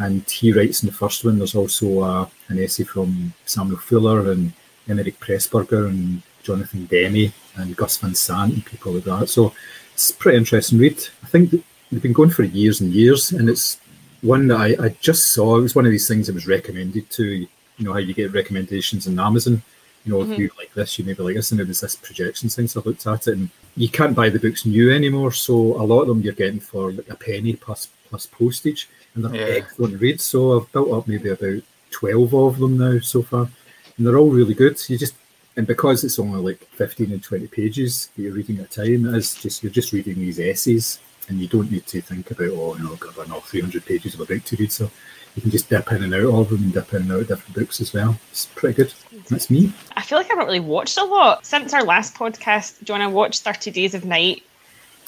and 0.00 0.28
he 0.28 0.52
writes 0.52 0.82
in 0.82 0.88
the 0.88 0.94
first 0.94 1.24
one. 1.24 1.38
There's 1.38 1.54
also 1.54 2.00
uh, 2.00 2.26
an 2.48 2.58
essay 2.58 2.84
from 2.84 3.32
Samuel 3.44 3.78
Fuller 3.78 4.32
and 4.32 4.52
Emeric 4.88 5.18
Pressburger 5.18 5.88
and 5.88 6.22
Jonathan 6.42 6.86
Demme 6.86 7.32
and 7.56 7.76
Gus 7.76 7.98
Van 7.98 8.14
Sant 8.14 8.54
and 8.54 8.64
people 8.64 8.92
like 8.92 9.04
that. 9.04 9.28
So 9.28 9.52
it's 9.92 10.10
a 10.10 10.14
pretty 10.14 10.38
interesting 10.38 10.78
read. 10.78 10.98
I 11.22 11.26
think 11.26 11.50
that 11.50 11.62
they've 11.92 12.02
been 12.02 12.14
going 12.14 12.30
for 12.30 12.44
years 12.44 12.80
and 12.80 12.92
years, 12.92 13.32
and 13.32 13.48
it's 13.48 13.78
one 14.22 14.48
that 14.48 14.60
I, 14.60 14.86
I 14.86 14.88
just 15.00 15.34
saw. 15.34 15.58
It 15.58 15.62
was 15.62 15.74
one 15.74 15.86
of 15.86 15.92
these 15.92 16.08
things 16.08 16.26
that 16.26 16.34
was 16.34 16.46
recommended 16.46 17.10
to 17.10 17.24
you 17.24 17.48
know 17.78 17.92
how 17.92 17.98
you 17.98 18.14
get 18.14 18.32
recommendations 18.32 19.06
on 19.06 19.18
Amazon. 19.18 19.62
You 20.04 20.12
know, 20.12 20.22
if 20.22 20.38
you 20.38 20.50
like 20.56 20.72
this, 20.72 20.98
you 20.98 21.04
maybe 21.04 21.22
like 21.22 21.36
this, 21.36 21.52
and 21.52 21.60
it 21.60 21.68
was 21.68 21.82
this 21.82 21.94
projections 21.94 22.56
thing. 22.56 22.66
So 22.68 22.80
I 22.80 22.88
looked 22.88 23.06
at 23.06 23.28
it, 23.28 23.36
and 23.36 23.50
you 23.76 23.90
can't 23.90 24.16
buy 24.16 24.30
the 24.30 24.38
books 24.38 24.64
new 24.64 24.90
anymore. 24.90 25.32
So 25.32 25.54
a 25.54 25.84
lot 25.84 26.02
of 26.02 26.08
them 26.08 26.22
you're 26.22 26.32
getting 26.32 26.60
for 26.60 26.92
like 26.92 27.10
a 27.10 27.16
penny 27.16 27.54
plus 27.54 27.88
plus 28.10 28.26
postage, 28.26 28.88
and 29.14 29.24
they're 29.24 29.34
Yeah. 29.34 29.54
excellent 29.54 30.00
reads. 30.00 30.24
So 30.24 30.58
I've 30.58 30.70
built 30.72 30.92
up 30.92 31.08
maybe 31.08 31.30
about 31.30 31.62
twelve 31.90 32.34
of 32.34 32.58
them 32.58 32.76
now 32.76 33.00
so 33.00 33.22
far, 33.22 33.48
and 33.96 34.06
they're 34.06 34.18
all 34.18 34.30
really 34.30 34.54
good. 34.54 34.78
You 34.88 34.98
just 34.98 35.14
and 35.56 35.66
because 35.66 36.04
it's 36.04 36.18
only 36.18 36.40
like 36.40 36.68
fifteen 36.72 37.12
and 37.12 37.22
twenty 37.22 37.46
pages 37.46 38.08
that 38.14 38.22
you're 38.22 38.32
reading 38.32 38.58
at 38.58 38.76
a 38.76 38.86
time, 38.86 39.14
it's 39.14 39.40
just 39.40 39.62
you're 39.62 39.72
just 39.72 39.92
reading 39.92 40.16
these 40.16 40.38
essays, 40.38 40.98
and 41.28 41.40
you 41.40 41.48
don't 41.48 41.70
need 41.70 41.86
to 41.86 42.00
think 42.00 42.30
about 42.30 42.50
oh, 42.50 42.76
you 42.76 42.84
know, 42.84 42.92
I've 42.92 43.00
got 43.00 43.26
another 43.26 43.40
three 43.40 43.60
hundred 43.60 43.84
pages 43.86 44.14
of 44.14 44.20
a 44.20 44.26
book 44.26 44.44
to 44.44 44.56
read. 44.56 44.72
So 44.72 44.90
you 45.36 45.42
can 45.42 45.50
just 45.50 45.68
dip 45.68 45.90
in 45.92 46.02
and 46.02 46.14
out 46.14 46.34
of 46.34 46.48
them 46.48 46.62
and 46.62 46.72
dip 46.72 46.92
in 46.92 47.02
and 47.02 47.12
out 47.12 47.20
of 47.20 47.28
different 47.28 47.54
books 47.54 47.80
as 47.80 47.92
well. 47.92 48.18
It's 48.30 48.46
pretty 48.46 48.74
good. 48.74 48.92
That's 49.28 49.50
me. 49.50 49.72
I 49.96 50.02
feel 50.02 50.18
like 50.18 50.26
I 50.26 50.30
haven't 50.30 50.46
really 50.46 50.60
watched 50.60 50.98
a 50.98 51.04
lot 51.04 51.46
since 51.46 51.72
our 51.72 51.84
last 51.84 52.14
podcast. 52.14 52.82
John, 52.84 53.00
I 53.00 53.06
watched 53.06 53.42
Thirty 53.42 53.70
Days 53.70 53.94
of 53.94 54.04
Night, 54.04 54.42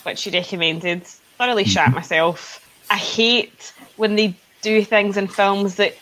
which 0.03 0.27
you 0.27 0.33
recommended. 0.33 1.05
Thoroughly 1.39 1.65
mm-hmm. 1.65 1.71
shat 1.71 1.93
myself. 1.93 2.62
I 2.93 2.97
hate 2.97 3.73
when 3.97 4.17
they 4.17 4.35
do 4.61 4.85
things 4.85 5.17
in 5.17 5.27
films 5.27 5.77
that 5.77 5.95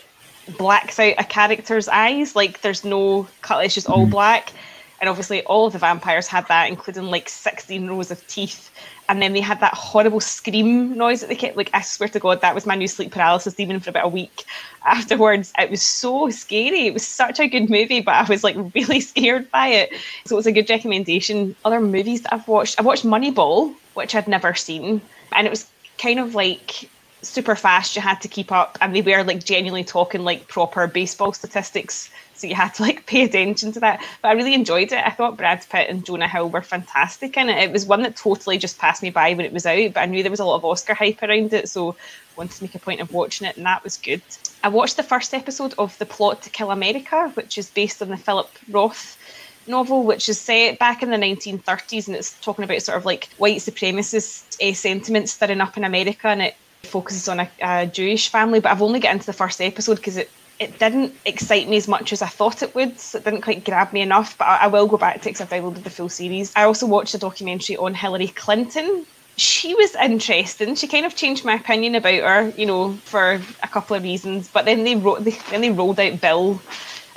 blacks 0.58 0.98
out 0.98 1.14
a 1.18 1.24
character's 1.24 1.86
eyes. 1.86 2.34
Like 2.34 2.62
there's 2.62 2.84
no 2.84 3.28
cut; 3.42 3.64
it's 3.64 3.76
just 3.76 3.88
all 3.88 4.02
mm-hmm. 4.02 4.10
black. 4.10 4.52
And 5.00 5.08
obviously, 5.08 5.42
all 5.44 5.68
of 5.68 5.72
the 5.72 5.78
vampires 5.78 6.26
had 6.26 6.48
that, 6.48 6.68
including 6.68 7.04
like 7.04 7.28
16 7.28 7.88
rows 7.88 8.10
of 8.10 8.26
teeth. 8.26 8.70
And 9.08 9.22
then 9.22 9.32
they 9.32 9.40
had 9.40 9.60
that 9.60 9.72
horrible 9.72 10.20
scream 10.20 10.96
noise 10.96 11.20
that 11.20 11.28
they 11.28 11.36
kept. 11.36 11.56
Like, 11.56 11.70
I 11.72 11.80
swear 11.80 12.08
to 12.08 12.18
God, 12.18 12.42
that 12.42 12.54
was 12.54 12.66
my 12.66 12.74
new 12.74 12.88
sleep 12.88 13.12
paralysis 13.12 13.54
demon 13.54 13.80
for 13.80 13.90
about 13.90 14.04
a 14.04 14.08
week 14.08 14.44
afterwards. 14.84 15.52
It 15.58 15.70
was 15.70 15.82
so 15.82 16.28
scary. 16.30 16.88
It 16.88 16.92
was 16.92 17.06
such 17.06 17.38
a 17.38 17.48
good 17.48 17.70
movie, 17.70 18.00
but 18.00 18.16
I 18.16 18.24
was 18.24 18.42
like 18.42 18.56
really 18.74 19.00
scared 19.00 19.48
by 19.52 19.68
it. 19.68 19.92
So 20.26 20.34
it 20.34 20.38
was 20.38 20.46
a 20.46 20.52
good 20.52 20.68
recommendation. 20.68 21.54
Other 21.64 21.80
movies 21.80 22.22
that 22.22 22.34
I've 22.34 22.48
watched, 22.48 22.80
I 22.80 22.82
watched 22.82 23.06
Moneyball, 23.06 23.74
which 23.94 24.16
I'd 24.16 24.28
never 24.28 24.54
seen. 24.54 25.00
And 25.32 25.46
it 25.46 25.50
was 25.50 25.70
kind 26.00 26.18
of 26.18 26.34
like 26.34 26.88
super 27.22 27.54
fast 27.54 27.94
you 27.94 28.00
had 28.00 28.20
to 28.22 28.28
keep 28.28 28.50
up 28.50 28.78
and 28.80 28.94
they 28.94 29.02
were 29.02 29.22
like 29.22 29.44
genuinely 29.44 29.84
talking 29.84 30.22
like 30.22 30.48
proper 30.48 30.86
baseball 30.86 31.32
statistics 31.34 32.10
so 32.34 32.46
you 32.46 32.54
had 32.54 32.72
to 32.72 32.82
like 32.82 33.04
pay 33.12 33.24
attention 33.24 33.72
to 33.72 33.80
that. 33.80 34.02
But 34.22 34.28
i 34.28 34.32
really 34.32 34.54
enjoyed 34.54 34.92
it. 34.92 35.06
I 35.06 35.10
thought 35.10 35.36
brad 35.36 35.64
pitt 35.68 35.90
and 35.90 36.04
jonah 36.04 36.28
hill 36.28 36.48
were 36.48 36.62
fantastic 36.62 37.36
in 37.36 37.50
it. 37.50 37.62
It 37.62 37.72
was 37.72 37.84
one 37.84 38.02
that 38.02 38.16
totally 38.16 38.56
just 38.56 38.78
passed 38.78 39.02
me 39.02 39.10
by 39.10 39.34
when 39.34 39.44
it 39.44 39.52
was 39.52 39.66
out 39.66 39.92
but 39.92 40.00
i 40.00 40.06
knew 40.06 40.22
there 40.22 40.30
was 40.30 40.40
a 40.40 40.44
lot 40.44 40.56
of 40.56 40.64
oscar 40.64 40.94
hype 40.94 41.22
around 41.22 41.52
it 41.52 41.68
so 41.68 41.94
wanted 42.36 42.56
to 42.56 42.64
make 42.64 42.74
a 42.74 42.78
point 42.78 43.00
of 43.00 43.12
watching 43.12 43.46
it 43.46 43.56
and 43.58 43.66
that 43.66 43.84
was 43.84 43.98
good. 43.98 44.22
I 44.64 44.68
watched 44.68 44.96
the 44.96 45.02
first 45.02 45.34
episode 45.34 45.74
of 45.76 45.98
the 45.98 46.06
plot 46.06 46.42
to 46.42 46.50
kill 46.50 46.70
america 46.70 47.30
which 47.34 47.58
is 47.58 47.68
based 47.68 48.00
on 48.00 48.08
the 48.08 48.16
philip 48.16 48.50
roth 48.70 49.18
novel, 49.66 50.04
which 50.04 50.28
is 50.28 50.40
set 50.40 50.78
back 50.78 51.02
in 51.02 51.10
the 51.10 51.16
1930s, 51.16 52.06
and 52.06 52.16
it's 52.16 52.38
talking 52.40 52.64
about 52.64 52.82
sort 52.82 52.98
of 52.98 53.04
like 53.04 53.28
white 53.38 53.58
supremacist 53.58 54.60
uh, 54.60 54.74
sentiments 54.74 55.32
stirring 55.32 55.60
up 55.60 55.76
in 55.76 55.84
America, 55.84 56.28
and 56.28 56.42
it 56.42 56.56
focuses 56.82 57.28
on 57.28 57.40
a, 57.40 57.50
a 57.62 57.86
Jewish 57.86 58.28
family. 58.28 58.60
But 58.60 58.72
I've 58.72 58.82
only 58.82 59.00
got 59.00 59.12
into 59.12 59.26
the 59.26 59.32
first 59.32 59.60
episode 59.60 59.96
because 59.96 60.16
it 60.16 60.30
it 60.60 60.78
didn't 60.78 61.14
excite 61.24 61.68
me 61.68 61.78
as 61.78 61.88
much 61.88 62.12
as 62.12 62.20
I 62.20 62.26
thought 62.26 62.62
it 62.62 62.74
would. 62.74 63.00
So 63.00 63.18
it 63.18 63.24
didn't 63.24 63.40
quite 63.40 63.64
grab 63.64 63.92
me 63.94 64.02
enough. 64.02 64.36
But 64.36 64.44
I, 64.46 64.56
I 64.64 64.66
will 64.66 64.86
go 64.86 64.98
back 64.98 65.14
to 65.14 65.20
it 65.20 65.32
because 65.32 65.40
I've 65.40 65.48
downloaded 65.48 65.82
the 65.82 65.90
full 65.90 66.10
series. 66.10 66.52
I 66.54 66.64
also 66.64 66.86
watched 66.86 67.14
a 67.14 67.18
documentary 67.18 67.78
on 67.78 67.94
Hillary 67.94 68.28
Clinton. 68.28 69.06
She 69.36 69.74
was 69.74 69.94
interesting. 69.94 70.74
She 70.74 70.86
kind 70.86 71.06
of 71.06 71.16
changed 71.16 71.46
my 71.46 71.54
opinion 71.54 71.94
about 71.94 72.20
her, 72.20 72.52
you 72.58 72.66
know, 72.66 72.92
for 73.04 73.40
a 73.62 73.68
couple 73.68 73.96
of 73.96 74.02
reasons. 74.02 74.48
But 74.48 74.66
then 74.66 74.84
they 74.84 74.96
wrote, 74.96 75.24
they, 75.24 75.38
then 75.50 75.62
they 75.62 75.70
rolled 75.70 75.98
out 75.98 76.20
Bill 76.20 76.60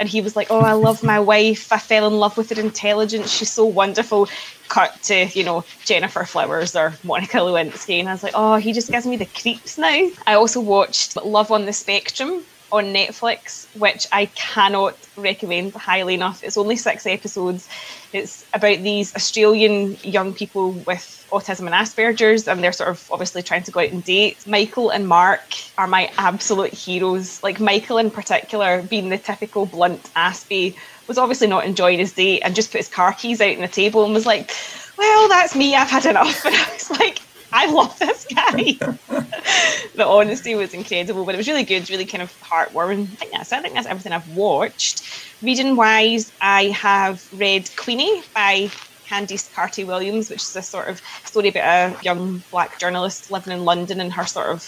and 0.04 0.10
he 0.10 0.20
was 0.20 0.36
like, 0.36 0.52
"Oh, 0.52 0.60
I 0.60 0.74
love 0.74 1.02
my 1.02 1.18
wife. 1.18 1.72
I 1.72 1.78
fell 1.78 2.06
in 2.08 2.16
love 2.20 2.36
with 2.36 2.50
her 2.50 2.60
intelligence. 2.60 3.32
She's 3.32 3.50
so 3.50 3.63
wonderful." 3.63 4.28
Cut 4.68 5.02
to 5.04 5.28
you 5.28 5.46
know 5.46 5.63
Gennifer 5.86 6.26
Flowers 6.26 6.76
or 6.76 6.94
Monica 7.04 7.38
Lewinsky, 7.38 8.02
and 8.02 8.10
I 8.10 8.12
was 8.12 8.24
like, 8.24 8.34
"Oh, 8.36 8.56
he 8.58 8.74
just 8.74 8.92
gives 8.92 9.06
me 9.06 9.16
the 9.16 9.28
creeps 9.42 9.78
now." 9.78 10.10
I 10.28 10.34
also 10.34 10.60
watched 10.60 11.16
Love 11.16 11.52
on 11.52 11.66
the 11.66 11.72
Spectrum 11.72 12.44
on 12.73 12.86
Netflix, 12.86 13.67
which 13.77 14.07
I 14.12 14.25
cannot 14.25 14.97
recommend 15.15 15.73
highly 15.75 16.15
enough. 16.15 16.43
It's 16.43 16.57
only 16.57 16.75
six 16.75 17.05
episodes. 17.05 17.69
It's 18.13 18.45
about 18.51 18.79
these 18.79 19.15
Australian 19.15 19.95
young 20.01 20.33
people 20.33 20.71
with 20.71 21.25
autism 21.29 21.67
and 21.67 21.75
Asperger's, 21.75 22.47
and 22.47 22.63
they're 22.63 22.71
sort 22.71 22.89
of 22.89 23.07
obviously 23.12 23.43
trying 23.43 23.62
to 23.63 23.71
go 23.71 23.81
out 23.81 23.91
and 23.91 24.03
date. 24.03 24.45
Michael 24.47 24.89
and 24.89 25.07
Mark 25.07 25.43
are 25.77 25.86
my 25.86 26.12
absolute 26.17 26.73
heroes. 26.73 27.43
Like 27.43 27.59
Michael 27.59 27.99
in 27.99 28.09
particular, 28.09 28.81
being 28.81 29.09
the 29.09 29.19
typical 29.19 29.67
blunt 29.67 30.01
Aspie, 30.15 30.75
was 31.07 31.19
obviously 31.19 31.47
not 31.47 31.65
enjoying 31.65 31.99
his 31.99 32.13
date 32.13 32.41
and 32.41 32.55
just 32.55 32.71
put 32.71 32.79
his 32.79 32.89
car 32.89 33.13
keys 33.13 33.39
out 33.39 33.53
on 33.53 33.62
the 33.62 33.67
table 33.67 34.03
and 34.03 34.15
was 34.15 34.25
like, 34.25 34.51
"Well, 34.97 35.29
that's 35.29 35.55
me. 35.55 35.75
I've 35.75 35.91
had 35.91 36.07
enough." 36.07 36.43
And 36.45 36.55
I 36.55 36.73
was 36.73 36.89
like. 36.89 37.19
I 37.56 37.72
love 37.72 37.98
this 38.00 38.26
guy. 38.34 38.52
the 39.96 40.08
honesty 40.08 40.56
was 40.56 40.74
incredible, 40.74 41.24
but 41.24 41.36
it 41.36 41.38
was 41.38 41.48
really 41.48 41.63
good, 41.63 41.88
really 41.88 42.06
kind 42.06 42.24
of 42.24 42.34
heartwarming. 42.39 43.13
I 43.13 43.16
think 43.16 43.32
that's. 43.32 43.54
I 43.54 43.62
think 43.62 43.76
that's 43.76 43.86
everything 43.86 44.12
I've 44.12 44.28
watched. 44.28 45.04
Reading 45.39 45.76
wise, 45.76 46.34
I 46.42 46.70
have 46.70 47.22
read 47.32 47.70
Queenie 47.76 48.24
by 48.34 48.72
Candice 49.08 49.54
Carty 49.54 49.84
Williams, 49.84 50.32
which 50.32 50.42
is 50.42 50.56
a 50.56 50.63
sort 50.63 50.89
of 50.89 51.00
story 51.26 51.50
about 51.50 51.92
a 51.92 52.04
young 52.04 52.44
black 52.50 52.80
journalist 52.80 53.30
living 53.30 53.54
in 53.54 53.63
London 53.63 54.02
and 54.02 54.12
her 54.13 54.26
sort 54.26 54.50
of 54.50 54.63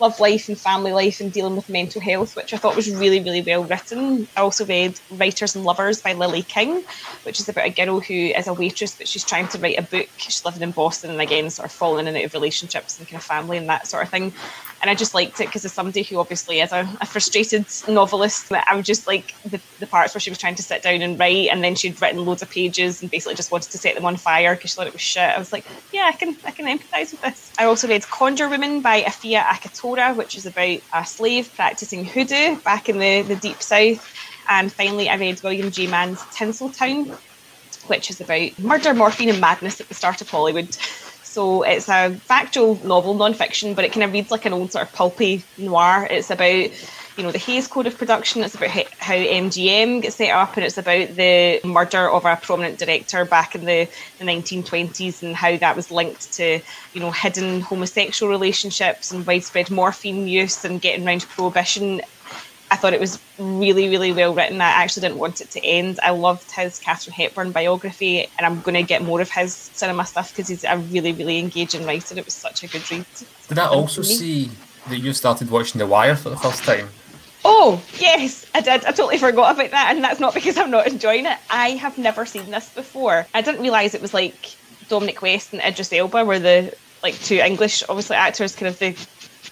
love 0.00 0.18
life 0.20 0.48
and 0.48 0.58
family 0.58 0.92
life 0.92 1.20
and 1.20 1.32
dealing 1.32 1.56
with 1.56 1.68
mental 1.68 2.00
health, 2.00 2.36
which 2.36 2.54
I 2.54 2.56
thought 2.56 2.76
was 2.76 2.94
really, 2.94 3.20
really 3.20 3.42
well 3.42 3.64
written. 3.64 4.28
I 4.36 4.40
also 4.40 4.64
read 4.64 4.98
Writers 5.10 5.56
and 5.56 5.64
Lovers 5.64 6.00
by 6.00 6.12
Lily 6.12 6.42
King, 6.42 6.84
which 7.24 7.40
is 7.40 7.48
about 7.48 7.66
a 7.66 7.70
girl 7.70 8.00
who 8.00 8.14
is 8.14 8.46
a 8.46 8.54
waitress, 8.54 8.94
but 8.96 9.08
she's 9.08 9.24
trying 9.24 9.48
to 9.48 9.58
write 9.58 9.78
a 9.78 9.82
book. 9.82 10.08
She's 10.16 10.44
living 10.44 10.62
in 10.62 10.70
Boston 10.72 11.10
and 11.10 11.20
again, 11.20 11.50
sort 11.50 11.66
of 11.66 11.72
falling 11.72 12.06
in 12.06 12.08
and 12.08 12.16
out 12.16 12.24
of 12.24 12.34
relationships 12.34 12.98
and 12.98 13.08
kind 13.08 13.18
of 13.18 13.24
family 13.24 13.56
and 13.56 13.68
that 13.68 13.86
sort 13.86 14.04
of 14.04 14.10
thing. 14.10 14.32
And 14.80 14.90
I 14.90 14.94
just 14.94 15.14
liked 15.14 15.40
it 15.40 15.46
because 15.46 15.64
as 15.64 15.72
somebody 15.72 16.02
who 16.02 16.18
obviously 16.18 16.60
is 16.60 16.72
a, 16.72 16.88
a 17.00 17.06
frustrated 17.06 17.66
novelist, 17.88 18.52
I 18.52 18.76
was 18.76 18.86
just 18.86 19.06
like 19.06 19.32
the, 19.44 19.60
the 19.80 19.86
parts 19.86 20.14
where 20.14 20.20
she 20.20 20.30
was 20.30 20.38
trying 20.38 20.54
to 20.54 20.62
sit 20.62 20.82
down 20.82 21.02
and 21.02 21.18
write, 21.18 21.48
and 21.50 21.64
then 21.64 21.74
she'd 21.74 22.00
written 22.00 22.24
loads 22.24 22.42
of 22.42 22.50
pages 22.50 23.02
and 23.02 23.10
basically 23.10 23.34
just 23.34 23.50
wanted 23.50 23.70
to 23.72 23.78
set 23.78 23.96
them 23.96 24.04
on 24.04 24.16
fire 24.16 24.54
because 24.54 24.70
she 24.70 24.76
thought 24.76 24.86
it 24.86 24.92
was 24.92 25.02
shit. 25.02 25.22
I 25.22 25.38
was 25.38 25.52
like, 25.52 25.66
yeah, 25.92 26.10
I 26.12 26.12
can 26.12 26.36
I 26.44 26.52
can 26.52 26.66
empathise 26.66 27.10
with 27.12 27.20
this. 27.22 27.50
I 27.58 27.64
also 27.64 27.88
read 27.88 28.08
Conjure 28.08 28.48
Woman 28.48 28.80
by 28.80 29.02
Afia 29.02 29.42
Akatora, 29.42 30.16
which 30.16 30.36
is 30.36 30.46
about 30.46 30.78
a 30.94 31.04
slave 31.04 31.52
practicing 31.54 32.04
hoodoo 32.04 32.60
back 32.62 32.88
in 32.88 32.98
the, 32.98 33.22
the 33.22 33.36
deep 33.36 33.62
south. 33.62 34.06
And 34.48 34.72
finally, 34.72 35.08
I 35.08 35.16
read 35.16 35.40
William 35.42 35.70
J. 35.70 35.88
Mann's 35.88 36.20
Tinseltown, 36.26 37.18
which 37.86 38.10
is 38.10 38.20
about 38.20 38.58
murder, 38.58 38.94
morphine, 38.94 39.28
and 39.28 39.40
madness 39.40 39.80
at 39.80 39.88
the 39.88 39.94
start 39.94 40.20
of 40.20 40.30
Hollywood. 40.30 40.76
So 41.28 41.62
it's 41.62 41.88
a 41.88 42.14
factual 42.14 42.76
novel, 42.84 43.14
non-fiction, 43.14 43.74
but 43.74 43.84
it 43.84 43.92
kind 43.92 44.02
of 44.02 44.12
reads 44.12 44.30
like 44.30 44.46
an 44.46 44.54
old 44.54 44.72
sort 44.72 44.86
of 44.86 44.92
pulpy 44.94 45.44
noir. 45.58 46.08
It's 46.10 46.30
about, 46.30 46.70
you 47.16 47.22
know, 47.22 47.30
the 47.30 47.38
Hays 47.38 47.68
Code 47.68 47.86
of 47.86 47.98
production. 47.98 48.42
It's 48.42 48.54
about 48.54 48.70
how 48.70 49.14
MGM 49.14 50.02
gets 50.02 50.16
set 50.16 50.30
up, 50.30 50.56
and 50.56 50.64
it's 50.64 50.78
about 50.78 51.14
the 51.16 51.60
murder 51.64 52.10
of 52.10 52.24
a 52.24 52.36
prominent 52.36 52.78
director 52.78 53.26
back 53.26 53.54
in 53.54 53.66
the, 53.66 53.88
the 54.18 54.24
1920s 54.24 55.22
and 55.22 55.36
how 55.36 55.56
that 55.58 55.76
was 55.76 55.90
linked 55.90 56.32
to, 56.32 56.60
you 56.94 57.00
know, 57.00 57.10
hidden 57.10 57.60
homosexual 57.60 58.32
relationships 58.32 59.12
and 59.12 59.26
widespread 59.26 59.70
morphine 59.70 60.26
use 60.26 60.64
and 60.64 60.80
getting 60.80 61.06
around 61.06 61.28
prohibition. 61.28 62.00
I 62.70 62.76
thought 62.76 62.92
it 62.92 63.00
was 63.00 63.18
really, 63.38 63.88
really 63.88 64.12
well 64.12 64.34
written. 64.34 64.60
I 64.60 64.66
actually 64.66 65.02
didn't 65.02 65.18
want 65.18 65.40
it 65.40 65.50
to 65.52 65.64
end. 65.64 65.98
I 66.02 66.10
loved 66.10 66.50
his 66.50 66.78
Katharine 66.78 67.14
Hepburn 67.14 67.52
biography, 67.52 68.28
and 68.36 68.46
I'm 68.46 68.60
going 68.60 68.74
to 68.74 68.82
get 68.82 69.02
more 69.02 69.20
of 69.20 69.30
his 69.30 69.54
cinema 69.54 70.04
stuff 70.04 70.32
because 70.32 70.48
he's 70.48 70.64
a 70.64 70.76
really, 70.76 71.12
really 71.12 71.38
engaging 71.38 71.86
writer. 71.86 72.18
It 72.18 72.24
was 72.24 72.34
such 72.34 72.62
a 72.64 72.68
good 72.68 72.90
read. 72.90 73.06
Did 73.48 73.58
I 73.58 73.66
also 73.66 74.02
see 74.02 74.50
that 74.88 74.98
you 74.98 75.12
started 75.12 75.50
watching 75.50 75.78
The 75.78 75.86
Wire 75.86 76.16
for 76.16 76.30
the 76.30 76.36
first 76.36 76.64
time? 76.64 76.88
Oh, 77.44 77.82
yes, 77.98 78.44
I 78.54 78.60
did. 78.60 78.84
I 78.84 78.90
totally 78.90 79.18
forgot 79.18 79.54
about 79.54 79.70
that, 79.70 79.94
and 79.94 80.04
that's 80.04 80.20
not 80.20 80.34
because 80.34 80.58
I'm 80.58 80.70
not 80.70 80.86
enjoying 80.86 81.24
it. 81.24 81.38
I 81.48 81.70
have 81.70 81.96
never 81.96 82.26
seen 82.26 82.50
this 82.50 82.68
before. 82.74 83.26
I 83.32 83.40
didn't 83.40 83.62
realise 83.62 83.94
it 83.94 84.02
was 84.02 84.12
like 84.12 84.56
Dominic 84.88 85.22
West 85.22 85.52
and 85.52 85.62
Idris 85.62 85.92
Elba 85.92 86.24
were 86.24 86.38
the 86.38 86.74
like 87.02 87.14
two 87.20 87.36
English, 87.36 87.84
obviously 87.88 88.16
actors, 88.16 88.56
kind 88.56 88.68
of 88.68 88.78
the 88.78 88.90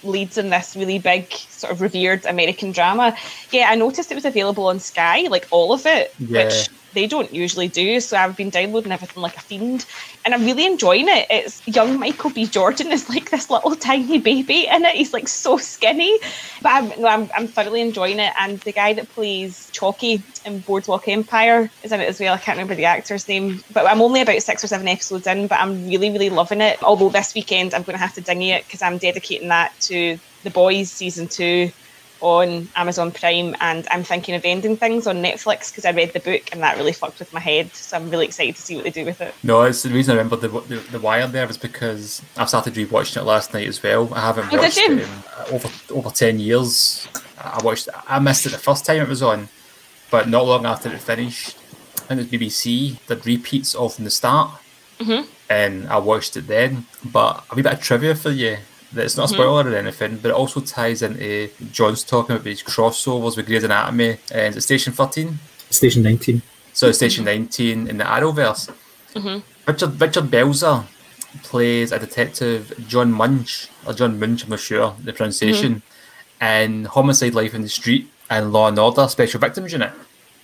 leads 0.03 0.37
in 0.37 0.49
this 0.49 0.75
really 0.75 0.99
big 0.99 1.31
sort 1.31 1.71
of 1.71 1.81
revered 1.81 2.25
American 2.25 2.71
drama. 2.71 3.15
Yeah, 3.51 3.69
I 3.69 3.75
noticed 3.75 4.11
it 4.11 4.15
was 4.15 4.25
available 4.25 4.67
on 4.67 4.79
Sky, 4.79 5.21
like 5.29 5.47
all 5.51 5.73
of 5.73 5.85
it, 5.85 6.13
Yeah. 6.19 6.45
which 6.45 6.69
they 6.93 7.07
don't 7.07 7.33
usually 7.33 7.67
do. 7.67 7.99
So 7.99 8.17
I've 8.17 8.35
been 8.35 8.49
downloading 8.49 8.91
everything 8.91 9.21
like 9.21 9.37
a 9.37 9.41
fiend, 9.41 9.85
and 10.27 10.35
I'm 10.35 10.43
really 10.45 10.67
enjoying 10.67 11.07
it. 11.07 11.27
It's 11.31 11.63
young 11.65 11.99
Michael 12.01 12.31
B. 12.31 12.49
Jordan 12.49 12.91
is 12.91 13.09
like 13.09 13.31
this 13.31 13.49
little 13.49 13.77
tiny 13.77 14.19
baby 14.19 14.67
in 14.67 14.85
it. 14.85 14.97
He's 14.97 15.13
like 15.13 15.29
so 15.29 15.57
skinny, 15.57 16.19
but 16.61 16.73
I'm 16.73 16.89
no, 17.01 17.07
I'm, 17.07 17.29
I'm 17.33 17.47
thoroughly 17.47 17.81
enjoying 17.81 18.19
it. 18.19 18.33
And 18.37 18.61
the 18.65 18.73
guy 18.73 18.93
that 18.95 19.09
plays 19.09 19.71
Chalky 19.73 20.27
in 20.45 20.63
Boardwalk 20.63 21.07
Empire 21.07 21.71
is 21.81 21.93
in 21.93 22.01
it 22.01 22.09
as 22.09 22.19
well. 22.19 22.35
I 22.35 22.39
can't 22.39 22.57
remember 22.57 22.75
the 22.75 22.85
actor's 22.85 23.29
name, 23.29 23.63
but 23.71 23.87
I'm 23.87 24.01
only 24.03 24.21
about 24.21 24.43
six 24.43 24.65
or 24.65 24.67
seven 24.67 24.89
episodes 24.89 25.27
in, 25.27 25.47
but 25.47 25.61
I'm 25.61 25.85
really 25.85 26.11
really 26.11 26.29
loving 26.29 26.61
it. 26.61 26.83
Although 26.83 27.09
this 27.11 27.33
weekend 27.33 27.73
I'm 27.73 27.83
going 27.83 27.95
to 27.97 28.03
have 28.03 28.13
to 28.15 28.21
dingy 28.21 28.51
it 28.51 28.65
because 28.67 28.83
I'm 28.83 28.99
dedicating 28.99 29.49
that 29.49 29.71
to 29.83 30.19
The 30.43 30.51
Boys 30.51 30.91
season 30.93 31.29
two 31.29 31.71
on 32.21 32.67
Amazon 32.75 33.11
Prime, 33.11 33.55
and 33.61 33.87
I'm 33.91 34.03
thinking 34.03 34.35
of 34.35 34.43
ending 34.45 34.77
things 34.77 35.07
on 35.07 35.17
Netflix 35.23 35.71
because 35.71 35.85
I 35.85 35.91
read 35.91 36.13
the 36.13 36.19
book 36.19 36.49
and 36.51 36.61
that 36.63 36.77
really 36.77 36.91
fucked 36.93 37.19
with 37.19 37.31
my 37.33 37.39
head. 37.39 37.73
So 37.75 37.97
I'm 37.97 38.09
really 38.09 38.25
excited 38.25 38.55
to 38.55 38.61
see 38.61 38.75
what 38.75 38.83
they 38.83 38.91
do 38.91 39.05
with 39.05 39.21
it. 39.21 39.33
No, 39.43 39.61
it's 39.63 39.83
the 39.83 39.89
reason 39.89 40.13
I 40.13 40.17
remember 40.21 40.35
the, 40.35 40.47
the 40.61 40.77
the 40.91 40.99
Wire 40.99 41.27
there 41.27 41.47
was 41.47 41.57
because 41.57 42.21
I've 42.37 42.49
started 42.49 42.73
rewatching 42.73 43.17
it 43.17 43.23
last 43.23 43.53
night 43.53 43.67
as 43.67 43.81
well. 43.81 44.13
I 44.13 44.21
haven't 44.21 44.53
Oh, 44.53 44.57
watched 44.57 44.77
it 44.77 44.91
in 44.91 45.09
over 45.51 45.69
over 45.91 46.09
ten 46.09 46.39
years. 46.39 47.07
I 47.39 47.59
watched. 47.63 47.89
I 48.07 48.19
missed 48.19 48.45
it 48.45 48.49
the 48.49 48.57
first 48.57 48.85
time 48.85 49.01
it 49.01 49.07
was 49.07 49.21
on, 49.21 49.49
but 50.11 50.27
not 50.27 50.45
long 50.45 50.65
after 50.65 50.91
it 50.91 50.99
finished. 50.99 51.55
I 52.09 52.15
think 52.15 52.31
it 52.33 52.39
was 52.41 52.53
BBC 52.57 52.97
did 53.07 53.25
repeats 53.25 53.75
of 53.75 53.93
from 53.95 54.05
the 54.05 54.09
start, 54.11 54.51
Mhm. 54.99 55.27
and 55.49 55.87
I 55.89 55.97
watched 55.97 56.37
it 56.37 56.47
then. 56.47 56.85
But 57.05 57.43
a 57.51 57.55
wee 57.55 57.61
bit 57.61 57.73
of 57.73 57.81
trivia 57.81 58.15
for 58.15 58.31
you. 58.31 58.57
That 58.93 59.05
it's 59.05 59.17
not 59.17 59.29
a 59.29 59.33
Mhm. 59.33 59.37
spoiler 59.37 59.69
or 59.69 59.75
anything, 59.75 60.17
but 60.21 60.29
it 60.29 60.33
also 60.33 60.61
ties 60.61 61.01
into 61.01 61.49
John's 61.71 62.03
talking 62.03 62.35
about 62.35 62.45
these 62.45 62.63
crossovers 62.63 63.35
with 63.35 63.45
Grey's 63.45 63.63
Anatomy 63.65 64.17
and 64.31 64.55
it's 64.55 64.65
Station 64.65 64.93
13. 64.93 65.39
Station 65.69 66.03
19. 66.03 66.41
So 66.73 66.91
Station 66.93 67.25
19 67.25 67.87
in 67.87 67.97
the 67.97 68.05
Arrowverse. 68.05 68.69
Richard 69.67 69.99
Richard 69.99 70.25
Belzer 70.31 70.85
plays 71.43 71.91
a 71.91 71.99
detective, 71.99 72.73
John 72.87 73.11
Munch, 73.11 73.67
or 73.85 73.93
John 73.93 74.19
Munch, 74.19 74.43
I'm 74.43 74.51
not 74.51 74.59
sure 74.59 74.95
the 75.03 75.11
pronunciation, 75.11 75.81
in 76.39 76.85
Homicide 76.85 77.33
Life 77.33 77.53
in 77.53 77.61
the 77.63 77.69
Street. 77.69 78.07
and 78.29 78.51
Law 78.51 78.67
and 78.67 78.77
Order 78.77 79.07
Special 79.07 79.39
Victims 79.39 79.71
Unit. 79.71 79.91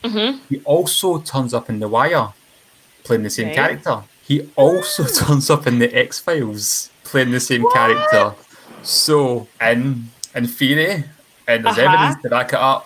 Mhm. 0.06 0.40
He 0.48 0.62
also 0.64 1.18
turns 1.20 1.54
up 1.54 1.70
in 1.70 1.80
The 1.82 1.90
Wire, 1.90 2.30
playing 3.04 3.24
the 3.24 3.30
same 3.30 3.48
Okay. 3.48 3.56
character. 3.56 4.04
He 4.26 4.50
also 4.56 5.04
turns 5.22 5.50
up 5.50 5.68
in 5.68 5.80
The 5.80 5.94
X 5.94 6.18
Files, 6.18 6.90
playing 7.14 7.32
the 7.32 7.40
same 7.40 7.64
character. 7.78 8.34
So, 8.82 9.48
in 9.62 10.10
in 10.36 10.48
theory, 10.48 11.04
and 11.48 11.64
there's 11.64 11.78
Uh-huh. 11.78 11.88
evidence 11.94 12.16
to 12.24 12.30
back 12.30 12.50
it 12.58 12.60
up, 12.74 12.86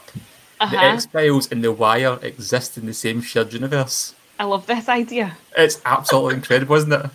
the 0.60 0.66
Uh-huh. 0.66 0.94
X 0.94 1.08
Files 1.13 1.46
and 1.52 1.63
The 1.63 1.72
Wire 1.72 2.20
exist 2.22 2.78
in 2.78 2.86
the 2.86 2.94
same 2.94 3.22
shared 3.22 3.54
universe. 3.54 4.13
I 4.38 4.44
love 4.44 4.66
this 4.68 4.90
idea. 4.90 5.28
It's 5.56 5.78
absolutely 5.86 6.36
incredible, 6.36 6.76
isn't 6.76 6.92
it? 6.92 7.06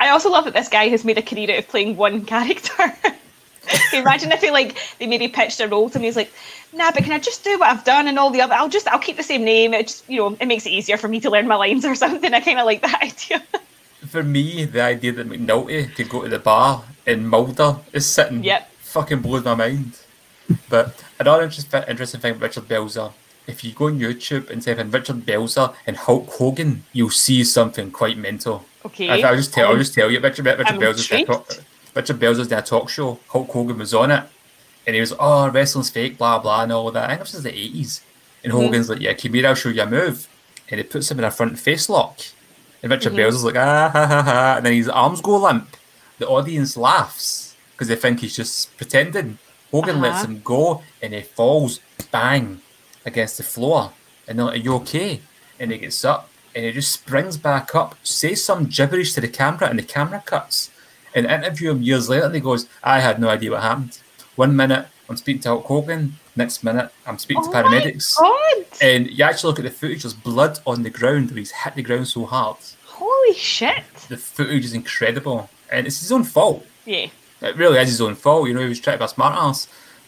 I 0.00 0.10
also 0.10 0.28
love 0.30 0.44
that 0.46 0.54
this 0.54 0.68
guy 0.68 0.88
has 0.88 1.04
made 1.04 1.18
a 1.18 1.22
career 1.22 1.50
out 1.52 1.58
of 1.62 1.68
playing 1.68 1.96
one 1.96 2.24
character. 2.24 2.92
Imagine 3.92 4.32
if 4.32 4.40
he 4.40 4.50
like 4.50 4.70
they 4.98 5.06
maybe 5.06 5.28
pitched 5.28 5.60
a 5.60 5.68
role 5.68 5.88
to 5.90 5.98
him. 5.98 6.04
He's 6.04 6.16
like, 6.16 6.32
"Nah, 6.72 6.90
but 6.94 7.04
can 7.04 7.12
I 7.12 7.18
just 7.18 7.44
do 7.44 7.58
what 7.60 7.68
I've 7.70 7.84
done 7.84 8.08
and 8.08 8.18
all 8.18 8.30
the 8.30 8.40
other? 8.44 8.54
I'll 8.54 8.68
just 8.78 8.88
I'll 8.88 8.98
keep 9.06 9.16
the 9.16 9.22
same 9.32 9.44
name. 9.44 9.72
It 9.74 9.86
just 9.88 10.02
you 10.08 10.18
know 10.20 10.36
it 10.40 10.46
makes 10.46 10.66
it 10.66 10.72
easier 10.78 10.96
for 10.96 11.08
me 11.08 11.20
to 11.20 11.30
learn 11.30 11.46
my 11.46 11.56
lines 11.56 11.84
or 11.84 11.94
something. 11.94 12.32
I 12.34 12.40
kind 12.40 12.58
of 12.58 12.66
like 12.66 12.82
that 12.82 13.00
idea. 13.10 13.38
For 14.10 14.22
me, 14.22 14.64
the 14.64 14.80
idea 14.82 15.12
that 15.12 15.28
McNulty 15.28 15.94
could 15.94 16.08
go 16.08 16.22
to 16.22 16.28
the 16.28 16.38
bar 16.38 16.84
and 17.06 17.28
Mulder 17.28 17.78
is 17.92 18.06
sitting 18.06 18.42
Yep. 18.44 18.70
fucking 18.80 19.20
blows 19.20 19.44
my 19.44 19.54
mind. 19.54 19.98
But 20.68 21.04
another 21.18 21.42
interesting, 21.44 21.82
interesting 21.88 22.20
thing 22.20 22.32
about 22.32 22.42
Richard 22.42 22.68
Belzer, 22.68 23.12
if 23.46 23.62
you 23.64 23.72
go 23.72 23.86
on 23.86 23.98
YouTube 23.98 24.48
and 24.50 24.62
type 24.62 24.78
in 24.78 24.90
Richard 24.90 25.26
Belzer 25.26 25.74
and 25.86 25.96
Hulk 25.96 26.28
Hogan, 26.30 26.84
you'll 26.92 27.10
see 27.10 27.44
something 27.44 27.90
quite 27.90 28.16
mental. 28.16 28.64
Okay. 28.86 29.08
I, 29.10 29.28
I'll 29.28 29.36
just 29.36 29.52
tell, 29.52 29.68
I'll 29.70 29.76
just 29.76 29.94
tell 29.94 30.10
you, 30.10 30.20
Richard, 30.20 30.46
Richard 30.46 30.66
I'm 30.66 30.80
Belzer's 30.80 31.10
a 31.12 31.24
talk. 31.24 31.50
Richard 31.94 32.18
Belzer's 32.18 32.50
a 32.52 32.62
talk 32.62 32.88
show. 32.88 33.18
Hulk 33.28 33.50
Hogan 33.50 33.78
was 33.78 33.92
on 33.92 34.10
it, 34.10 34.24
and 34.86 34.94
he 34.94 35.00
was, 35.00 35.12
oh, 35.18 35.50
wrestling's 35.50 35.90
fake, 35.90 36.16
blah 36.16 36.38
blah, 36.38 36.62
and 36.62 36.72
all 36.72 36.90
that. 36.92 37.04
I 37.10 37.14
think 37.16 37.20
this 37.22 37.34
was 37.34 37.42
the 37.42 37.52
eighties. 37.54 38.02
And 38.44 38.52
Mm-hmm. 38.52 38.62
Hogan's 38.62 38.88
like, 38.88 39.00
yeah, 39.00 39.12
come 39.14 39.34
here, 39.34 39.46
I'll 39.48 39.54
show 39.54 39.68
you 39.68 39.82
a 39.82 39.86
move, 39.86 40.28
and 40.70 40.78
he 40.78 40.84
puts 40.84 41.10
him 41.10 41.18
in 41.18 41.24
a 41.24 41.30
front 41.30 41.58
face 41.58 41.88
lock. 41.88 42.20
And 42.82 42.90
Richard 42.92 43.12
Mm-hmm. 43.12 43.20
Belzer's 43.20 43.44
like, 43.44 43.56
ah 43.56 43.90
ha 43.92 44.06
ha 44.06 44.22
ha, 44.22 44.54
and 44.58 44.66
then 44.66 44.72
his 44.72 44.88
arms 44.88 45.20
go 45.20 45.36
limp. 45.38 45.76
The 46.18 46.26
audience 46.28 46.76
laughs 46.76 47.56
because 47.72 47.88
they 47.88 47.96
think 47.96 48.20
he's 48.20 48.36
just 48.36 48.76
pretending. 48.76 49.38
Hogan 49.70 50.00
lets 50.00 50.22
Uh-huh. 50.24 50.26
him 50.32 50.40
go, 50.44 50.82
and 51.02 51.12
he 51.14 51.22
falls 51.22 51.80
bang 52.10 52.60
against 53.04 53.36
the 53.36 53.42
floor. 53.42 53.92
And 54.26 54.38
they're 54.38 54.46
like, 54.46 54.60
Are 54.60 54.64
you 54.64 54.74
okay? 54.76 55.20
And 55.60 55.70
he 55.72 55.78
gets 55.78 56.04
up 56.04 56.28
and 56.54 56.64
he 56.64 56.72
just 56.72 56.90
springs 56.92 57.36
back 57.36 57.74
up, 57.74 57.94
says 58.02 58.42
some 58.44 58.66
gibberish 58.66 59.12
to 59.14 59.20
the 59.20 59.28
camera, 59.28 59.68
and 59.68 59.78
the 59.78 59.82
camera 59.82 60.22
cuts. 60.24 60.70
And 61.14 61.26
interview 61.26 61.70
him 61.70 61.82
years 61.82 62.08
later, 62.08 62.26
and 62.26 62.34
he 62.34 62.40
goes, 62.40 62.68
I 62.82 63.00
had 63.00 63.20
no 63.20 63.28
idea 63.28 63.50
what 63.52 63.62
happened. 63.62 63.98
One 64.36 64.54
minute, 64.56 64.86
I'm 65.08 65.16
speaking 65.16 65.42
to 65.42 65.48
Hulk 65.50 65.64
Hogan. 65.66 66.16
Next 66.38 66.62
minute, 66.62 66.92
I'm 67.04 67.18
speaking 67.18 67.42
to 67.42 67.48
Oh 67.48 67.52
my 67.52 67.62
paramedics. 67.64 68.16
And 68.80 69.10
you 69.10 69.24
actually 69.24 69.48
look 69.48 69.58
at 69.58 69.64
the 69.64 69.72
footage, 69.72 70.04
there's 70.04 70.14
blood 70.14 70.60
on 70.64 70.84
the 70.84 70.88
ground 70.88 71.30
where 71.30 71.38
he's 71.38 71.50
hit 71.50 71.74
the 71.74 71.82
ground 71.82 72.06
so 72.06 72.26
hard. 72.26 72.58
Holy 72.84 73.34
shit! 73.34 73.82
The 74.08 74.16
footage 74.16 74.64
is 74.64 74.72
incredible. 74.72 75.50
And 75.72 75.88
it's 75.88 75.98
his 75.98 76.12
own 76.12 76.22
fault. 76.22 76.64
Yeah. 76.86 77.08
It 77.42 77.56
really 77.56 77.80
is 77.80 77.88
his 77.88 78.00
own 78.00 78.14
fault. 78.14 78.46
You 78.46 78.54
know, 78.54 78.60
he 78.60 78.68
was 78.68 78.78
trying 78.78 78.94
to 78.94 78.98
be 79.00 79.04
a 79.06 79.08
smart 79.08 79.34
ass. 79.34 79.66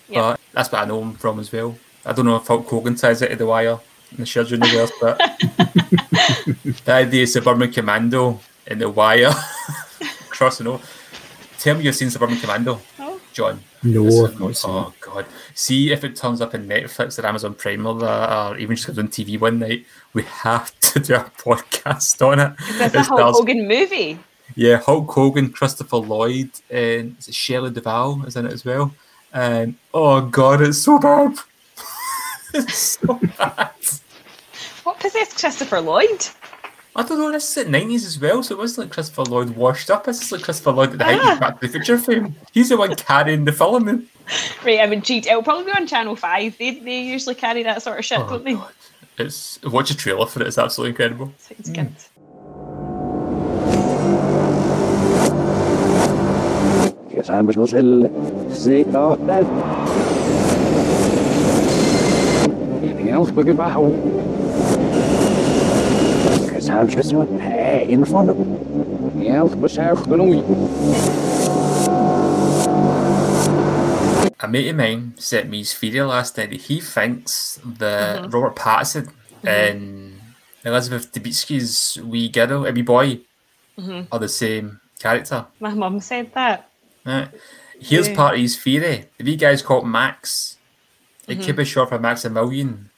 Yeah. 0.08 0.20
But 0.20 0.40
that's 0.52 0.70
what 0.70 0.82
I 0.82 0.84
know 0.84 1.02
him 1.02 1.14
from 1.14 1.40
as 1.40 1.50
well. 1.50 1.76
I 2.06 2.12
don't 2.12 2.26
know 2.26 2.36
if 2.36 2.46
Hulk 2.46 2.68
Hogan 2.68 2.94
ties 2.94 3.22
it 3.22 3.30
to 3.30 3.36
the 3.36 3.46
wire 3.46 3.80
in 4.12 4.18
the 4.18 4.24
shared 4.24 4.52
universe, 4.52 4.92
but 5.00 5.18
the 6.84 6.92
idea 6.92 7.24
of 7.24 7.28
Suburban 7.28 7.72
Commando 7.72 8.38
in 8.68 8.78
the 8.78 8.88
wire 8.88 9.32
crossing 10.30 10.68
over. 10.68 10.84
Tell 11.58 11.76
me 11.76 11.82
you've 11.82 11.96
seen 11.96 12.08
Suburban 12.08 12.38
Commando. 12.38 12.80
John. 13.32 13.60
No, 13.82 14.26
I've 14.26 14.38
not 14.38 14.56
seen 14.56 14.70
Oh 14.70 14.92
god! 15.00 15.26
See 15.54 15.90
if 15.90 16.04
it 16.04 16.14
turns 16.16 16.40
up 16.40 16.54
in 16.54 16.66
Netflix 16.68 17.18
or 17.22 17.26
Amazon 17.26 17.54
Prime 17.54 17.86
or, 17.86 17.94
that, 18.00 18.50
or 18.52 18.58
even 18.58 18.76
just 18.76 18.86
goes 18.86 18.98
on 18.98 19.08
TV 19.08 19.40
one 19.40 19.58
night. 19.58 19.86
We 20.12 20.22
have 20.24 20.78
to 20.92 21.00
do 21.00 21.14
a 21.14 21.30
podcast 21.38 22.26
on 22.26 22.40
it. 22.40 22.52
That's 22.78 22.94
a 22.94 23.02
Hulk 23.02 23.36
Hogan 23.36 23.66
movie. 23.66 24.18
yeah, 24.54 24.76
Hulk 24.78 25.10
Hogan, 25.10 25.50
Christopher 25.50 25.96
Lloyd, 25.96 26.50
and 26.68 27.16
is 27.18 27.28
it 27.28 27.34
Shelley 27.34 27.70
Duvall 27.70 28.24
is 28.26 28.36
in 28.36 28.46
it 28.46 28.52
as 28.52 28.64
well. 28.64 28.94
And 29.32 29.76
oh 29.94 30.20
god, 30.22 30.60
it's 30.60 30.78
so 30.78 30.98
bad. 30.98 31.34
it's 32.54 32.98
so 33.00 33.14
bad. 33.38 33.70
What 34.82 34.98
possessed 34.98 35.38
Christopher 35.38 35.80
Lloyd? 35.80 36.26
I 36.96 37.02
don't 37.04 37.18
know. 37.18 37.30
This 37.30 37.48
is 37.56 37.64
the 37.64 37.70
nineties 37.70 38.04
as 38.04 38.18
well, 38.20 38.42
so 38.42 38.54
it 38.54 38.58
wasn't 38.58 38.86
like 38.88 38.92
Christopher 38.94 39.22
Lloyd 39.22 39.50
washed 39.50 39.90
up. 39.90 40.04
This 40.04 40.20
is 40.22 40.32
like 40.32 40.42
Christopher 40.42 40.72
Lloyd 40.72 40.90
at 40.92 40.98
the 40.98 41.04
height 41.04 41.20
Ah. 41.22 41.34
of 41.34 41.40
Back 41.40 41.60
to 41.60 41.66
the 41.66 41.72
Future 41.72 41.96
fame. 41.98 42.34
He's 42.52 42.68
the 42.70 42.76
one 42.76 42.94
carrying 42.96 43.44
the 43.44 43.52
film. 43.52 44.08
Right, 44.64 44.80
I 44.80 44.86
mean, 44.86 45.00
gee, 45.02 45.18
it'll 45.18 45.42
probably 45.42 45.64
be 45.66 45.70
on 45.72 45.86
Channel 45.86 46.16
5. 46.16 46.58
They, 46.58 46.70
they 46.80 47.00
usually 47.00 47.34
carry 47.36 47.62
that 47.64 47.82
sort 47.82 47.98
of 47.98 48.04
shit, 48.04 48.18
Oh, 48.20 48.28
don't 48.28 48.44
they? 48.44 48.54
God. 48.54 48.72
It's 49.18 49.60
watch 49.62 49.90
a 49.90 49.96
trailer 49.96 50.26
for 50.26 50.40
it. 50.42 50.46
It's 50.48 50.58
absolutely 50.58 50.90
incredible. 50.90 51.32
Sounds 51.38 51.70
good. 51.70 51.92
Yes, 57.14 57.28
I'm 57.28 57.46
was 57.46 57.74
el 57.74 58.08
see 58.54 58.84
oh 58.94 59.16
that. 59.26 59.44
Anything 62.82 63.08
else 63.10 63.30
we 63.30 63.44
could 63.44 63.56
bow? 63.56 63.84
Me. 66.70 67.98
else 69.28 69.54
was 69.54 69.78
out 69.78 70.08
gonna 70.08 70.24
we. 70.24 70.38
A 74.42 74.48
mate 74.48 74.68
of 74.68 74.76
mine 74.76 75.14
sent 75.18 75.50
me 75.50 75.58
his 75.58 75.74
theory 75.74 76.00
last 76.02 76.38
night 76.38 76.52
he 76.52 76.80
thinks 76.80 77.60
that 77.64 78.22
mm-hmm. 78.22 78.30
Robert 78.30 78.56
Pattinson 78.56 79.06
mm-hmm. 79.06 79.46
and 79.46 80.20
Elizabeth 80.64 81.12
Debicki's 81.12 82.00
wee 82.02 82.28
girl, 82.28 82.66
a 82.66 82.72
wee 82.72 82.82
boy, 82.82 83.20
mm-hmm. 83.78 84.02
are 84.10 84.18
the 84.18 84.28
same 84.28 84.80
character. 84.98 85.46
My 85.60 85.74
mum 85.74 86.00
said 86.00 86.32
that. 86.34 86.70
Right. 87.04 87.28
Here's 87.78 88.08
Yeah. 88.08 88.16
part 88.16 88.34
of 88.34 88.40
his 88.40 88.58
theory. 88.58 89.06
The 89.18 89.24
wee 89.24 89.36
guy's 89.36 89.62
called 89.62 89.86
Max. 89.86 90.56
It 91.26 91.42
could 91.42 91.56
be 91.56 91.64
short 91.64 91.90
for 91.90 91.98
Maximilian. 91.98 92.90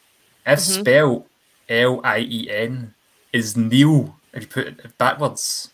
If 0.47 0.61
spelled 0.61 1.27
L 1.69 2.01
I 2.03 2.21
E 2.21 2.49
N, 2.51 2.95
is 3.33 3.57
Neil. 3.57 4.15
If 4.33 4.43
you 4.43 4.49
put 4.49 4.67
it 4.67 4.99
backwards, 4.99 5.71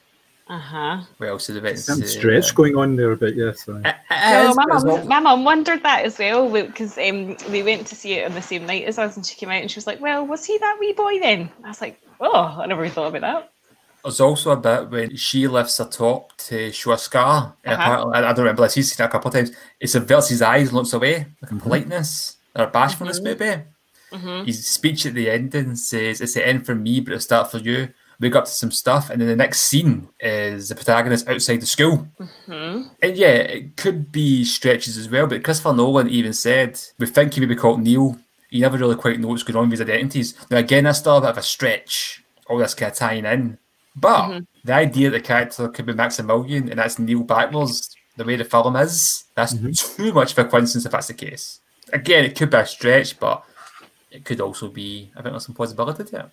Uh 0.49 0.59
huh. 0.59 1.01
what 1.19 1.29
else 1.29 1.49
is 1.51 1.57
it? 1.57 1.65
It's, 1.65 1.85
Some 1.85 2.03
uh, 2.03 2.07
stretch 2.07 2.55
going 2.55 2.77
on 2.77 2.97
there, 2.97 3.15
but 3.17 3.35
yes. 3.37 3.69
I- 3.69 3.73
It- 3.73 3.87
it 3.87 3.95
Well, 4.11 4.55
my 4.55 4.65
mum, 4.67 5.09
my 5.09 5.21
mum 5.21 5.45
wondered 5.45 5.83
that 5.83 6.05
as 6.05 6.19
well 6.19 6.51
because 6.51 6.97
um, 6.99 7.37
we 7.51 7.63
went 7.63 7.87
to 7.89 7.95
see 7.95 8.15
it 8.15 8.27
on 8.27 8.35
the 8.35 8.43
same 8.43 8.67
night 8.67 8.85
as 8.85 8.99
us, 8.99 9.17
and 9.17 9.25
she 9.25 9.37
came 9.37 9.51
out 9.51 9.61
and 9.63 9.71
she 9.71 9.77
was 9.79 9.87
like, 9.87 10.01
"Well, 10.01 10.27
was 10.27 10.45
he 10.45 10.59
that 10.59 10.77
wee 10.81 10.93
boy 10.93 11.21
then?" 11.21 11.51
I 11.65 11.69
was 11.69 11.81
like, 11.81 12.01
"Oh, 12.21 12.57
I 12.61 12.67
never 12.67 12.81
really 12.83 12.95
thought 12.95 13.15
about 13.15 13.21
that." 13.23 13.51
There's 14.03 14.21
also 14.21 14.53
a 14.53 14.57
bit 14.57 14.91
when 14.91 15.17
she 15.17 15.47
lifts 15.49 15.79
her 15.79 15.85
top 15.85 16.35
to 16.49 16.73
show 16.73 16.93
a 16.93 16.99
scar. 16.99 17.55
Uh-huh. 17.67 17.75
apparently, 17.75 18.15
I 18.15 18.19
I 18.31 18.33
don't 18.33 18.39
remember 18.39 18.63
this, 18.63 18.75
he's 18.75 18.93
seen 18.93 19.05
it 19.05 19.09
a 19.09 19.13
couple 19.13 19.29
of 19.29 19.35
times. 19.35 19.51
It 19.81 19.89
subverts 19.91 20.29
his 20.31 20.41
eyes 20.41 20.69
and 20.69 20.77
looks 20.77 20.93
away, 20.95 21.27
like 21.43 21.53
a 21.53 21.57
politeness 21.57 22.37
or 22.57 22.65
a 22.65 22.69
bashfulness, 22.69 23.21
maybe. 23.21 23.63
Mm-hmm. 24.13 24.45
His 24.47 24.67
speech 24.67 25.07
at 25.07 25.15
the 25.15 25.31
ending 25.31 25.77
says, 25.77 26.21
It's 26.21 26.35
the 26.35 26.47
end 26.47 26.67
for 26.67 26.75
me, 26.75 27.01
but 27.01 27.13
it'll 27.13 27.21
start 27.21 27.51
for 27.51 27.59
you. 27.59 27.89
We 28.21 28.31
got 28.31 28.47
to 28.47 28.51
some 28.51 28.73
stuff, 28.73 29.11
and 29.11 29.21
then 29.21 29.29
the 29.29 29.37
next 29.37 29.61
scene 29.61 30.09
is 30.19 30.71
the 30.71 30.75
protagonist 30.75 31.29
outside 31.29 31.61
the 31.61 31.67
school. 31.67 32.09
Mm-hmm. 32.19 32.89
And 33.01 33.17
yeah, 33.17 33.29
it 33.29 33.77
could 33.77 34.11
be 34.11 34.45
stretches 34.45 34.97
as 34.97 35.09
well, 35.09 35.29
but 35.29 35.45
Christopher 35.45 35.73
Nolan 35.73 36.09
even 36.09 36.33
said, 36.33 36.81
We 36.99 37.07
think 37.07 37.35
he 37.35 37.41
may 37.41 37.47
be 37.47 37.55
called 37.55 37.81
Neil. 37.81 38.19
You 38.51 38.63
never 38.63 38.79
really 38.79 38.97
quite 38.97 39.21
know 39.21 39.29
what's 39.29 39.45
going 39.45 39.57
on 39.57 39.71
with 39.71 39.79
his 39.79 39.89
identities. 39.89 40.35
Now, 40.51 40.57
again, 40.57 40.85
that's 40.85 40.99
still 40.99 41.19
a 41.19 41.21
bit 41.21 41.31
of 41.31 41.39
a 41.39 41.43
stretch, 41.43 42.25
all 42.49 42.59
this 42.59 42.75
kind 42.75 42.91
of 42.91 42.99
tying 42.99 43.25
in. 43.25 43.59
But 43.95 44.29
mm-hmm. 44.29 44.45
the 44.65 44.73
idea 44.73 45.11
that 45.11 45.19
the 45.19 45.25
character 45.25 45.69
could 45.69 45.87
be 45.87 45.93
Maximilian 45.93 46.69
and 46.71 46.79
that's 46.79 46.99
Neil 46.99 47.23
backwards, 47.23 47.95
the 48.17 48.25
way 48.25 48.37
the 48.37 48.45
film 48.45 48.75
is, 48.77 49.25
that's 49.35 49.55
too 49.97 50.13
much 50.13 50.33
of 50.33 50.39
a 50.39 50.45
coincidence 50.45 50.87
if 50.87 50.93
that's 50.93 51.07
the 51.07 51.15
case. 51.15 51.61
Again, 51.93 52.25
it 52.25 52.37
could 52.37 52.51
be 52.51 52.57
a 52.57 52.67
stretch, 52.67 53.19
but 53.19 53.45
it 54.11 54.25
could 54.25 54.41
also 54.41 54.69
be, 54.69 55.11
I 55.17 55.23
think 55.23 55.33
there's 55.33 55.47
some 55.47 55.55
possibility 55.55 56.05
to 56.05 56.19
it. 56.21 56.31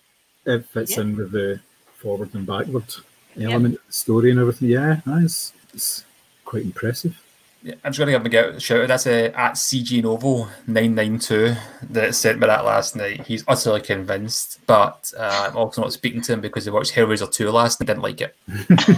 It 0.52 0.66
fits 0.66 0.92
Yeah. 0.96 1.02
in 1.02 1.16
with 1.16 1.32
the 1.32 1.60
forward 1.98 2.34
and 2.34 2.46
backward 2.46 2.84
element 3.40 3.74
of 3.76 3.86
the 3.86 3.92
story 3.92 4.30
and 4.30 4.40
everything. 4.40 4.68
Yeah, 4.68 5.00
that's 5.04 5.52
it's 5.74 6.04
quite 6.44 6.64
impressive. 6.64 7.20
I'm 7.66 7.92
just 7.92 7.98
going 7.98 8.06
to 8.06 8.12
give 8.12 8.20
him 8.20 8.26
a 8.26 8.28
go- 8.28 8.58
shout 8.58 8.82
out. 8.82 8.88
That's 8.88 9.06
a, 9.06 9.26
at 9.36 9.54
CG 9.54 10.02
Novo 10.02 10.48
992 10.68 11.56
that 11.90 12.14
sent 12.14 12.38
me 12.38 12.46
that 12.46 12.64
last 12.64 12.94
night. 12.94 13.26
He's 13.26 13.42
utterly 13.48 13.80
convinced, 13.80 14.60
but 14.66 15.12
uh, 15.18 15.48
I'm 15.48 15.56
also 15.56 15.82
not 15.82 15.92
speaking 15.92 16.20
to 16.22 16.34
him 16.34 16.40
because 16.40 16.64
he 16.64 16.70
watched 16.70 16.94
Hellraiser 16.94 17.30
2 17.30 17.50
last 17.50 17.80
and 17.80 17.86
didn't 17.86 18.02
like 18.02 18.20
it. 18.20 18.36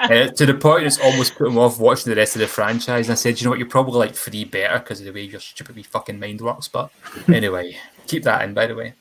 Uh, 0.00 0.28
to 0.28 0.46
the 0.46 0.54
point 0.54 0.82
it's 0.82 0.98
almost 0.98 1.36
put 1.36 1.46
him 1.46 1.58
off 1.58 1.78
watching 1.78 2.10
the 2.10 2.16
rest 2.16 2.34
of 2.34 2.40
the 2.40 2.48
franchise. 2.48 3.06
And 3.06 3.12
I 3.12 3.16
said, 3.16 3.38
you 3.38 3.44
know 3.44 3.50
what, 3.50 3.58
you're 3.58 3.68
probably 3.68 3.98
like 3.98 4.14
three 4.14 4.44
better 4.44 4.78
because 4.78 4.98
of 4.98 5.06
the 5.06 5.12
way 5.12 5.22
your 5.22 5.40
stupid 5.40 5.76
wee 5.76 5.82
fucking 5.82 6.18
mind 6.18 6.40
works. 6.40 6.68
But 6.68 6.90
anyway, 7.28 7.76
keep 8.06 8.24
that 8.24 8.42
in, 8.42 8.54
by 8.54 8.66
the 8.66 8.74
way. 8.74 8.94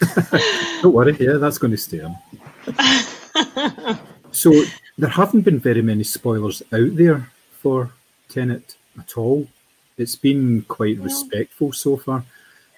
Don't 0.82 0.92
worry, 0.92 1.16
yeah, 1.18 1.38
that's 1.38 1.56
going 1.58 1.70
to 1.70 1.76
stay 1.78 2.02
on. 2.02 2.16
so 4.30 4.52
there 4.98 5.08
haven't 5.08 5.40
been 5.40 5.58
very 5.58 5.82
many 5.82 6.04
spoilers 6.04 6.62
out 6.70 6.96
there 6.96 7.30
for 7.58 7.90
Tenet 8.36 8.76
at 8.98 9.16
all. 9.16 9.46
it's 9.98 10.16
been 10.16 10.62
quite 10.62 10.98
respectful 10.98 11.70
so 11.72 11.96
far. 11.98 12.24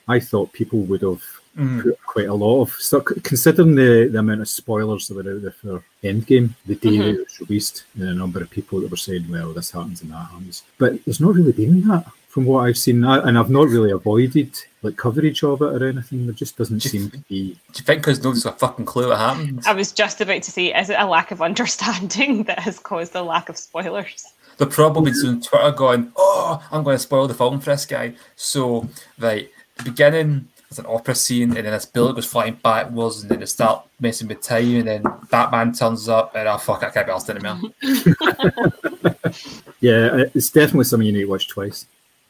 I 0.08 0.18
thought 0.20 0.52
people 0.52 0.80
would 0.80 1.02
have 1.02 1.22
Mm. 1.56 1.82
put 1.84 1.98
quite 2.04 2.26
a 2.26 2.34
lot 2.34 2.62
of 2.62 2.72
stuff, 2.72 3.04
considering 3.22 3.76
the, 3.76 4.08
the 4.10 4.18
amount 4.18 4.40
of 4.40 4.48
spoilers 4.48 5.06
that 5.06 5.14
were 5.14 5.32
out 5.32 5.40
there 5.42 5.52
for 5.52 5.84
Endgame 6.02 6.50
the 6.66 6.74
day 6.74 6.96
Mhm. 6.98 7.14
it 7.14 7.18
was 7.20 7.40
released, 7.40 7.84
and 7.94 8.08
a 8.08 8.14
number 8.14 8.40
of 8.42 8.50
people 8.50 8.80
that 8.80 8.90
were 8.90 8.96
saying, 8.96 9.26
well, 9.30 9.52
this 9.52 9.70
happens 9.70 10.02
and 10.02 10.10
that 10.10 10.26
happens. 10.32 10.64
But 10.78 11.04
there's 11.04 11.20
not 11.20 11.36
really 11.36 11.52
been 11.52 11.86
that 11.86 12.06
from 12.28 12.44
what 12.46 12.62
I've 12.66 12.76
seen, 12.76 13.04
I- 13.04 13.22
and 13.28 13.38
I've 13.38 13.50
not 13.50 13.68
really 13.68 13.92
avoided 13.92 14.50
like 14.82 14.96
coverage 14.96 15.44
of 15.44 15.62
it 15.62 15.80
or 15.80 15.86
anything. 15.86 16.26
There 16.26 16.34
just 16.34 16.56
doesn't 16.56 16.80
Just- 16.80 16.90
seem 16.92 17.08
to 17.10 17.18
be. 17.18 17.52
Do 17.72 17.78
you 17.78 17.84
think 17.84 18.00
because 18.00 18.18
nobody's 18.24 18.42
got 18.42 18.56
a 18.56 18.58
fucking 18.58 18.84
clue 18.86 19.08
what 19.10 19.18
happens? 19.18 19.64
I 19.64 19.74
was 19.74 19.92
just 19.92 20.20
about 20.20 20.42
to 20.42 20.50
say, 20.50 20.74
is 20.74 20.90
it 20.90 20.96
a 20.98 21.06
lack 21.06 21.30
of 21.30 21.40
understanding 21.40 22.42
that 22.48 22.58
has 22.58 22.80
caused 22.80 23.14
a 23.14 23.22
lack 23.22 23.48
of 23.48 23.56
spoilers? 23.56 24.24
They're 24.56 24.66
probably 24.66 25.12
on 25.26 25.40
Twitter 25.40 25.72
going, 25.72 26.12
"Oh, 26.16 26.62
I'm 26.70 26.84
going 26.84 26.96
to 26.96 27.02
spoil 27.02 27.28
the 27.28 27.34
film 27.34 27.60
for 27.60 27.70
this 27.70 27.86
guy." 27.86 28.14
So, 28.36 28.88
right, 29.18 29.50
the 29.76 29.84
beginning 29.84 30.48
is 30.70 30.78
an 30.78 30.86
opera 30.88 31.14
scene, 31.14 31.56
and 31.56 31.66
then 31.66 31.72
this 31.72 31.86
bullet 31.86 32.14
goes 32.14 32.26
flying 32.26 32.54
backwards, 32.62 33.22
and 33.22 33.30
then 33.30 33.40
they 33.40 33.46
start 33.46 33.86
messing 34.00 34.28
with 34.28 34.42
time, 34.42 34.76
and 34.76 34.88
then 34.88 35.04
Batman 35.30 35.72
turns 35.72 36.08
up, 36.08 36.34
and 36.34 36.48
oh 36.48 36.58
fuck, 36.58 36.82
I 36.82 36.90
can't 36.90 37.06
be 37.06 37.12
asked 37.12 37.30
anymore. 37.30 37.60
Yeah, 39.84 40.06
uh, 40.06 40.24
it's 40.34 40.48
definitely 40.48 40.84
something 40.84 41.06
you 41.06 41.12
need 41.12 41.24
to 41.24 41.28
watch 41.28 41.46
twice, 41.46 41.84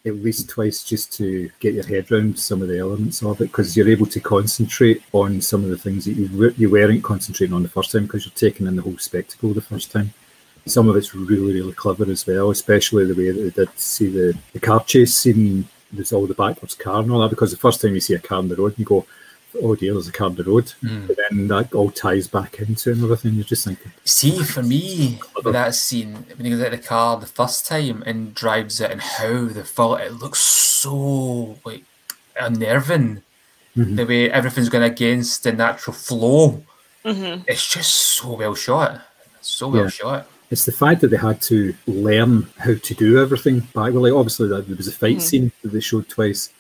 at 0.05 0.16
least 0.16 0.49
twice, 0.49 0.83
just 0.83 1.12
to 1.12 1.49
get 1.61 1.75
your 1.75 1.87
head 1.87 2.11
around 2.11 2.37
some 2.37 2.62
of 2.62 2.66
the 2.66 2.81
elements 2.81 3.22
of 3.22 3.41
it, 3.41 3.45
because 3.45 3.77
you're 3.77 3.89
able 3.89 4.07
to 4.07 4.18
concentrate 4.18 5.05
on 5.12 5.41
some 5.41 5.62
of 5.62 5.70
the 5.70 5.79
things 5.79 6.05
that 6.05 6.14
you 6.14 6.53
you 6.57 6.68
weren't 6.68 7.05
concentrating 7.05 7.55
on 7.55 7.62
the 7.62 7.68
first 7.68 7.93
time, 7.93 8.07
because 8.07 8.27
you're 8.27 8.35
taking 8.35 8.66
in 8.66 8.75
the 8.75 8.83
whole 8.83 8.99
spectacle 8.99 9.55
the 9.55 9.61
first 9.61 9.93
time. 9.93 10.12
Some 10.67 10.89
of 10.89 10.97
it's 10.97 11.15
really, 11.15 11.53
really 11.55 11.73
clever 11.73 12.11
as 12.11 12.27
well, 12.27 12.51
especially 12.51 13.05
the 13.07 13.15
way 13.15 13.31
that 13.31 13.41
they 13.43 13.65
did 13.65 13.79
see 13.79 14.09
the, 14.09 14.37
the 14.53 14.61
car 14.61 14.83
chase 14.85 15.15
scene. 15.15 15.69
There's 15.93 16.12
all 16.12 16.27
the 16.27 16.35
backwards 16.35 16.75
car 16.75 17.01
and 17.03 17.11
all 17.12 17.21
that, 17.21 17.31
because 17.31 17.51
the 17.51 17.57
first 17.57 17.81
time 17.81 17.95
you 17.95 18.01
see 18.01 18.15
a 18.15 18.19
car 18.19 18.39
on 18.39 18.49
the 18.49 18.57
road, 18.57 18.75
you 18.79 18.85
go, 18.85 19.07
"Oh 19.62 19.77
dear, 19.77 19.93
there's 19.93 20.09
a 20.09 20.12
car 20.12 20.27
on 20.29 20.35
the 20.37 20.43
road," 20.43 20.73
Mm. 20.83 21.07
but 21.07 21.17
then 21.17 21.47
that 21.49 21.73
all 21.75 21.91
ties 21.91 22.27
back 22.27 22.59
into 22.59 22.91
another 22.93 23.15
thing. 23.17 23.35
You're 23.35 23.45
just 23.45 23.65
thinking, 23.67 23.93
See, 24.05 24.43
for 24.43 24.62
me, 24.62 25.21
that 25.45 25.75
scene, 25.75 26.25
when 26.35 26.45
he 26.47 26.51
goes 26.51 26.61
out 26.62 26.73
of 26.73 26.81
the 26.81 26.87
car 26.89 27.21
the 27.21 27.27
first 27.27 27.67
time 27.67 28.03
and 28.07 28.35
drives 28.35 28.81
it, 28.81 28.91
and 28.91 29.01
how 29.03 29.45
the 29.45 29.65
fall, 29.65 29.95
it 29.97 30.12
looks 30.15 30.41
so 30.41 31.59
like 31.65 31.85
unnerving. 32.41 33.23
Mhm. 33.77 33.97
The 33.97 34.07
way 34.07 34.31
everything's 34.31 34.69
going 34.69 34.85
against 34.91 35.43
the 35.45 35.53
natural 35.53 35.95
flow. 35.95 36.62
hmm 37.05 37.43
It's 37.47 37.69
just 37.69 37.93
so 37.93 38.35
well 38.35 38.55
shot. 38.55 39.01
So 39.43 39.69
well 39.69 39.83
Yeah. 39.85 39.89
shot. 39.91 40.27
It's 40.51 40.64
the 40.66 40.72
fact 40.72 41.01
that 41.01 41.09
they 41.09 41.16
had 41.16 41.40
to 41.42 41.74
learn 41.86 42.49
how 42.59 42.74
to 42.74 42.95
do 42.95 43.20
everything 43.20 43.61
back. 43.61 43.92
Well, 43.92 44.03
like 44.03 44.12
obviously 44.12 44.49
that 44.49 44.66
there 44.66 44.76
was 44.76 44.88
a 44.88 44.92
fight 44.92 45.16
Mhm. 45.18 45.22
scene 45.22 45.53
that 45.62 45.72
they 45.72 45.80
showed 45.80 46.09
twice, 46.09 46.51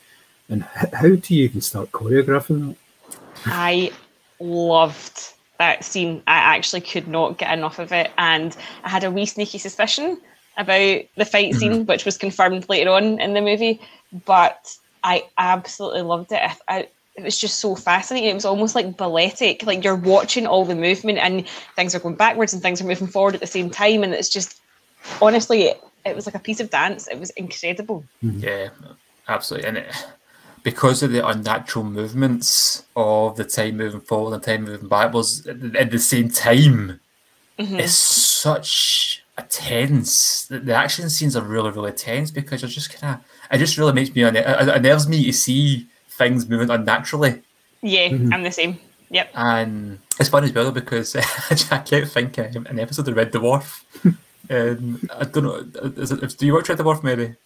and 0.48 0.66
h- 0.80 0.92
how 0.92 1.08
do 1.08 1.34
you 1.34 1.44
even 1.44 1.60
start 1.60 1.92
choreographing 1.92 2.74
that? 3.04 3.12
I 3.46 3.92
loved 4.40 5.32
that 5.58 5.84
scene. 5.84 6.22
I 6.26 6.36
actually 6.36 6.80
could 6.80 7.06
not 7.08 7.38
get 7.38 7.52
enough 7.56 7.78
of 7.78 7.92
it, 7.92 8.10
and 8.18 8.56
I 8.82 8.88
had 8.88 9.04
a 9.04 9.10
wee 9.10 9.26
sneaky 9.26 9.58
suspicion 9.58 10.18
about 10.56 11.02
the 11.16 11.24
fight 11.24 11.54
scene, 11.54 11.84
which 11.86 12.04
was 12.04 12.16
confirmed 12.16 12.68
later 12.68 12.90
on 12.90 13.20
in 13.20 13.34
the 13.34 13.40
movie. 13.40 13.80
But 14.24 14.76
I 15.02 15.24
absolutely 15.38 16.02
loved 16.02 16.32
it. 16.32 16.40
I, 16.42 16.56
I, 16.68 16.88
it 17.16 17.22
was 17.22 17.38
just 17.38 17.60
so 17.60 17.74
fascinating. 17.76 18.30
It 18.30 18.34
was 18.34 18.44
almost 18.44 18.74
like 18.74 18.96
balletic. 18.96 19.64
Like 19.64 19.84
you're 19.84 19.94
watching 19.96 20.46
all 20.46 20.64
the 20.64 20.74
movement, 20.74 21.18
and 21.18 21.46
things 21.76 21.94
are 21.94 22.00
going 22.00 22.16
backwards 22.16 22.52
and 22.52 22.62
things 22.62 22.80
are 22.80 22.86
moving 22.86 23.06
forward 23.08 23.34
at 23.34 23.40
the 23.40 23.46
same 23.46 23.70
time, 23.70 24.02
and 24.02 24.12
it's 24.14 24.28
just 24.28 24.60
honestly, 25.22 25.62
it, 25.64 25.80
it 26.04 26.16
was 26.16 26.26
like 26.26 26.34
a 26.34 26.40
piece 26.40 26.60
of 26.60 26.70
dance. 26.70 27.06
It 27.08 27.18
was 27.20 27.30
incredible. 27.30 28.04
Yeah, 28.20 28.68
absolutely. 29.28 29.68
And 29.68 29.78
it, 29.78 30.06
because 30.62 31.02
of 31.02 31.12
the 31.12 31.26
unnatural 31.26 31.84
movements 31.84 32.84
of 32.96 33.36
the 33.36 33.44
time 33.44 33.76
moving 33.76 34.00
forward 34.00 34.34
and 34.34 34.42
time 34.42 34.64
moving 34.64 34.88
backwards 34.88 35.46
at 35.46 35.60
the, 35.60 35.78
at 35.80 35.90
the 35.90 35.98
same 35.98 36.30
time, 36.30 37.00
Mhm. 37.58 37.78
it's 37.78 37.92
such 37.94 39.22
a 39.38 39.42
tense. 39.42 40.46
The, 40.46 40.58
the 40.58 40.74
action 40.74 41.08
scenes 41.10 41.36
are 41.36 41.42
really, 41.44 41.70
really 41.70 41.92
tense 41.92 42.30
because 42.30 42.62
you're 42.62 42.68
just 42.70 42.92
kind 42.98 43.14
of. 43.20 43.24
It 43.54 43.58
just 43.58 43.78
really 43.78 43.92
makes 43.92 44.14
me. 44.14 44.22
unner- 44.22 44.36
It 44.62 44.68
it 44.68 44.74
unnerves 44.76 45.06
me 45.08 45.24
to 45.26 45.32
see 45.32 45.86
things 46.16 46.48
moving 46.48 46.70
unnaturally. 46.70 47.42
Yeah, 47.82 48.08
Mhm. 48.08 48.32
I'm 48.32 48.42
the 48.42 48.50
same. 48.52 48.78
Yep. 49.10 49.30
And 49.34 49.98
it's 50.18 50.28
fun 50.28 50.44
as 50.44 50.52
well 50.52 50.72
because 50.72 51.14
I 51.70 51.78
kept 51.78 52.08
thinking 52.08 52.66
an 52.66 52.78
episode 52.78 53.06
of 53.08 53.16
Red 53.16 53.32
Dwarf. 53.32 53.82
um, 54.50 55.08
I 55.14 55.24
don't 55.24 55.44
know. 55.44 55.90
Is 56.02 56.10
it, 56.12 56.36
do 56.38 56.46
you 56.46 56.54
watch 56.54 56.68
Red 56.68 56.78
Dwarf, 56.78 57.02
Mary? 57.02 57.36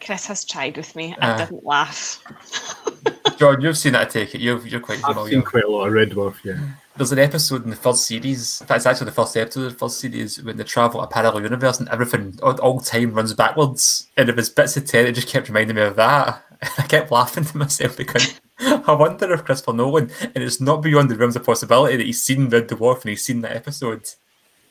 Chris 0.00 0.26
has 0.26 0.44
tried 0.44 0.76
with 0.76 0.94
me. 0.94 1.14
I 1.20 1.30
Ah. 1.32 1.36
didn't 1.38 1.64
laugh. 1.64 2.22
John, 3.38 3.60
you've 3.60 3.76
seen 3.76 3.92
that. 3.92 4.02
I 4.02 4.04
take 4.10 4.34
it. 4.34 4.40
You've, 4.40 4.66
you're 4.66 4.80
quite 4.80 4.98
I've 5.04 5.14
familiar. 5.14 5.32
seen 5.32 5.42
quite 5.42 5.64
a 5.64 5.68
lot 5.70 5.86
of 5.88 5.92
Red 5.92 6.10
Dwarf. 6.10 6.36
Yeah, 6.44 6.58
There's 6.96 7.12
an 7.12 7.18
episode 7.18 7.64
in 7.64 7.70
the 7.70 7.76
first 7.76 8.06
series. 8.06 8.60
That's 8.60 8.86
actually 8.86 9.06
the 9.06 9.12
first 9.12 9.36
episode 9.36 9.64
of 9.66 9.72
the 9.72 9.78
first 9.78 9.98
series 10.00 10.42
when 10.42 10.56
they 10.56 10.64
travel 10.64 11.02
a 11.02 11.06
parallel 11.06 11.42
universe 11.42 11.78
and 11.80 11.88
everything, 11.90 12.38
all, 12.42 12.58
all 12.60 12.80
time 12.80 13.12
runs 13.12 13.34
backwards. 13.34 14.06
And 14.16 14.28
if 14.30 14.38
it's 14.38 14.48
bits 14.48 14.76
of 14.78 14.86
ten, 14.86 15.06
it 15.06 15.12
just 15.12 15.28
kept 15.28 15.48
reminding 15.48 15.76
me 15.76 15.82
of 15.82 15.96
that. 15.96 16.42
I 16.78 16.82
kept 16.82 17.10
laughing 17.10 17.44
to 17.44 17.56
myself 17.56 17.96
because 17.96 18.40
I 18.58 18.92
wonder 18.92 19.32
if 19.32 19.44
Christopher 19.44 19.72
Nolan, 19.72 20.10
and 20.22 20.44
it's 20.44 20.60
not 20.60 20.82
beyond 20.82 21.10
the 21.10 21.16
realms 21.16 21.36
of 21.36 21.44
possibility 21.44 21.96
that 21.96 22.06
he's 22.06 22.22
seen 22.22 22.48
Red 22.48 22.68
Dwarf 22.68 23.02
and 23.02 23.10
he's 23.10 23.24
seen 23.24 23.40
that 23.42 23.56
episode, 23.56 24.08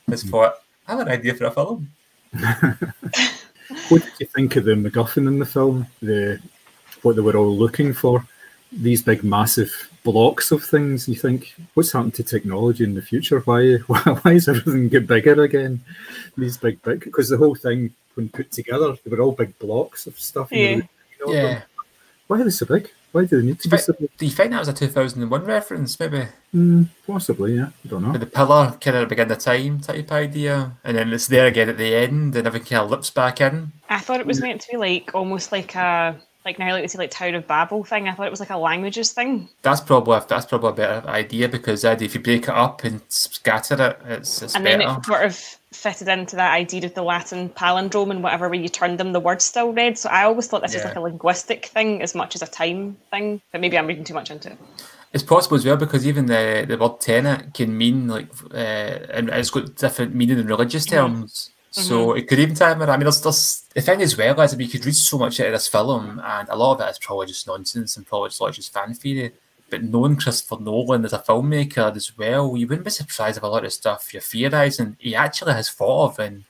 has 0.08 0.24
hmm. 0.24 0.30
thought, 0.30 0.56
I 0.88 0.92
have 0.92 1.02
an 1.02 1.10
idea 1.10 1.34
for 1.34 1.46
a 1.46 1.52
film. 1.52 1.92
what 3.90 4.04
did 4.04 4.14
you 4.20 4.26
think 4.28 4.56
of 4.56 4.66
the 4.66 4.72
MacGuffin 4.72 5.28
in 5.28 5.40
the 5.40 5.46
film? 5.46 5.88
The 6.02 6.40
what 7.02 7.16
they 7.16 7.22
were 7.22 7.38
all 7.38 7.56
looking 7.56 7.94
for? 7.94 8.26
These 8.72 9.04
big, 9.04 9.24
massive 9.24 9.90
blocks 10.04 10.52
of 10.52 10.64
things. 10.64 11.08
You 11.08 11.16
think, 11.16 11.56
what's 11.76 11.92
happened 11.92 12.16
to 12.16 12.24
technology 12.24 12.84
in 12.84 12.96
the 12.96 13.02
future? 13.02 13.40
Why, 13.42 13.76
why, 13.88 14.00
why 14.00 14.34
is 14.34 14.48
everything 14.48 14.90
get 14.90 15.08
bigger 15.08 15.44
again? 15.44 15.82
These 16.38 16.58
big, 16.58 16.82
big, 16.82 17.02
because 17.02 17.30
the 17.30 17.38
whole 17.38 17.56
thing, 17.56 17.94
when 18.16 18.30
put 18.30 18.52
together, 18.52 18.96
they 19.04 19.16
were 19.16 19.22
all 19.22 19.32
big 19.32 19.58
blocks 19.60 20.08
of 20.08 20.20
stuff. 20.20 20.52
Yeah. 20.52 20.58
were 20.58 20.76
looking 20.76 20.90
over. 21.28 21.36
Yeah. 21.36 21.62
Why 22.28 22.40
are 22.42 22.44
they 22.44 22.50
so 22.50 22.66
big? 22.66 22.92
Why 23.12 23.26
do 23.26 23.40
they 23.40 23.46
need 23.48 23.60
to 23.62 23.70
be 23.70 23.78
so 23.78 23.94
big? 23.94 24.10
Do 24.18 24.26
you 24.26 24.32
think 24.32 24.52
that 24.52 24.60
was 24.60 24.68
a 24.68 24.74
2001 24.74 25.46
reference, 25.46 25.98
maybe? 26.00 26.24
Mm, 26.54 26.88
possibly, 27.08 27.56
yeah. 27.56 27.70
I 27.86 27.88
don't 27.88 28.04
know. 28.04 28.12
With 28.12 28.22
the 28.22 28.28
pillar 28.28 28.76
kind 28.82 28.98
of 28.98 29.08
begin 29.10 29.28
the 29.28 29.36
time 29.36 29.80
type 29.80 30.12
idea, 30.12 30.74
and 30.84 30.98
then 30.98 31.14
it's 31.14 31.28
there 31.28 31.46
again 31.46 31.70
at 31.70 31.78
the 31.78 31.96
end, 31.96 32.36
and 32.36 32.48
everything 32.48 32.68
kind 32.70 32.84
of 32.84 32.90
lips 32.92 33.10
back 33.10 33.40
in. 33.42 33.72
I 33.90 34.00
thought 34.00 34.20
it 34.20 34.26
was 34.26 34.42
meant 34.42 34.62
to 34.62 34.72
be 34.72 34.78
like 34.78 35.12
almost 35.14 35.52
like 35.52 35.76
a 35.76 36.16
like 36.44 36.60
now 36.60 36.72
like 36.74 36.82
we 36.84 36.88
say 36.88 36.98
like 36.98 37.12
Tower 37.12 37.36
of 37.36 37.48
Babel 37.48 37.84
thing. 37.84 38.08
I 38.10 38.14
thought 38.14 38.28
it 38.28 38.32
was 38.32 38.40
like 38.40 38.50
a 38.50 38.58
languages 38.58 39.14
thing. 39.14 39.48
That's 39.62 39.82
probably 39.82 40.20
that's 40.28 40.46
probably 40.46 40.70
a 40.70 40.74
better 40.74 41.08
idea 41.08 41.48
because 41.48 41.86
uh, 41.86 41.96
if 42.00 42.16
you 42.16 42.22
break 42.22 42.44
it 42.44 42.50
up 42.50 42.84
and 42.84 43.02
scatter 43.08 43.82
it, 43.82 44.00
it's, 44.12 44.42
it's 44.42 44.56
And 44.56 44.64
better. 44.64 44.78
then 44.80 44.90
it 44.98 45.06
sort 45.06 45.24
of 45.26 45.58
fitted 45.76 46.08
into 46.08 46.36
that 46.38 46.54
idea 46.54 46.86
of 46.86 46.94
the 46.94 47.04
Latin 47.04 47.50
palindrome 47.50 48.12
and 48.12 48.24
whatever 48.24 48.50
way 48.50 48.58
you 48.58 48.70
turned 48.70 49.00
them, 49.00 49.14
the 49.14 49.20
words 49.20 49.44
still 49.44 49.74
read. 49.74 49.98
So 49.98 50.10
I 50.10 50.24
always 50.24 50.48
thought 50.48 50.62
this 50.62 50.74
was 50.74 50.84
like 50.84 50.96
a 50.96 51.02
linguistic 51.02 51.68
thing 51.68 52.02
as 52.02 52.16
much 52.16 52.36
as 52.36 52.42
a 52.42 52.48
time 52.48 52.98
thing. 53.12 53.42
But 53.52 53.62
maybe 53.62 53.78
I'm 53.78 53.88
reading 53.88 54.04
too 54.04 54.14
much 54.14 54.32
into 54.32 54.52
it. 54.52 54.58
It's 55.14 55.24
possible 55.24 55.56
as 55.58 55.66
well 55.66 55.78
because 55.78 56.06
even 56.08 56.26
the, 56.26 56.66
the 56.68 56.78
word 56.78 57.00
tenet 57.00 57.54
can 57.54 57.78
mean 57.78 58.08
like, 58.08 58.28
uh, 58.52 58.58
and 58.58 59.30
it's 59.30 59.50
got 59.50 59.76
different 59.76 60.16
meaning 60.16 60.40
in 60.40 60.48
religious 60.48 60.86
terms. 60.86 61.52
So 61.72 62.14
it 62.14 62.30
could 62.30 62.40
even 62.40 62.56
time 62.56 62.82
it. 62.82 62.88
I 62.88 62.96
mean, 62.96 63.04
there's, 63.04 63.20
there's 63.20 63.64
the 63.74 63.82
thing 63.82 64.02
as 64.02 64.18
well 64.18 64.40
is 64.40 64.52
that 64.52 64.62
you 64.62 64.70
could 64.70 64.86
read 64.86 64.96
so 64.96 65.18
much 65.18 65.42
out 65.42 65.48
of 65.48 65.54
this 65.54 65.68
film, 65.68 66.22
and 66.24 66.48
a 66.48 66.56
lot 66.56 66.76
of 66.76 66.88
it 66.88 66.92
is 66.92 67.00
probably 67.00 67.28
just 67.28 67.48
nonsense 67.48 67.98
and 67.98 68.06
probably 68.06 68.30
just, 68.30 68.40
like, 68.40 68.54
just 68.54 68.72
fan 68.72 68.94
theory. 68.94 69.34
But 69.70 69.84
knowing 69.84 70.16
Christopher 70.16 70.62
Nolan 70.62 71.06
as 71.06 71.14
a 71.14 71.20
filmmaker 71.20 71.96
as 71.96 72.18
well, 72.18 72.56
you 72.56 72.68
wouldn't 72.68 72.86
be 72.86 72.92
surprised 72.92 73.38
if 73.38 73.44
a 73.44 73.48
lot 73.48 73.66
of 73.66 73.74
stuff 73.74 74.14
you're 74.14 74.22
theorising 74.22 74.96
he 75.00 75.16
actually 75.16 75.54
has 75.54 75.70
thought 75.70 76.12
of 76.12 76.20
and 76.20 76.44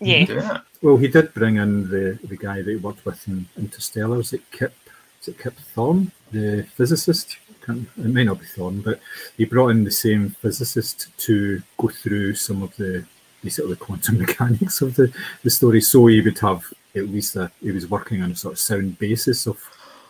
Yeah. 0.00 0.24
doing 0.24 0.44
it. 0.46 0.60
Well, 0.82 0.96
he 0.96 1.08
did 1.08 1.34
bring 1.34 1.56
in 1.56 1.88
the, 1.88 2.18
the 2.24 2.36
guy 2.36 2.62
that 2.62 2.70
he 2.70 2.76
worked 2.76 3.04
with 3.04 3.26
in 3.28 3.46
Interstellar. 3.56 4.20
Is 4.20 4.32
it 4.32 4.50
Kip? 4.50 4.74
Is 5.20 5.28
it 5.28 5.38
Kip 5.38 5.54
Thorne, 5.74 6.10
the 6.32 6.66
physicist? 6.76 7.36
Can't, 7.64 7.88
it 7.98 8.06
may 8.06 8.24
not 8.24 8.38
be 8.38 8.46
Thorne, 8.46 8.80
but 8.80 9.00
he 9.36 9.44
brought 9.44 9.68
in 9.70 9.84
the 9.84 9.90
same 9.90 10.30
physicist 10.30 11.08
to 11.18 11.60
go 11.78 11.88
through 11.88 12.34
some 12.36 12.62
of 12.62 12.74
the 12.76 13.04
basically 13.42 13.70
the 13.74 13.76
quantum 13.76 14.18
mechanics 14.24 14.80
of 14.80 14.94
the, 14.96 15.12
the 15.42 15.50
story. 15.50 15.80
So 15.80 16.06
he 16.06 16.20
would 16.20 16.38
have 16.38 16.64
at 16.94 17.08
least 17.08 17.36
a, 17.36 17.50
he 17.60 17.70
was 17.72 17.86
working 17.88 18.22
on 18.22 18.32
a 18.32 18.36
sort 18.36 18.52
of 18.52 18.58
sound 18.58 18.98
basis 18.98 19.46
of 19.46 19.58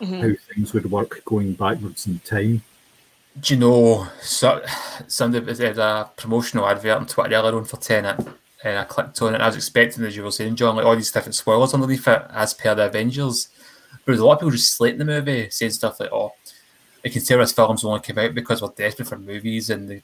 Mhm. 0.00 0.20
how 0.20 0.54
things 0.54 0.72
would 0.72 0.90
work 0.90 1.22
going 1.24 1.54
backwards 1.54 2.06
in 2.06 2.18
time. 2.20 2.62
Do 3.40 3.54
you 3.54 3.60
know, 3.60 4.08
so, 4.22 4.64
somebody 5.08 5.52
there's 5.52 5.78
a 5.78 6.10
promotional 6.16 6.66
advert 6.66 6.96
on 6.96 7.06
Twitter 7.06 7.34
earlier 7.34 7.56
on 7.56 7.64
for 7.64 7.76
Tenet, 7.76 8.18
and 8.64 8.78
I 8.78 8.84
clicked 8.84 9.20
on 9.20 9.32
it. 9.32 9.34
And 9.36 9.42
I 9.42 9.46
was 9.46 9.56
expecting, 9.56 10.04
as 10.04 10.16
you 10.16 10.22
were 10.24 10.30
saying, 10.30 10.56
John, 10.56 10.76
like 10.76 10.86
all 10.86 10.96
these 10.96 11.12
different 11.12 11.34
spoilers 11.34 11.74
underneath 11.74 12.08
it, 12.08 12.22
as 12.30 12.54
per 12.54 12.74
the 12.74 12.86
Avengers. 12.86 13.48
But 13.92 14.12
there's 14.12 14.20
a 14.20 14.24
lot 14.26 14.34
of 14.34 14.38
people 14.40 14.52
just 14.52 14.74
slating 14.74 14.98
the 14.98 15.04
movie, 15.04 15.50
saying 15.50 15.72
stuff 15.72 16.00
like, 16.00 16.12
"Oh, 16.12 16.32
you 17.04 17.10
can 17.10 17.22
tell 17.22 17.38
this 17.38 17.52
film's 17.52 17.84
only 17.84 18.00
came 18.00 18.18
out 18.18 18.34
because 18.34 18.62
we're 18.62 18.68
desperate 18.68 19.08
for 19.08 19.18
movies, 19.18 19.70
and 19.70 19.88
the 19.88 20.02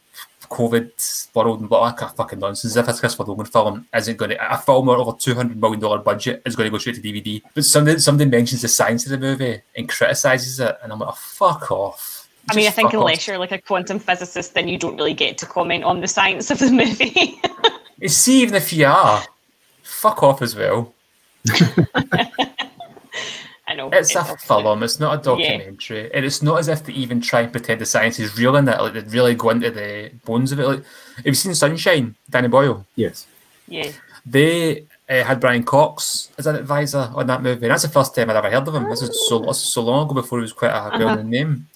COVID 0.49 1.34
world 1.34 1.61
and 1.61 1.70
all 1.70 1.84
that 1.84 1.97
kind 1.97 2.11
of 2.11 2.16
fucking 2.16 2.38
nonsense. 2.38 2.76
If 2.76 2.88
a 2.88 2.93
Christopher 2.93 3.24
Nolan 3.26 3.47
film 3.47 3.86
isn't 3.95 4.16
going 4.16 4.30
to, 4.30 4.55
a 4.55 4.59
film 4.59 4.86
with 4.86 4.99
over 4.99 5.16
two 5.18 5.34
hundred 5.34 5.61
million 5.61 5.80
dollar 5.80 5.99
budget 5.99 6.43
is 6.45 6.57
going 6.57 6.66
to 6.66 6.70
go 6.70 6.78
straight 6.78 6.97
to 6.97 7.01
DVD. 7.03 7.43
But 7.55 7.64
somebody 7.64 7.99
somebody 7.99 8.30
mentions 8.30 8.62
the 8.62 8.68
science 8.68 9.05
of 9.05 9.11
the 9.11 9.18
movie 9.18 9.61
and 9.76 9.88
criticizes 9.88 10.61
it, 10.61 10.78
and 10.82 10.93
I'm 10.93 10.99
like, 10.99 11.11
oh, 11.11 11.18
fuck 11.18 11.70
off. 11.70 12.28
I 12.51 12.57
mean, 12.57 12.66
I 12.66 12.70
think 12.70 12.93
unless 12.93 13.18
off. 13.18 13.28
you're 13.28 13.38
like 13.38 13.53
a 13.53 13.59
quantum 13.59 13.99
physicist, 13.99 14.55
then 14.55 14.68
you 14.68 14.76
don't 14.76 14.97
really 14.97 15.14
get 15.14 15.38
to 15.38 15.47
comment 15.47 15.84
on 15.84 16.01
the 16.01 16.09
science 16.09 16.51
of 16.51 16.59
the 16.59 16.70
movie. 16.70 17.40
see, 18.09 18.43
even 18.43 18.55
if 18.55 18.72
you 18.72 18.86
are, 18.86 19.22
fuck 19.82 20.22
off 20.22 20.43
as 20.43 20.57
well. 20.57 20.93
I 23.73 23.75
know. 23.75 23.89
It's 23.91 24.14
a 24.14 24.37
film. 24.37 24.83
It's 24.83 25.01
not 25.01 25.18
a 25.18 25.23
documentary, 25.23 26.12
and 26.12 26.27
it's 26.27 26.43
not 26.43 26.59
as 26.59 26.68
if 26.68 26.85
they 26.85 26.93
even 26.93 27.23
try 27.23 27.41
and 27.41 27.51
pretend 27.51 27.81
the 27.81 27.87
science 27.87 28.18
is 28.18 28.37
real 28.37 28.55
in 28.57 28.68
it. 28.68 28.79
Like 28.79 28.93
they 28.93 29.01
really 29.01 29.35
go 29.35 29.49
into 29.49 29.70
the 29.70 30.12
bones 30.27 30.53
of 30.53 30.61
it. 30.61 30.66
Like, 30.66 30.85
have 31.16 31.27
you 31.27 31.33
seen 31.33 31.55
Sunshine? 31.55 32.14
Danny 32.29 32.49
Boyle. 32.49 32.85
Yes. 32.97 33.27
Yeah. 33.66 33.91
They 34.27 34.87
uh, 35.09 35.25
had 35.25 35.41
Brian 35.41 35.64
Cox 35.64 36.31
as 36.37 36.47
an 36.47 36.57
advisor 36.57 37.11
on 37.14 37.27
that 37.29 37.43
movie. 37.43 37.64
And 37.64 37.70
that's 37.70 37.85
the 37.85 37.89
first 37.89 38.14
time 38.14 38.29
I'd 38.29 38.37
ever 38.37 38.51
heard 38.51 38.68
of 38.68 38.75
him. 38.75 38.91
This 38.91 39.01
is 39.01 39.27
so 39.27 39.39
this 39.39 39.62
is 39.62 39.73
so 39.73 39.83
long 39.83 40.05
ago 40.05 40.20
before 40.20 40.39
he 40.39 40.43
was 40.43 40.53
quite 40.53 40.70
a 40.70 40.99
well-known 40.99 41.31
name. 41.31 41.66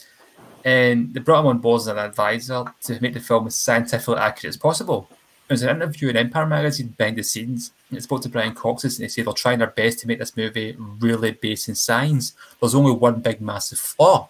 And 0.67 1.15
they 1.15 1.21
brought 1.21 1.41
him 1.41 1.47
on 1.47 1.59
board 1.61 1.81
as 1.81 1.87
an 1.87 1.97
advisor 1.97 2.65
to 2.83 3.01
make 3.01 3.15
the 3.15 3.21
film 3.21 3.47
as 3.47 3.57
scientifically 3.57 4.17
accurate 4.17 4.51
as 4.51 4.59
possible. 4.59 5.09
There 5.49 5.55
was 5.55 5.63
an 5.63 5.77
interview 5.77 6.09
in 6.09 6.17
Empire 6.17 6.47
magazine 6.47 6.95
behind 6.97 7.19
the 7.19 7.23
scenes. 7.23 7.73
And 7.89 7.99
it 7.99 8.03
spoke 8.03 8.23
to 8.23 8.29
Brian 8.29 8.55
Cox 8.55 8.85
and 8.85 8.93
they 8.93 9.09
said 9.09 9.27
they're 9.27 9.33
trying 9.33 9.61
their 9.61 9.69
best 9.69 10.01
to 10.01 10.09
make 10.09 10.19
this 10.19 10.37
movie 10.37 10.77
really 10.99 11.33
based 11.33 11.69
in 11.69 11.75
science. 11.77 12.33
There's 12.61 12.75
only 12.75 12.93
one 12.93 13.21
big 13.21 13.41
massive 13.41 13.79
flaw. 13.79 14.29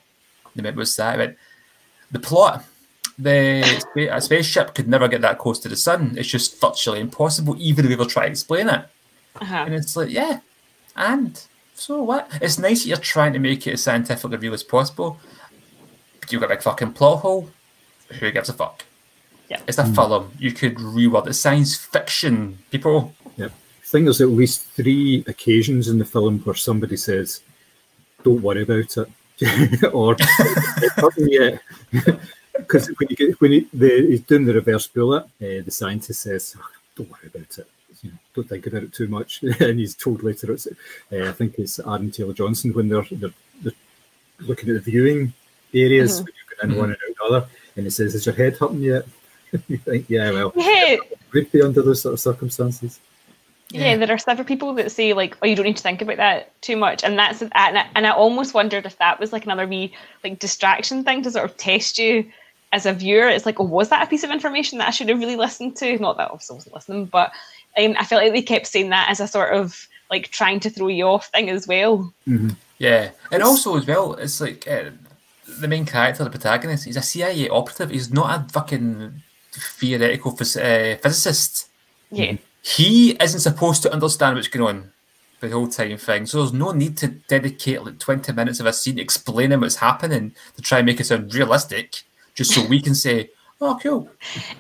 They 0.55 0.62
went, 0.62 0.77
what's 0.77 0.97
that? 0.97 1.19
Went, 1.19 1.37
the 2.11 2.19
plot. 2.19 2.64
The 3.19 3.62
a 4.11 4.21
spaceship 4.21 4.75
could 4.75 4.89
never 4.89 5.09
get 5.09 5.23
that 5.23 5.39
close 5.39 5.59
to 5.61 5.71
the 5.71 5.77
sun. 5.77 6.14
It's 6.19 6.29
just 6.29 6.61
virtually 6.61 7.01
impossible, 7.01 7.57
even 7.59 7.87
if 7.87 7.89
we 7.89 7.95
ever 7.95 8.05
try 8.05 8.25
to 8.25 8.31
explain 8.31 8.69
it. 8.69 8.85
Uh-huh. 9.41 9.64
And 9.67 9.75
it's 9.75 9.97
like, 9.97 10.11
yeah, 10.11 10.41
and 10.97 11.43
so 11.75 12.03
what? 12.03 12.31
It's 12.43 12.59
nice 12.59 12.83
that 12.83 12.89
you're 12.89 12.99
trying 12.99 13.33
to 13.33 13.39
make 13.39 13.67
it 13.67 13.73
as 13.75 13.83
scientifically 13.83 14.37
real 14.37 14.55
as 14.55 14.62
possible. 14.62 15.19
But 16.21 16.31
you've 16.31 16.41
got 16.41 16.51
a 16.51 16.55
big 16.55 16.62
fucking 16.62 16.93
plot 16.93 17.21
hole. 17.21 17.51
Who 18.21 18.31
gives 18.31 18.49
a 18.49 18.53
fuck? 18.53 18.85
Yeah. 19.49 19.61
It's 19.69 19.79
a 19.79 19.87
film. 19.87 20.33
You 20.39 20.53
could 20.53 20.77
reword 20.77 21.29
it. 21.29 21.35
Science 21.35 21.77
fiction, 21.77 22.59
people. 22.71 23.15
Yep. 23.37 23.53
I 23.53 23.87
think 23.87 24.07
there's 24.07 24.21
at 24.21 24.29
least 24.29 24.65
three 24.71 25.25
occasions 25.27 25.89
in 25.89 25.99
the 25.99 26.05
film 26.05 26.41
where 26.41 26.55
somebody 26.55 26.97
says, 26.97 27.41
"Don't 28.25 28.43
worry 28.43 28.63
about 28.63 28.97
it," 28.97 29.09
or 29.95 30.17
"It 30.21 31.61
yet." 31.93 32.19
Because 32.57 32.89
when 32.89 33.09
you 33.11 33.17
get 33.17 33.41
when 33.41 33.53
he, 33.53 33.69
the, 33.73 34.07
he's 34.09 34.23
doing 34.23 34.45
the 34.45 34.55
reverse 34.55 34.87
bullet, 34.87 35.25
uh, 35.25 35.63
the 35.65 35.71
scientist 35.71 36.23
says, 36.23 36.57
"Oh, 36.59 36.65
"Don't 36.97 37.11
worry 37.11 37.27
about 37.27 37.59
it. 37.59 37.67
You 38.03 38.11
know, 38.11 38.17
don't 38.35 38.49
think 38.49 38.67
about 38.67 38.83
it 38.83 38.95
too 38.95 39.09
much." 39.09 39.43
and 39.43 39.79
he's 39.79 39.95
told 39.95 40.23
later, 40.23 40.53
it's, 40.53 40.67
uh, 40.67 40.71
I 41.29 41.33
think 41.33 41.59
it's 41.59 41.79
Aaron 41.79 42.11
Taylor 42.11 42.33
Johnson 42.33 42.73
when 42.73 42.89
they're, 42.89 43.07
they're 43.11 43.35
they're 43.63 43.73
looking 44.41 44.71
at 44.71 44.85
the 44.85 44.91
viewing 44.91 45.33
areas 45.75 46.23
when 46.23 46.33
you're 46.35 46.57
going 46.59 46.73
in 46.73 46.79
one 46.79 46.91
and 46.91 46.99
out 47.09 47.17
the 47.31 47.37
other, 47.37 47.49
and 47.77 47.85
he 47.85 47.91
says, 47.91 48.15
"Is 48.15 48.27
your 48.27 48.35
head 48.35 48.57
hurting 48.57 48.81
yet?" 48.81 49.05
you 49.69 49.79
think, 49.79 50.07
"Yeah, 50.09 50.31
well, 50.31 50.53
Yeah, 50.57 50.97
would 51.33 51.53
be 51.53 51.63
under 51.63 51.83
those 51.83 52.03
sort 52.03 52.15
of 52.15 52.21
circumstances." 52.21 53.01
yeah, 53.71 53.97
there 53.97 54.13
are 54.13 54.19
several 54.19 54.47
people 54.47 54.75
that 54.75 54.93
say 54.93 55.13
like, 55.13 55.37
"Oh, 55.43 55.47
you 55.47 55.57
don't 55.57 55.67
need 55.67 55.77
to 55.77 55.83
think 55.83 56.03
about 56.03 56.19
that 56.19 56.61
too 56.63 56.77
much," 56.77 57.03
and 57.03 57.19
that's 57.19 57.43
and 57.43 57.53
I, 57.55 57.87
and 57.95 58.07
I 58.07 58.11
almost 58.11 58.55
wondered 58.55 58.87
if 58.87 58.99
that 58.99 59.19
was 59.19 59.33
like 59.33 59.45
another 59.45 59.67
wee 59.67 59.93
like 60.23 60.39
distraction 60.39 61.05
thing 61.05 61.23
to 61.23 61.31
sort 61.31 61.45
of 61.45 61.57
test 61.57 61.99
you 61.99 62.31
as 62.73 62.87
a 62.87 62.93
viewer. 62.93 63.29
It's 63.29 63.47
like, 63.47 63.61
oh, 63.61 63.65
was 63.65 63.89
that 63.89 64.07
a 64.07 64.11
piece 64.11 64.25
of 64.25 64.31
information 64.31 64.79
that 64.79 64.89
I 64.89 64.93
should 64.93 65.09
have 65.09 65.19
really 65.19 65.37
listened 65.37 65.77
to? 65.77 65.99
Not 65.99 66.17
that 66.17 66.29
I 66.29 66.33
obviously 66.33 66.55
wasn't 66.55 66.75
listening, 66.75 67.05
but 67.07 67.33
um, 67.77 67.97
I 67.99 68.05
felt 68.05 68.23
like 68.23 68.33
they 68.33 68.43
kept 68.43 68.67
saying 68.67 68.91
that 68.91 69.11
as 69.11 69.21
a 69.21 69.27
sort 69.29 69.53
of 69.53 69.89
like 70.11 70.29
trying 70.29 70.61
to 70.61 70.71
throw 70.71 70.89
you 70.89 71.07
off 71.07 71.29
thing 71.29 71.51
as 71.51 71.67
well. 71.67 72.13
Yeah, 72.79 73.11
and 73.33 73.43
also 73.43 73.77
as 73.77 73.87
well, 73.87 74.15
it's 74.15 74.41
like 74.41 74.69
uh, 74.69 74.91
the 75.59 75.69
main 75.69 75.87
character, 75.87 76.23
the 76.25 76.31
protagonist. 76.31 76.85
He's 76.85 76.97
a 76.97 77.03
CIA 77.03 77.49
operative. 77.49 77.91
He's 77.91 78.13
not 78.13 78.41
a 78.41 78.53
fucking 78.53 79.23
theoretical 79.61 80.33
phys- 80.33 80.57
uh, 80.57 80.99
physicist. 80.99 81.69
Yeah, 82.11 82.37
he 82.63 83.13
isn't 83.23 83.41
supposed 83.41 83.83
to 83.83 83.93
understand 83.93 84.37
what's 84.37 84.49
going 84.49 84.67
on 84.67 84.93
the 85.41 85.51
whole 85.51 85.69
time 85.69 85.97
thing. 85.99 86.27
So 86.27 86.39
there's 86.39 86.53
no 86.53 86.73
need 86.73 86.97
to 86.99 87.09
dedicate 87.09 87.85
like 87.85 87.99
20 87.99 88.33
minutes 88.33 88.61
of 88.61 88.67
a 88.67 88.73
scene 88.73 88.99
explaining 88.99 89.61
what's 89.61 89.77
happening 89.77 90.35
to 90.57 90.63
try 90.63 90.79
and 90.79 90.87
make 90.87 91.01
it 91.01 91.05
sound 91.05 91.35
realistic, 91.35 92.03
just 92.35 92.55
so 92.55 92.67
we 92.67 92.81
can 92.81 92.95
say, 92.95 93.31
oh, 93.61 93.79
cool. 93.83 94.11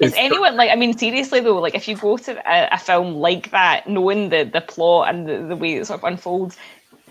Is 0.00 0.14
anyone 0.16 0.56
like? 0.56 0.70
I 0.70 0.76
mean, 0.76 0.96
seriously 0.96 1.40
though, 1.40 1.58
like 1.58 1.74
if 1.74 1.88
you 1.88 1.96
go 1.96 2.16
to 2.16 2.50
a, 2.50 2.68
a 2.72 2.78
film 2.78 3.14
like 3.14 3.50
that, 3.50 3.88
knowing 3.88 4.28
the 4.28 4.44
the 4.44 4.60
plot 4.60 5.08
and 5.08 5.28
the, 5.28 5.38
the 5.38 5.56
way 5.56 5.74
it 5.74 5.86
sort 5.86 6.00
of 6.00 6.04
unfolds, 6.04 6.56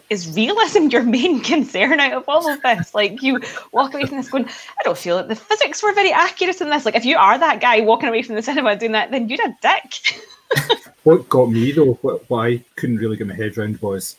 is 0.10 0.36
realism 0.36 0.88
your 0.88 1.04
main 1.04 1.42
concern 1.52 2.00
out 2.00 2.14
of 2.14 2.24
all 2.28 2.50
of 2.50 2.62
this? 2.62 2.94
Like 2.94 3.22
you 3.22 3.40
walk 3.72 3.94
away 3.94 4.06
from 4.06 4.18
this 4.18 4.30
going, 4.30 4.46
I 4.46 4.84
don't 4.84 4.98
feel 4.98 5.18
like 5.18 5.28
the 5.28 5.36
physics 5.36 5.82
were 5.84 5.94
very 5.94 6.12
accurate 6.12 6.62
in 6.62 6.70
this. 6.70 6.86
Like 6.86 6.96
if 6.96 7.06
you 7.06 7.18
are 7.18 7.38
that 7.38 7.62
guy 7.62 7.82
walking 7.82 8.10
away 8.10 8.22
from 8.22 8.36
the 8.36 8.42
cinema 8.42 8.76
doing 8.76 8.94
that, 8.94 9.12
then 9.12 9.30
you're 9.30 9.46
a 9.46 9.58
dick. 9.62 10.22
What 11.06 11.30
got 11.30 11.52
me 11.52 11.72
though, 11.72 11.94
what, 12.02 12.28
what 12.32 12.48
I 12.48 12.64
couldn't 12.78 12.98
really 12.98 13.16
get 13.16 13.28
my 13.28 13.36
head 13.36 13.56
around 13.60 13.80
was 13.80 14.16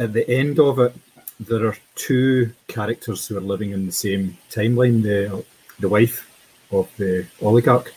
at 0.00 0.12
the 0.12 0.28
end 0.28 0.58
of 0.58 0.80
it, 0.80 0.92
there 1.38 1.64
are 1.64 1.76
two 1.94 2.52
characters 2.66 3.28
who 3.28 3.36
are 3.36 3.40
living 3.40 3.70
in 3.70 3.86
the 3.86 3.92
same 3.92 4.36
timeline. 4.50 5.02
The 5.04 5.44
the 5.78 5.88
wife 5.88 6.28
of 6.72 6.90
the 6.96 7.26
oligarch, 7.40 7.92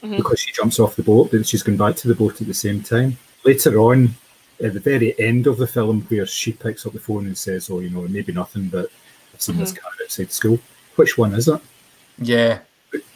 mm-hmm. 0.00 0.16
because 0.16 0.38
she 0.38 0.52
jumps 0.52 0.78
off 0.78 0.94
the 0.94 1.02
boat, 1.02 1.32
but 1.32 1.46
she's 1.46 1.64
going 1.64 1.78
back 1.78 1.96
to 1.96 2.08
the 2.08 2.14
boat 2.14 2.40
at 2.40 2.46
the 2.46 2.54
same 2.54 2.82
time. 2.82 3.18
Later 3.44 3.76
on, 3.78 4.14
at 4.62 4.74
the 4.74 4.80
very 4.80 5.18
end 5.18 5.46
of 5.46 5.58
the 5.58 5.66
film, 5.66 6.02
where 6.08 6.26
she 6.26 6.52
picks 6.52 6.86
up 6.86 6.92
the 6.92 7.00
phone 7.00 7.26
and 7.26 7.36
says, 7.36 7.70
"Oh, 7.70 7.80
you 7.80 7.90
know, 7.90 8.02
maybe 8.08 8.32
nothing, 8.32 8.68
but 8.68 8.90
I've 9.34 9.42
seen 9.42 9.58
this 9.58 9.72
car 9.72 9.90
outside 10.02 10.32
school." 10.32 10.58
Which 10.96 11.16
one 11.18 11.34
is 11.34 11.48
it? 11.48 11.60
Yeah. 12.18 12.60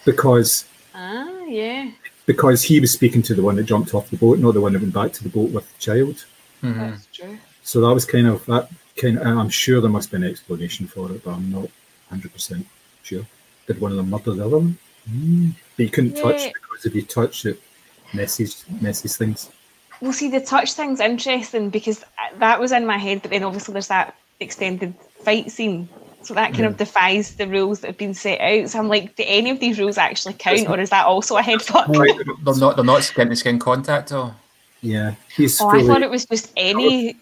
Because 0.04 0.64
ah, 0.94 1.42
yeah, 1.44 1.90
because 2.24 2.62
he 2.62 2.80
was 2.80 2.92
speaking 2.92 3.22
to 3.22 3.34
the 3.34 3.42
one 3.42 3.56
that 3.56 3.64
jumped 3.64 3.94
off 3.94 4.10
the 4.10 4.16
boat, 4.16 4.38
not 4.38 4.54
the 4.54 4.60
one 4.60 4.72
that 4.72 4.82
went 4.82 4.94
back 4.94 5.12
to 5.12 5.22
the 5.22 5.28
boat 5.28 5.50
with 5.50 5.70
the 5.72 5.78
child. 5.78 6.24
that's 6.62 7.06
true. 7.12 7.38
So 7.62 7.80
that 7.80 7.94
was 7.94 8.04
kind 8.04 8.26
of 8.26 8.44
that 8.46 8.70
kind. 8.96 9.18
Of, 9.18 9.26
I'm 9.26 9.50
sure 9.50 9.80
there 9.80 9.90
must 9.90 10.10
be 10.10 10.16
an 10.16 10.24
explanation 10.24 10.86
for 10.86 11.10
it, 11.12 11.24
but 11.24 11.32
I'm 11.32 11.50
not 11.50 11.68
100 12.08 12.32
percent 12.32 12.66
sure. 13.02 13.26
Did 13.66 13.80
one 13.80 13.90
of 13.90 13.96
them 13.96 14.10
murder 14.10 14.32
the 14.32 14.46
other 14.46 14.58
one? 14.58 14.78
Mm. 15.10 15.52
But 15.76 15.82
you 15.82 15.90
couldn't 15.90 16.14
touch 16.14 16.52
because 16.52 16.86
if 16.86 16.94
you 16.94 17.02
touch 17.02 17.46
it, 17.46 17.60
messes 18.14 18.64
messes 18.80 19.16
things. 19.16 19.50
Well, 20.00 20.12
see, 20.12 20.28
the 20.28 20.40
touch 20.40 20.74
thing's 20.74 21.00
interesting 21.00 21.70
because 21.70 22.02
uh, 22.02 22.38
that 22.38 22.60
was 22.60 22.72
in 22.72 22.86
my 22.86 22.98
head, 22.98 23.22
but 23.22 23.30
then 23.30 23.42
obviously 23.42 23.72
there's 23.72 23.88
that 23.88 24.16
extended 24.40 24.94
fight 25.20 25.50
scene. 25.50 25.88
So 26.22 26.34
that 26.34 26.52
kind 26.54 26.66
of 26.66 26.76
defies 26.76 27.36
the 27.36 27.46
rules 27.46 27.80
that 27.80 27.86
have 27.88 27.98
been 27.98 28.12
set 28.12 28.40
out. 28.40 28.68
So 28.68 28.80
I'm 28.80 28.88
like, 28.88 29.14
do 29.14 29.22
any 29.26 29.50
of 29.50 29.60
these 29.60 29.78
rules 29.78 29.96
actually 29.96 30.34
count, 30.34 30.68
or 30.68 30.80
is 30.80 30.90
that 30.90 31.06
also 31.06 31.36
a 31.36 31.42
head 31.42 31.62
fuck? 31.62 31.86
They're 31.86 32.56
not, 32.56 32.74
they're 32.74 32.84
not 32.84 33.04
skin 33.04 33.28
to 33.28 33.36
skin 33.36 33.60
contact, 33.60 34.10
or 34.10 34.34
Yeah, 34.82 35.14
he's 35.36 35.60
Oh, 35.60 35.68
I 35.68 35.84
thought 35.84 36.02
it 36.02 36.10
was 36.10 36.26
just 36.26 36.52
any. 36.56 37.16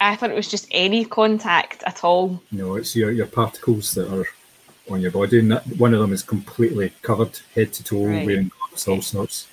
I 0.00 0.14
thought 0.14 0.30
it 0.30 0.36
was 0.36 0.48
just 0.48 0.68
any 0.70 1.04
contact 1.04 1.82
at 1.84 2.04
all. 2.04 2.40
No, 2.52 2.76
it's 2.76 2.94
your 2.94 3.10
your 3.10 3.26
particles 3.26 3.94
that 3.94 4.12
are 4.12 4.26
on 4.88 5.00
your 5.00 5.10
body, 5.10 5.40
and 5.40 5.50
that, 5.50 5.66
one 5.78 5.92
of 5.92 6.00
them 6.00 6.12
is 6.12 6.22
completely 6.22 6.92
covered 7.02 7.40
head 7.54 7.72
to 7.72 7.82
toe, 7.82 8.04
Right. 8.06 8.26
wearing 8.26 8.50
gloves, 8.68 8.86
all 8.86 9.02
sorts. 9.02 9.48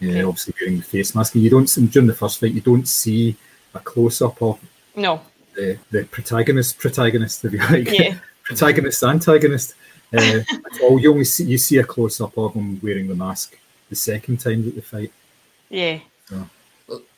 Yeah, 0.00 0.10
Okay. 0.10 0.22
obviously 0.22 0.54
wearing 0.60 0.76
the 0.78 0.84
face 0.84 1.14
mask. 1.14 1.34
And 1.34 1.44
you 1.44 1.50
don't 1.50 1.90
during 1.90 2.06
the 2.06 2.14
first 2.14 2.38
fight, 2.40 2.52
you 2.52 2.60
don't 2.60 2.86
see 2.86 3.36
a 3.74 3.78
close 3.80 4.20
up 4.22 4.40
of 4.42 4.58
No. 4.94 5.20
the, 5.54 5.78
the 5.90 6.04
protagonist, 6.04 6.78
protagonist, 6.78 7.44
if 7.44 7.52
you 7.52 7.58
like, 7.58 7.90
Yeah. 7.90 8.18
protagonist, 8.44 9.02
antagonist. 9.02 9.74
Uh, 10.14 10.20
at 10.72 10.80
all. 10.82 11.00
You 11.00 11.12
only 11.12 11.24
see 11.24 11.44
you 11.44 11.58
see 11.58 11.78
a 11.78 11.84
close 11.84 12.20
up 12.20 12.36
of 12.38 12.54
him 12.54 12.78
wearing 12.82 13.08
the 13.08 13.14
mask 13.14 13.58
the 13.88 13.96
second 13.96 14.38
time 14.38 14.64
that 14.64 14.74
they 14.74 14.80
fight. 14.80 15.12
Yeah. 15.68 15.98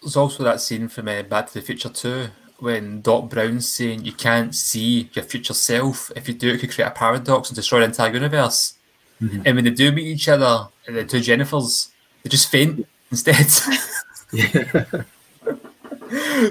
there's 0.01 0.17
also 0.17 0.43
that 0.45 0.61
scene 0.61 0.89
from 0.89 1.09
uh, 1.09 1.23
Back 1.23 1.49
to 1.49 1.55
the 1.55 1.63
Future 1.63 1.91
2 1.91 2.29
when 2.61 3.03
Doc 3.03 3.29
Brown's 3.29 3.69
saying 3.69 4.05
you 4.05 4.13
can't 4.13 4.55
see 4.55 5.11
your 5.13 5.25
future 5.25 5.55
self. 5.55 6.11
If 6.17 6.29
you 6.29 6.35
do, 6.35 6.51
it 6.55 6.59
could 6.61 6.73
create 6.73 6.89
a 6.89 6.91
paradox 6.93 7.51
and 7.51 7.57
destroy 7.57 7.81
the 7.81 7.87
entire 7.87 8.13
universe. 8.13 8.75
And 9.21 9.45
when 9.57 9.65
they 9.65 9.71
do 9.71 9.91
meet 9.93 10.07
each 10.07 10.29
other, 10.29 10.69
the 10.87 11.05
two 11.05 11.19
Jennifers, 11.19 11.89
they 12.23 12.31
just 12.31 12.51
faint 12.51 12.87
instead. 13.11 13.49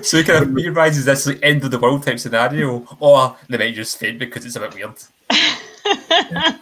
so 0.03 0.17
it 0.17 0.25
kind 0.25 0.43
of 0.43 0.53
realizes 0.53 1.05
this 1.05 1.27
like 1.27 1.39
end 1.41 1.63
of 1.63 1.71
the 1.71 1.79
world 1.79 2.03
type 2.03 2.19
scenario, 2.19 2.85
or 2.99 3.35
they 3.49 3.57
might 3.57 3.75
just 3.75 3.97
faint 3.97 4.19
because 4.19 4.45
it's 4.45 4.55
a 4.55 4.59
bit 4.59 4.75
weird. 4.75 4.95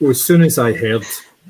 Well, 0.00 0.12
as 0.12 0.24
soon 0.24 0.40
as 0.40 0.58
I 0.58 0.72
heard 0.72 1.04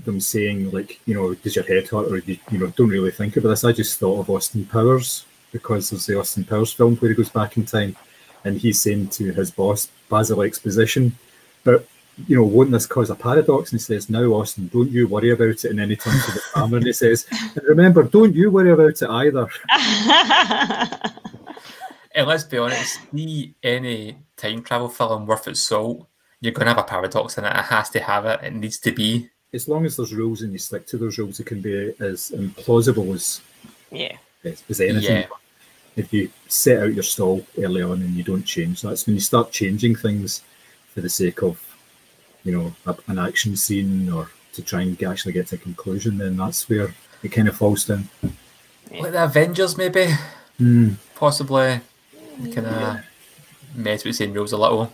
them 0.05 0.18
saying 0.18 0.73
like, 0.73 0.99
you 1.07 1.14
know, 1.14 1.35
does 1.35 1.55
your 1.55 1.64
head 1.64 1.87
hurt, 1.87 2.11
or 2.11 2.18
you, 2.18 2.37
you 2.51 2.59
know, 2.59 2.66
don't 2.66 2.89
really 2.89 3.12
think 3.12 3.37
about 3.37 3.51
this, 3.51 3.62
I 3.62 3.71
just 3.71 4.01
thought 4.01 4.18
of 4.18 4.29
Austin 4.29 4.64
Powers 4.64 5.25
because 5.53 5.91
there's 5.91 6.07
the 6.07 6.18
Austin 6.18 6.43
Powers 6.43 6.73
film 6.73 6.97
where 6.97 7.11
he 7.11 7.14
goes 7.14 7.29
back 7.29 7.57
in 7.57 7.64
time, 7.64 7.95
and 8.45 8.59
he's 8.59 8.81
saying 8.81 9.11
to 9.11 9.33
his 9.33 9.53
boss 9.53 9.89
Basil 10.09 10.43
Exposition, 10.43 11.16
but 11.62 11.87
you 12.26 12.36
know, 12.36 12.44
won't 12.44 12.70
this 12.70 12.86
cause 12.86 13.11
a 13.11 13.14
paradox? 13.14 13.72
And 13.72 13.80
he 13.80 13.84
says, 13.84 14.11
now, 14.11 14.24
Austin, 14.24 14.68
don't 14.68 14.90
you 14.90 15.08
worry 15.08 15.30
about 15.30 15.48
it. 15.48 15.64
And 15.64 15.78
then 15.78 15.90
he 15.90 15.96
turns 15.96 16.24
to 16.26 16.32
the 16.32 16.42
camera 16.54 16.76
and 16.76 16.86
he 16.86 16.92
says, 16.92 17.26
and 17.30 17.62
remember, 17.66 18.02
don't 18.02 18.34
you 18.34 18.50
worry 18.50 18.70
about 18.70 19.02
it 19.02 19.08
either. 19.08 19.48
And 22.14 22.26
let's 22.26 22.44
be 22.44 22.58
honest, 22.58 22.98
see 23.14 23.54
any 23.62 24.16
time 24.36 24.62
travel 24.62 24.88
film 24.88 25.26
worth 25.26 25.46
its 25.46 25.61
salt, 25.61 26.06
you're 26.40 26.52
going 26.52 26.66
to 26.66 26.74
have 26.74 26.84
a 26.84 26.88
paradox 26.88 27.38
in 27.38 27.44
it. 27.44 27.56
It 27.56 27.64
has 27.64 27.90
to 27.90 28.00
have 28.00 28.26
it. 28.26 28.40
It 28.42 28.54
needs 28.54 28.78
to 28.78 28.92
be. 28.92 29.30
As 29.52 29.68
long 29.68 29.84
as 29.84 29.96
there's 29.96 30.14
rules 30.14 30.42
and 30.42 30.52
you 30.52 30.58
stick 30.58 30.86
to 30.88 30.98
those 30.98 31.18
rules, 31.18 31.40
it 31.40 31.46
can 31.46 31.61
be 31.61 31.94
as 32.00 32.30
implausible 32.30 33.14
as, 33.14 33.40
yeah. 33.90 34.16
as, 34.44 34.62
as 34.68 34.80
anything. 34.80 35.22
Yeah. 35.22 35.26
If 35.96 36.12
you 36.12 36.30
set 36.48 36.82
out 36.82 36.94
your 36.94 37.02
stall 37.02 37.44
early 37.58 37.82
on 37.82 38.00
and 38.00 38.14
you 38.14 38.22
don't 38.22 38.44
change, 38.44 38.82
that's 38.82 39.06
when 39.06 39.14
you 39.14 39.20
start 39.20 39.50
changing 39.50 39.96
things 39.96 40.42
for 40.92 41.00
the 41.00 41.08
sake 41.08 41.42
of, 41.42 41.61
you 42.45 42.53
know, 42.57 42.72
a, 42.86 42.97
an 43.09 43.18
action 43.18 43.57
scene 43.57 44.11
or 44.11 44.30
to 44.55 44.62
try 44.62 44.82
and 44.82 44.97
get- 44.99 45.11
actually 45.11 45.32
get 45.32 45.47
to 45.49 45.57
a 45.57 45.59
conclusion, 45.59 46.18
then 46.18 46.36
that's 46.36 46.68
where 46.68 46.95
it 47.22 47.28
kind 47.28 47.49
of 47.49 47.57
falls 47.57 47.84
down. 47.84 48.09
Like 48.91 49.12
the 49.12 49.24
Avengers, 49.24 49.76
maybe. 49.76 50.09
Hmm. 50.59 50.95
Possibly. 51.14 51.80
Kind 52.55 52.66
of 52.66 53.01
mess 53.74 54.05
with 54.05 54.16
the 54.16 54.24
same 54.24 54.32
rules 54.32 54.53
a 54.53 54.57
little. 54.57 54.93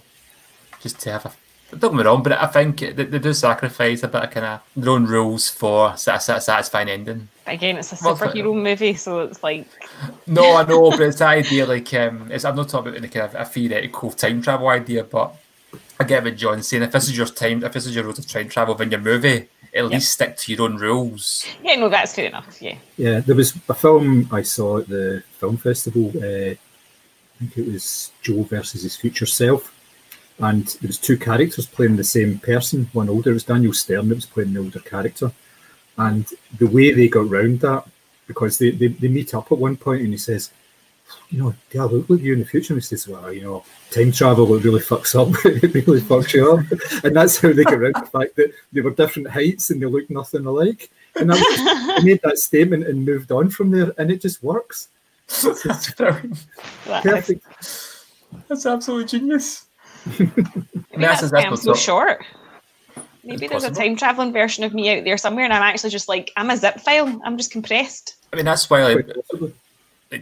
Just 0.80 1.01
to 1.01 1.12
have 1.12 1.26
a. 1.26 1.32
Don't 1.76 1.92
get 1.92 1.99
me 1.99 2.03
wrong, 2.05 2.22
but 2.22 2.32
I 2.32 2.47
think 2.47 2.78
they, 2.78 2.92
they 2.92 3.18
do 3.18 3.32
sacrifice 3.32 4.03
a 4.05 4.09
bit 4.09 4.22
of 4.22 4.30
kind 4.30 4.47
of 4.47 4.61
their 4.76 4.90
own 4.92 5.05
rules 5.07 5.49
for 5.49 5.90
a 5.92 5.97
sat- 5.97 6.22
sat- 6.22 6.42
satisfying 6.44 6.88
ending. 6.88 7.28
Again, 7.47 7.76
it's 7.78 7.92
a 7.92 8.05
Well, 8.05 8.16
superhero 8.16 8.55
movie, 8.61 8.94
so 8.94 9.20
it's 9.20 9.42
like, 9.42 9.66
No, 10.26 10.57
I 10.57 10.64
know, 10.64 10.90
but 10.90 11.01
it's 11.01 11.18
the 11.18 11.26
idea 11.26 11.66
like 11.66 11.92
um, 11.94 12.30
it's, 12.30 12.44
I'm 12.44 12.55
not 12.55 12.68
talking 12.68 12.88
about 12.88 12.99
any 12.99 13.09
kind 13.09 13.26
of 13.26 13.34
a 13.34 13.44
theoretical 13.44 14.12
time 14.12 14.42
travel 14.42 14.68
idea, 14.68 15.03
but 15.05 15.34
I 15.99 16.05
get 16.05 16.24
what 16.24 16.36
John's 16.36 16.68
saying. 16.68 16.82
If 16.82 16.92
this 16.92 17.09
is 17.09 17.16
your 17.16 17.26
time, 17.26 17.64
if 17.64 17.72
this 17.72 17.86
is 17.86 17.94
your 17.94 18.05
road 18.05 18.16
to 18.16 18.26
time 18.26 18.49
travel 18.49 18.80
in 18.80 18.90
your 18.90 19.01
movie, 19.01 19.49
at 19.74 19.86
least 19.86 20.12
stick 20.12 20.36
to 20.36 20.53
your 20.53 20.62
own 20.62 20.76
rules. 20.76 21.47
yeah, 21.62 21.76
no, 21.76 21.88
that's 21.88 22.14
fair 22.14 22.26
enough. 22.26 22.61
Yeah. 22.61 22.76
Yeah, 22.97 23.20
there 23.20 23.34
was 23.34 23.55
a 23.68 23.74
film 23.74 24.28
I 24.32 24.42
saw 24.42 24.78
at 24.78 24.88
the 24.88 25.22
film 25.38 25.57
festival. 25.57 26.12
Uh, 26.16 26.53
I 26.55 27.38
think 27.38 27.59
it 27.59 27.72
was 27.72 28.12
Joe 28.22 28.42
versus 28.42 28.82
his 28.82 28.97
future 28.97 29.26
self, 29.26 29.74
and 30.38 30.66
there 30.80 30.88
was 30.88 30.99
two 30.99 31.18
characters 31.18 31.66
playing 31.66 31.97
the 31.97 32.05
same 32.05 32.38
person. 32.38 32.88
One 32.92 33.09
older, 33.09 33.30
it 33.30 33.34
was 33.34 33.44
Daniel 33.44 33.72
Stern 33.72 34.09
that 34.09 34.14
was 34.14 34.26
playing 34.26 34.55
the 34.55 34.61
older 34.61 34.80
character, 34.80 35.32
and 35.99 36.26
the 36.59 36.66
way 36.66 36.92
they 36.92 37.09
got 37.09 37.28
round 37.28 37.61
that 37.61 37.86
because 38.26 38.59
they, 38.59 38.70
they, 38.70 38.88
they 38.88 39.09
meet 39.09 39.34
up 39.34 39.53
at 39.53 39.59
one 39.59 39.76
point 39.76 40.03
and 40.03 40.11
he 40.11 40.18
says, 40.18 40.51
you 41.30 41.42
know, 41.42 41.54
yeah, 41.72 41.84
look, 41.84 42.09
look 42.09 42.20
at 42.20 42.24
you 42.24 42.32
in 42.34 42.38
the 42.40 42.44
future. 42.44 42.72
And 42.74 42.82
he 42.82 42.86
says, 42.86 43.09
well, 43.09 43.32
you 43.32 43.42
know, 43.42 43.64
time 43.90 44.12
travel 44.12 44.54
it 44.54 44.64
really 44.64 44.80
fucks 44.80 45.14
up. 45.14 45.28
it 45.44 45.74
really 45.86 46.00
fucks 46.00 46.32
you 46.32 46.52
up. 46.52 47.04
And 47.04 47.16
that's 47.16 47.38
how 47.38 47.52
they 47.52 47.64
get 47.64 47.74
around 47.74 47.94
the 47.94 48.07
fact 48.07 48.36
that 48.36 48.52
they 48.72 48.80
were 48.80 48.90
different 48.92 49.28
heights 49.30 49.70
and 49.70 49.82
they 49.82 49.86
look 49.86 50.09
nothing 50.11 50.46
alike. 50.46 50.90
And 51.16 51.30
that 51.30 51.34
was 51.34 51.59
just, 51.59 51.96
they 52.04 52.11
made 52.12 52.20
that 52.22 52.38
statement 52.38 52.86
and 52.86 53.04
moved 53.04 53.32
on 53.32 53.48
from 53.50 53.70
there, 53.70 53.92
and 53.98 54.11
it 54.11 54.20
just 54.20 54.42
works. 54.42 54.88
That's 55.42 55.92
brilliant. 55.94 56.46
Perfect. 56.84 57.44
That's 58.48 58.66
absolutely 58.66 59.07
genius. 59.07 59.66
Maybe 60.18 60.30
that's- 60.36 61.20
that's 61.20 61.20
that's 61.20 61.32
why 61.32 61.40
I'm 61.42 61.50
what's 61.50 61.62
so 61.62 61.72
up. 61.72 61.78
short. 61.78 62.24
Maybe 63.24 63.48
there's 63.48 63.64
a 63.64 63.72
time 63.72 63.96
traveling 63.96 64.32
version 64.32 64.62
of 64.62 64.72
me 64.72 64.96
out 64.96 65.02
there 65.04 65.16
somewhere, 65.18 65.44
and 65.44 65.52
I'm 65.52 65.62
actually 65.62 65.90
just 65.90 66.09
like 66.09 66.32
I'm 66.36 66.50
a 66.50 66.57
zip 66.57 66.78
file. 66.80 67.20
I'm 67.24 67.36
just 67.36 67.50
compressed. 67.50 68.14
I 68.32 68.36
mean, 68.36 68.44
that's 68.44 68.70
why 68.70 68.84
like, 68.84 69.04
Quite 69.07 69.16
possibly. 69.16 69.48
like 69.48 69.57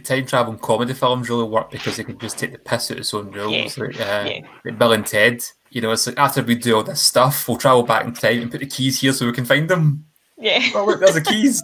time 0.03 0.25
travel 0.25 0.53
and 0.53 0.61
comedy 0.61 0.93
films 0.93 1.29
really 1.29 1.43
work 1.43 1.71
because 1.71 1.97
they 1.97 2.03
can 2.03 2.17
just 2.17 2.37
take 2.39 2.51
the 2.51 2.57
piss 2.57 2.89
out 2.91 2.95
of 2.95 3.01
its 3.01 3.13
own 3.13 3.31
rules. 3.31 3.77
Yeah, 3.77 3.83
Like, 3.83 3.95
uh, 3.99 4.29
yeah. 4.29 4.39
like 4.65 4.79
Bill 4.79 4.93
and 4.93 5.05
Ted, 5.05 5.43
you 5.69 5.81
know, 5.81 5.91
it's 5.91 6.07
like 6.07 6.17
after 6.17 6.41
we 6.41 6.55
do 6.55 6.75
all 6.75 6.83
this 6.83 7.01
stuff, 7.01 7.47
we'll 7.47 7.57
travel 7.57 7.83
back 7.83 8.05
in 8.05 8.13
time 8.13 8.41
and 8.41 8.51
put 8.51 8.59
the 8.61 8.65
keys 8.67 8.99
here 9.01 9.13
so 9.13 9.25
we 9.25 9.31
can 9.33 9.45
find 9.45 9.69
them. 9.69 10.05
Yeah. 10.37 10.59
Oh, 10.75 10.85
look, 10.85 10.99
there's 10.99 11.13
the 11.13 11.21
keys. 11.21 11.61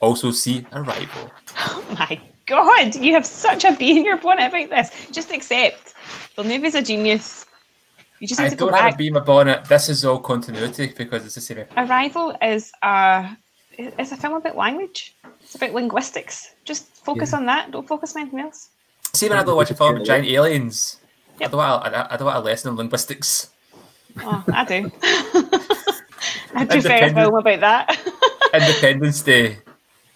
also, 0.00 0.30
see 0.30 0.66
Arrival. 0.72 1.30
Oh 1.58 1.84
my 1.98 2.20
god, 2.46 2.94
you 2.96 3.12
have 3.14 3.26
such 3.26 3.64
a 3.64 3.72
bee 3.72 3.98
in 3.98 4.04
your 4.04 4.16
bonnet 4.16 4.48
about 4.48 4.70
this. 4.70 4.90
Just 5.10 5.30
accept. 5.32 5.94
The 6.36 6.44
movie's 6.44 6.74
a 6.74 6.82
genius. 6.82 7.46
You 8.20 8.28
just 8.28 8.40
need 8.40 8.46
I 8.46 8.50
to 8.50 8.56
go 8.56 8.66
don't 8.66 8.74
have 8.74 8.84
a 8.86 8.88
back. 8.90 8.98
bee 8.98 9.08
in 9.08 9.14
my 9.14 9.20
bonnet. 9.20 9.64
This 9.64 9.88
is 9.88 10.04
all 10.04 10.20
continuity 10.20 10.92
because 10.96 11.24
it's 11.26 11.34
the 11.34 11.40
same. 11.40 11.64
Arrival 11.76 12.36
is 12.40 12.70
a 12.82 13.36
it's 13.78 14.12
a 14.12 14.16
film 14.16 14.34
about 14.34 14.56
language. 14.56 15.14
It's 15.40 15.54
about 15.54 15.72
linguistics. 15.74 16.54
Just 16.64 16.84
focus 17.04 17.32
on 17.34 17.46
that. 17.46 17.70
Don't 17.70 17.86
focus 17.86 18.14
on 18.16 18.22
anything 18.22 18.40
else. 18.40 18.68
See, 19.12 19.28
when 19.28 19.38
I 19.38 19.42
don't 19.44 19.56
watch 19.56 19.70
a 19.70 19.74
film 19.74 19.94
about 19.96 20.06
giant 20.06 20.26
aliens, 20.28 20.98
I 21.40 21.44
don't 21.48 21.56
want 21.56 21.86
a, 21.94 22.12
I 22.12 22.16
don't 22.16 22.26
want 22.26 22.36
a 22.38 22.40
lesson 22.40 22.70
in 22.70 22.76
linguistics. 22.76 23.50
Oh, 24.20 24.44
I 24.52 24.64
do. 24.64 24.90
I 26.54 26.64
prefer 26.66 26.72
a 26.72 26.76
Independent. 26.76 27.14
film 27.16 27.34
about 27.34 27.60
that. 27.60 27.98
Independence 28.54 29.22
Day. 29.22 29.58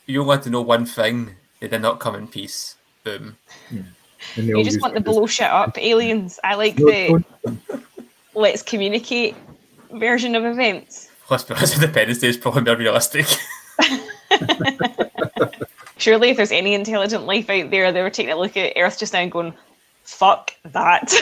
You 0.06 0.20
only 0.20 0.28
want 0.28 0.42
to 0.44 0.50
know 0.50 0.62
one 0.62 0.86
thing. 0.86 1.30
They 1.60 1.68
did 1.68 1.82
not 1.82 1.98
come 2.00 2.14
in 2.14 2.28
peace. 2.28 2.76
Boom. 3.04 3.36
And 3.70 3.86
they 4.36 4.42
You 4.44 4.62
just 4.64 4.80
want 4.82 4.94
to 4.94 5.00
blow 5.00 5.26
shit 5.26 5.46
up 5.48 5.78
aliens. 5.78 6.38
I 6.44 6.54
like 6.54 6.78
No, 6.78 6.86
the 6.86 7.24
don't- 7.48 7.82
let's 8.34 8.62
communicate 8.62 9.34
version 9.92 10.34
of 10.34 10.44
events. 10.44 11.08
Let's 11.30 11.44
be 11.44 11.54
honest, 11.54 11.74
Independence 11.74 12.18
Day 12.20 12.28
is 12.28 12.36
probably 12.36 12.62
more 12.62 12.76
realistic. 12.76 13.26
Surely, 15.98 16.28
if 16.30 16.36
there's 16.36 16.52
any 16.52 16.74
intelligent 16.74 17.24
life 17.24 17.48
out 17.50 17.70
there, 17.70 17.90
they 17.90 18.02
were 18.02 18.10
taking 18.10 18.32
a 18.32 18.36
look 18.36 18.56
at 18.56 18.74
Earth 18.76 18.98
just 18.98 19.12
now 19.12 19.20
and 19.20 19.32
going, 19.32 19.54
"Fuck 20.04 20.52
that." 20.64 21.12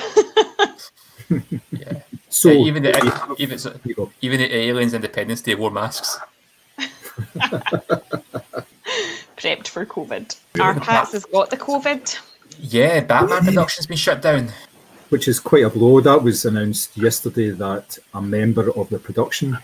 yeah. 1.70 2.00
So 2.28 2.50
Yeah, 2.50 2.66
even 2.66 2.82
the 2.82 2.92
have- 2.96 3.34
even 3.38 3.58
so, 3.58 3.70
there 3.70 3.80
you 3.84 3.94
go. 3.94 4.10
even 4.20 4.40
the 4.40 4.54
aliens 4.54 4.92
Independence 4.94 5.40
Day 5.42 5.54
wore 5.54 5.70
masks. 5.70 6.18
Prepped 9.36 9.68
for 9.68 9.86
COVID. 9.86 10.36
Our 10.60 10.78
Pats 10.80 11.12
has 11.12 11.24
got 11.26 11.50
the 11.50 11.56
COVID. 11.56 12.18
Yeah, 12.58 13.00
Batman 13.00 13.44
production's 13.44 13.86
been 13.86 13.96
shut 13.96 14.20
down. 14.22 14.50
which 15.10 15.28
is 15.28 15.38
quite 15.38 15.64
a 15.64 15.70
blow. 15.70 16.00
That 16.00 16.22
was 16.22 16.44
announced 16.44 16.96
yesterday 16.96 17.50
that 17.50 17.98
a 18.14 18.20
member 18.22 18.70
of 18.76 18.88
the 18.90 18.98
production 18.98 19.58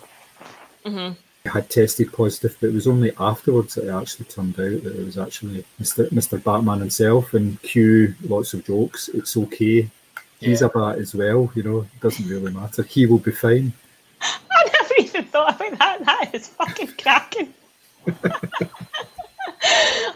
Mm-hmm. 0.85 1.49
had 1.49 1.69
tested 1.69 2.13
positive, 2.13 2.57
but 2.61 2.69
it 2.69 2.75
was 2.75 2.87
only 2.87 3.13
afterwards 3.19 3.75
that 3.75 3.87
it 3.87 3.91
actually 3.91 4.27
turned 4.27 4.59
out 4.59 4.83
that 4.83 4.99
it 4.99 5.05
was 5.05 5.19
actually 5.19 5.65
Mr. 5.81 6.09
Mr. 6.11 6.43
Batman 6.43 6.81
himself. 6.81 7.35
And 7.35 7.61
cue 7.63 8.15
lots 8.23 8.55
of 8.55 8.65
jokes. 8.65 9.09
It's 9.09 9.37
okay. 9.37 9.91
He's 10.39 10.63
a 10.63 10.71
bat 10.71 10.99
as 10.99 11.15
well. 11.15 11.51
You 11.55 11.63
know, 11.63 11.81
it 11.81 12.01
doesn't 12.01 12.27
really 12.27 12.53
matter. 12.53 12.83
He 12.83 13.05
will 13.05 13.19
be 13.19 13.33
fine. 13.33 13.73
I 14.23 14.71
never 14.73 14.95
even 14.99 15.25
thought 15.25 15.61
about 15.61 15.79
that. 15.79 16.05
That 16.07 16.31
is 16.35 16.49
fucking 16.49 16.95
cracking. 16.99 17.53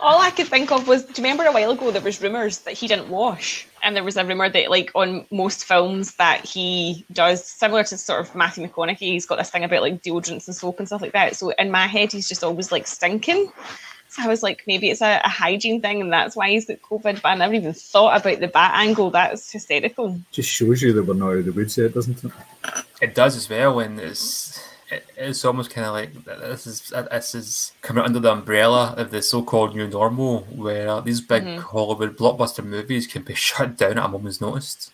All 0.00 0.20
I 0.20 0.30
could 0.30 0.48
think 0.48 0.72
of 0.72 0.88
was, 0.88 1.04
do 1.04 1.20
you 1.20 1.28
remember 1.28 1.44
a 1.44 1.52
while 1.52 1.70
ago 1.70 1.90
there 1.90 2.00
was 2.00 2.20
rumours 2.22 2.60
that 2.60 2.74
he 2.74 2.88
didn't 2.88 3.08
wash, 3.08 3.66
and 3.82 3.94
there 3.94 4.04
was 4.04 4.16
a 4.16 4.24
rumour 4.24 4.48
that 4.48 4.70
like 4.70 4.90
on 4.94 5.26
most 5.30 5.64
films 5.64 6.14
that 6.14 6.44
he 6.44 7.04
does 7.12 7.44
similar 7.44 7.84
to 7.84 7.98
sort 7.98 8.20
of 8.20 8.34
Matthew 8.34 8.66
McConaughey, 8.66 8.98
he's 8.98 9.26
got 9.26 9.36
this 9.36 9.50
thing 9.50 9.64
about 9.64 9.82
like 9.82 10.02
deodorants 10.02 10.46
and 10.46 10.56
soap 10.56 10.78
and 10.78 10.88
stuff 10.88 11.02
like 11.02 11.12
that. 11.12 11.36
So 11.36 11.50
in 11.50 11.70
my 11.70 11.86
head, 11.86 12.12
he's 12.12 12.28
just 12.28 12.42
always 12.42 12.72
like 12.72 12.86
stinking. 12.86 13.52
So 14.08 14.22
I 14.22 14.28
was 14.28 14.42
like, 14.42 14.62
maybe 14.66 14.90
it's 14.90 15.02
a, 15.02 15.20
a 15.24 15.28
hygiene 15.28 15.80
thing, 15.80 16.00
and 16.00 16.12
that's 16.12 16.36
why 16.36 16.50
he's 16.50 16.66
got 16.66 16.80
COVID. 16.82 17.20
But 17.20 17.28
I 17.28 17.34
never 17.34 17.54
even 17.54 17.72
thought 17.72 18.20
about 18.20 18.40
the 18.40 18.48
bat 18.48 18.72
angle. 18.74 19.10
That's 19.10 19.50
hysterical. 19.50 20.20
Just 20.30 20.50
shows 20.50 20.80
you 20.82 20.92
that 20.92 21.02
we're 21.02 21.14
not 21.14 21.30
out 21.30 21.38
of 21.38 21.44
the 21.46 21.52
woods 21.52 21.76
yet, 21.76 21.94
doesn't 21.94 22.22
it? 22.22 22.32
It 23.02 23.14
does 23.14 23.36
as 23.36 23.50
well, 23.50 23.80
and 23.80 23.98
it's 23.98 24.58
it, 24.94 25.06
it's 25.16 25.44
almost 25.44 25.70
kind 25.70 25.86
of 25.86 25.92
like 25.92 26.24
this 26.24 26.66
is 26.66 26.92
this 27.10 27.34
is 27.34 27.72
coming 27.82 28.04
under 28.04 28.20
the 28.20 28.32
umbrella 28.32 28.94
of 28.96 29.10
the 29.10 29.22
so-called 29.22 29.74
new 29.74 29.88
normal, 29.88 30.40
where 30.54 31.00
these 31.00 31.20
big 31.20 31.44
mm-hmm. 31.44 31.60
Hollywood 31.60 32.16
blockbuster 32.16 32.64
movies 32.64 33.06
can 33.06 33.22
be 33.22 33.34
shut 33.46 33.76
down 33.76 33.98
at 33.98 34.04
a 34.04 34.08
moment's 34.08 34.40
notice. 34.40 34.90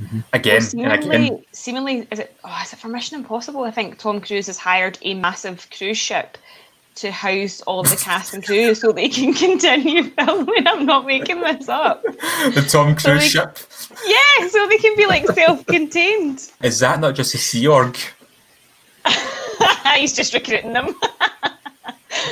Mm-hmm. 0.00 0.20
Again 0.32 0.62
and 0.62 0.92
again. 0.92 1.02
seemingly, 1.02 1.46
seemingly, 1.52 2.08
is 2.10 2.18
it? 2.18 2.36
Oh, 2.44 2.60
is 2.64 2.72
it 2.72 2.78
for 2.78 2.88
Mission 2.88 3.18
Impossible? 3.18 3.64
I 3.64 3.70
think 3.70 3.98
Tom 3.98 4.20
Cruise 4.20 4.46
has 4.46 4.58
hired 4.58 4.98
a 5.02 5.14
massive 5.14 5.68
cruise 5.70 5.98
ship 5.98 6.38
to 6.94 7.10
house 7.10 7.62
all 7.62 7.80
of 7.80 7.88
the 7.88 7.96
cast 7.96 8.34
and 8.34 8.44
crew 8.44 8.74
so 8.74 8.92
they 8.92 9.08
can 9.08 9.32
continue 9.46 10.04
filming. 10.10 10.66
I'm 10.66 10.84
not 10.84 11.06
making 11.06 11.40
this 11.40 11.68
up. 11.68 12.02
The 12.54 12.66
Tom 12.68 12.94
Cruise 12.96 13.34
like- 13.34 13.56
ship. 13.56 13.58
Yeah, 14.06 14.48
so 14.48 14.66
they 14.68 14.78
can 14.78 14.96
be 14.96 15.06
like 15.06 15.26
self-contained. 15.26 16.50
Is 16.62 16.78
that 16.80 17.00
not 17.00 17.14
just 17.14 17.34
a 17.34 17.38
Sea 17.38 17.66
Org? 17.66 17.96
He's 19.96 20.12
just 20.12 20.34
recruiting 20.34 20.72
them. 20.72 20.94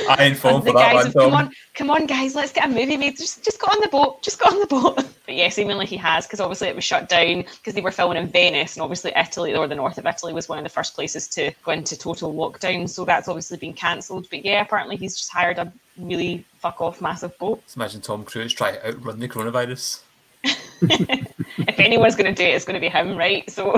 I 0.09 0.33
falling 0.33 0.63
for 0.63 0.73
that 0.73 0.93
one, 0.93 1.11
come 1.11 1.33
on, 1.33 1.51
come 1.73 1.89
on, 1.89 2.05
guys, 2.05 2.35
let's 2.35 2.51
get 2.51 2.65
a 2.65 2.69
movie 2.69 2.97
made. 2.97 3.17
Just, 3.17 3.43
just 3.43 3.59
got 3.59 3.75
on 3.75 3.81
the 3.81 3.87
boat. 3.87 4.21
Just 4.21 4.39
got 4.39 4.53
on 4.53 4.59
the 4.59 4.67
boat. 4.67 5.05
But 5.27 5.35
yeah, 5.35 5.49
seemingly 5.49 5.85
he 5.85 5.97
has 5.97 6.25
because 6.25 6.39
obviously 6.39 6.67
it 6.67 6.75
was 6.75 6.83
shut 6.83 7.07
down 7.07 7.43
because 7.43 7.75
they 7.75 7.81
were 7.81 7.91
filming 7.91 8.17
in 8.17 8.27
Venice, 8.27 8.75
and 8.75 8.81
obviously 8.81 9.13
Italy 9.15 9.55
or 9.55 9.67
the 9.67 9.75
north 9.75 9.99
of 9.99 10.05
Italy 10.07 10.33
was 10.33 10.49
one 10.49 10.57
of 10.57 10.63
the 10.63 10.69
first 10.69 10.95
places 10.95 11.27
to 11.29 11.51
go 11.63 11.71
into 11.71 11.97
total 11.97 12.33
lockdown. 12.33 12.89
So 12.89 13.05
that's 13.05 13.27
obviously 13.27 13.57
been 13.57 13.73
cancelled. 13.73 14.27
But 14.31 14.43
yeah, 14.43 14.61
apparently 14.61 14.97
he's 14.97 15.15
just 15.15 15.31
hired 15.31 15.59
a 15.59 15.71
really 15.97 16.43
fuck 16.57 16.81
off 16.81 17.01
massive 17.01 17.37
boat. 17.37 17.63
Just 17.63 17.75
imagine 17.75 18.01
Tom 18.01 18.25
Cruise 18.25 18.51
trying 18.51 18.73
to 18.73 18.87
outrun 18.87 19.19
the 19.19 19.29
coronavirus. 19.29 20.01
if 20.43 21.79
anyone's 21.79 22.15
going 22.15 22.33
to 22.33 22.43
do 22.43 22.43
it, 22.43 22.55
it's 22.55 22.65
going 22.65 22.73
to 22.73 22.81
be 22.81 22.89
him, 22.89 23.15
right? 23.15 23.49
So 23.49 23.73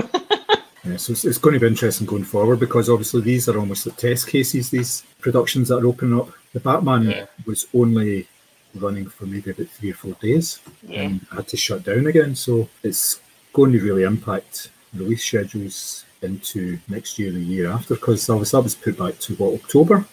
Yeah, 0.84 0.96
so 0.98 1.12
it's, 1.12 1.24
it's 1.24 1.38
going 1.38 1.54
to 1.54 1.60
be 1.60 1.66
interesting 1.66 2.06
going 2.06 2.24
forward 2.24 2.60
because 2.60 2.88
obviously 2.90 3.22
these 3.22 3.48
are 3.48 3.58
almost 3.58 3.86
like 3.86 3.96
test 3.96 4.28
cases. 4.28 4.68
These 4.70 5.02
productions 5.20 5.68
that 5.68 5.78
are 5.82 5.86
opening 5.86 6.18
up. 6.18 6.28
The 6.52 6.60
Batman 6.60 7.04
Yeah. 7.04 7.26
was 7.46 7.66
only 7.74 8.28
running 8.74 9.06
for 9.08 9.24
maybe 9.26 9.50
about 9.50 9.68
three 9.68 9.90
or 9.92 9.94
four 9.94 10.12
days, 10.20 10.60
Yeah. 10.86 11.02
and 11.02 11.20
had 11.32 11.48
to 11.48 11.56
shut 11.56 11.84
down 11.84 12.06
again. 12.06 12.34
So 12.34 12.68
it's 12.82 13.20
going 13.52 13.72
to 13.72 13.80
really 13.80 14.02
impact 14.02 14.70
release 14.94 15.24
schedules 15.24 16.04
into 16.22 16.78
next 16.88 17.18
year 17.18 17.28
and 17.28 17.38
the 17.38 17.40
year 17.54 17.70
after 17.70 17.94
because 17.94 18.28
obviously 18.28 18.58
that 18.58 18.64
was 18.64 18.74
put 18.74 18.98
back 18.98 19.18
to 19.20 19.34
what 19.36 19.54
October. 19.54 20.04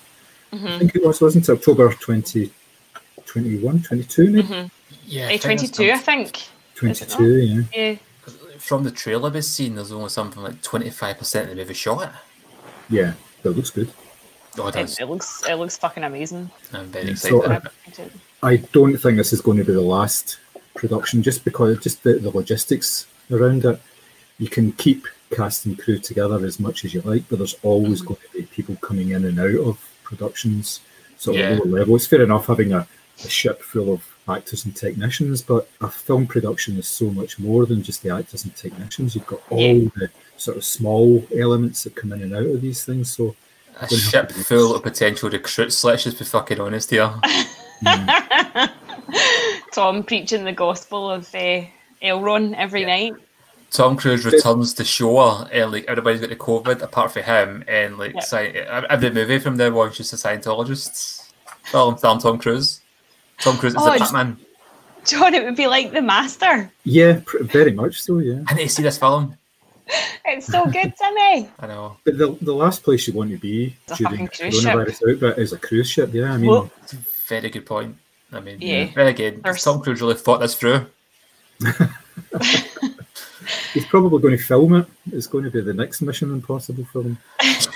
Mm-hmm. 0.54 0.68
I 0.68 0.80
think 0.80 0.96
it 0.96 1.06
was, 1.06 1.22
wasn't 1.22 1.48
it? 1.48 1.52
October 1.52 1.90
2021, 1.94 3.82
22 3.84 4.30
maybe? 4.32 4.48
Mm-hmm. 4.48 4.68
Yeah, 5.06 5.38
twenty 5.38 5.68
two, 5.68 5.92
I 5.92 5.98
think. 5.98 6.44
22, 6.76 7.38
yeah. 7.38 7.62
Yeah. 7.76 7.96
From 8.62 8.84
the 8.84 8.92
trailer 8.92 9.30
we've 9.30 9.44
seen, 9.44 9.76
there's 9.76 9.92
only 9.92 10.10
something 10.10 10.42
like 10.44 10.62
25% 10.62 11.42
of 11.44 11.50
the 11.50 11.56
movie 11.56 11.74
shot. 11.74 12.14
Yeah, 12.90 13.14
that 13.44 13.52
looks 13.52 13.72
good. 13.72 13.92
Oh, 14.58 14.68
it 14.68 14.76
It, 14.76 14.80
does. 14.82 15.00
it 15.00 15.06
looks 15.06 15.44
it 15.50 15.56
looks 15.56 15.78
fucking 15.78 16.04
amazing. 16.04 16.52
I'm 16.74 16.88
very 16.88 17.10
excited 17.12 17.30
so, 17.38 17.42
uh, 17.44 17.56
about 17.58 17.72
it. 18.00 18.12
I 18.44 18.58
don't 18.58 18.96
think 18.98 19.18
this 19.18 19.34
is 19.34 19.42
going 19.42 19.58
to 19.58 19.64
be 19.64 19.74
the 19.74 19.82
last 19.82 20.38
production, 20.76 21.24
just 21.24 21.44
because 21.44 21.80
just 21.80 22.04
the, 22.04 22.14
the 22.20 22.30
logistics 22.30 23.08
around 23.32 23.66
it. 23.66 23.80
You 24.38 24.48
can 24.50 24.72
keep 24.74 25.08
cast 25.36 25.66
and 25.66 25.78
crew 25.80 25.98
together 26.00 26.44
as 26.46 26.60
much 26.60 26.84
as 26.86 26.94
you 26.94 27.02
like, 27.02 27.24
but 27.30 27.38
there's 27.40 27.56
always 27.64 28.02
going 28.02 28.20
to 28.32 28.38
be 28.40 28.46
people 28.48 28.76
coming 28.78 29.10
in 29.12 29.26
and 29.26 29.40
out 29.40 29.56
of 29.68 29.80
productions, 30.04 30.82
sort 31.18 31.38
of 31.38 31.42
Yeah. 31.42 31.50
lower 31.58 31.66
level. 31.80 31.96
It's 31.96 32.08
fair 32.08 32.22
enough 32.24 32.48
having 32.48 32.74
a, 32.74 32.88
a 33.24 33.30
ship 33.30 33.62
full 33.62 33.94
of 33.94 34.04
actors 34.30 34.66
and 34.66 34.76
technicians, 34.76 35.42
but 35.42 35.68
a 35.82 35.88
film 35.90 36.28
production 36.28 36.78
is 36.78 36.88
so 36.88 37.10
much 37.10 37.40
more 37.40 37.66
than 37.66 37.82
just 37.84 38.04
the 38.04 38.10
actors 38.16 38.44
and 38.46 38.56
technicians. 38.56 39.16
You've 39.16 39.26
got 39.28 39.42
all 39.50 39.60
Yeah. 39.60 39.90
the 39.96 40.10
sort 40.38 40.58
of 40.58 40.64
small 40.64 41.24
elements 41.38 41.84
that 41.84 41.96
come 41.96 42.14
in 42.14 42.22
and 42.24 42.34
out 42.36 42.46
of 42.46 42.62
these 42.62 42.84
things. 42.86 43.12
So 43.12 43.36
A 43.78 43.88
gonna 43.88 44.02
have 44.02 44.02
ship 44.02 44.32
full 44.32 44.76
of 44.76 44.84
potential 44.84 45.30
recruits, 45.30 45.84
let's 45.84 46.04
just 46.04 46.20
be 46.20 46.26
fucking 46.26 46.60
honest 46.60 46.90
here. 46.90 47.14
Tom 49.74 50.04
preaching 50.04 50.44
the 50.46 50.52
gospel 50.52 51.10
of 51.10 51.34
uh, 51.34 51.62
L. 52.02 52.22
Ron 52.22 52.54
every 52.56 52.86
night. 52.86 53.14
Tom 53.72 53.96
Cruise 53.96 54.26
returns 54.26 54.74
to 54.76 54.84
shore 54.84 55.48
and 55.52 55.72
like 55.72 55.86
everybody's 55.88 56.20
got 56.20 56.30
the 56.30 56.36
COVID 56.36 56.82
apart 56.82 57.12
from 57.14 57.24
him 57.24 57.64
and 57.70 57.98
like 57.98 58.14
Yep. 58.16 58.24
sci- 58.24 58.86
every 58.90 59.12
movie 59.12 59.40
from 59.40 59.56
now 59.56 59.80
on 59.80 59.90
is 59.90 59.98
just 59.98 60.12
a 60.14 60.18
Scientologists. 60.18 61.30
Film 61.64 61.98
starring 61.98 62.20
Tom 62.20 62.38
Cruise. 62.38 62.82
Tom 63.42 63.58
Cruise 63.58 63.74
is 63.74 63.82
Oh, 63.82 63.86
the 63.86 63.96
it's- 63.96 64.12
Batman. 64.12 64.38
John, 65.04 65.34
it 65.34 65.44
would 65.44 65.56
be 65.56 65.66
like 65.66 65.92
the 65.94 66.02
master. 66.02 66.72
yeah, 66.84 67.22
pr- 67.26 67.42
very 67.44 67.72
much 67.74 68.00
so. 68.02 68.20
Yeah. 68.20 68.44
I 68.48 68.54
need 68.54 68.68
to 68.68 68.70
see 68.70 68.84
this 68.84 69.00
film. 69.00 69.36
It's 70.26 70.46
so 70.46 70.66
good, 70.66 70.94
to 71.02 71.14
me. 71.16 71.50
I 71.60 71.66
know. 71.68 71.98
But 72.06 72.20
the, 72.20 72.38
the 72.40 72.54
last 72.54 72.84
place 72.84 73.08
you 73.08 73.14
want 73.14 73.32
to 73.32 73.38
be 73.38 73.76
It's 73.88 73.98
during 73.98 74.28
fucking 74.28 74.52
cruise 74.52 74.62
ship. 74.62 74.74
coronavirus 74.76 75.12
outbreak 75.14 75.38
is 75.40 75.54
a 75.54 75.58
cruise 75.58 75.90
ship. 75.90 76.14
Yeah, 76.14 76.34
I 76.34 76.38
mean, 76.38 76.52
Well- 76.52 76.72
It's 76.84 76.94
a 76.94 76.98
very 77.28 77.50
good 77.50 77.66
point. 77.66 77.96
I 78.32 78.42
mean, 78.42 78.58
Yeah. 78.62 78.92
very 78.94 79.14
good. 79.14 79.42
There's- 79.44 79.64
Tom 79.64 79.82
Cruise 79.82 80.02
really 80.02 80.14
thought 80.14 80.40
this 80.40 80.54
through. 80.54 80.86
he's 83.74 83.86
probably 83.88 84.22
going 84.22 84.38
to 84.38 84.44
film 84.44 84.76
it. 84.76 84.86
It's 85.12 85.28
going 85.28 85.44
to 85.46 85.52
be 85.52 85.62
the 85.62 85.74
next 85.74 86.02
Mission 86.02 86.32
Impossible 86.32 86.86
film 86.86 87.18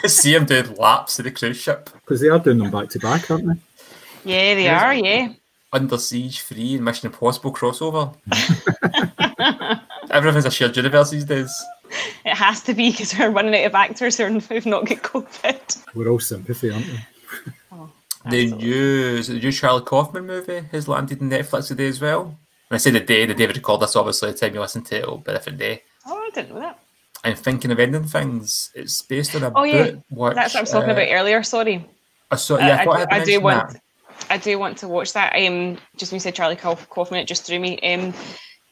see 0.06 0.36
him 0.36 0.46
doing 0.46 0.76
laps 0.76 1.18
of 1.20 1.26
the 1.26 1.32
cruise 1.32 1.58
ship. 1.58 1.90
because 1.92 2.22
they 2.22 2.30
are 2.30 2.40
doing 2.40 2.60
them 2.60 2.72
back 2.72 2.90
to 2.90 3.00
back, 3.00 3.30
aren't 3.32 3.48
they? 3.48 3.56
Yeah, 4.32 4.56
they 4.56 4.68
are. 4.68 4.94
Yeah. 4.94 5.34
Under 5.74 5.98
Siege 5.98 6.42
3 6.42 6.76
and 6.76 6.86
Mission 6.86 7.08
Impossible 7.08 7.54
crossover. 7.54 8.16
Everything's 10.12 10.46
a 10.46 10.52
shared 10.52 10.76
universe 10.78 11.10
these 11.12 11.26
days. 11.26 11.52
It 12.24 12.34
has 12.36 12.62
to 12.64 12.74
be 12.74 12.92
because 12.92 13.18
we're 13.18 13.30
running 13.30 13.56
out 13.62 13.68
of 13.68 13.76
actors 13.76 14.18
who 14.18 14.24
are- 14.26 14.30
who've 14.40 14.66
not 14.66 14.86
got 14.88 14.98
COVID. 15.00 15.84
We're 15.94 16.10
all 16.10 16.20
sympathy, 16.20 16.72
aren't 16.72 16.86
we? 16.86 17.00
The 18.28 18.44
Absolutely. 18.46 18.68
new, 18.68 19.24
the 19.24 19.34
new 19.34 19.52
Charlie 19.52 19.84
Kaufman 19.84 20.26
movie 20.26 20.62
has 20.72 20.88
landed 20.88 21.22
on 21.22 21.30
Netflix 21.30 21.68
today 21.68 21.88
as 21.88 22.02
well. 22.02 22.24
When 22.70 22.76
I 22.76 22.78
say 22.78 22.90
the 22.90 23.00
day, 23.00 23.26
the 23.28 23.36
day 23.36 23.46
we 23.46 23.54
record 23.54 23.82
this, 23.82 23.96
obviously, 23.96 24.32
the 24.32 24.38
time 24.38 24.56
you 24.56 24.62
listen 24.62 24.82
to 24.86 24.96
it, 24.96 25.00
it'll 25.04 25.18
be 25.20 25.32
a 25.32 25.36
different 25.36 25.60
day. 25.60 25.84
Oh, 26.08 26.18
I 26.18 26.30
didn't 26.34 26.56
know 26.56 26.62
that. 26.62 26.80
I'm 27.24 27.36
thinking 27.36 27.70
of 27.70 27.80
ending 27.80 28.06
things. 28.06 28.72
It's 28.74 29.02
based 29.04 29.36
on 29.36 29.44
a 29.44 29.52
Oh, 29.56 29.64
yeah. 29.64 29.92
Which, 30.10 30.34
That's 30.34 30.54
what 30.56 30.60
I 30.60 30.62
was 30.62 30.72
talking 30.72 30.90
uh, 30.90 30.94
about 30.94 31.08
earlier. 31.12 31.44
Sorry. 31.44 31.88
I 32.32 32.36
saw, 32.38 32.58
yeah, 32.58 32.84
I, 32.88 32.92
I, 32.92 32.98
I, 32.98 33.02
I, 33.04 33.08
I 33.22 33.24
do 33.26 33.40
want. 33.42 33.74
that. 33.74 33.82
I 34.30 34.38
do 34.38 34.58
want 34.60 34.78
to 34.80 34.88
watch 34.88 35.14
that. 35.14 35.36
Um, 35.36 35.78
just 35.98 36.12
when 36.12 36.18
you 36.18 36.22
said 36.22 36.36
Charlie 36.36 36.56
Kauf- 36.56 36.90
Kaufman, 36.90 37.20
it 37.20 37.28
just 37.28 37.46
threw 37.46 37.60
me. 37.60 37.80
Um, 37.80 38.14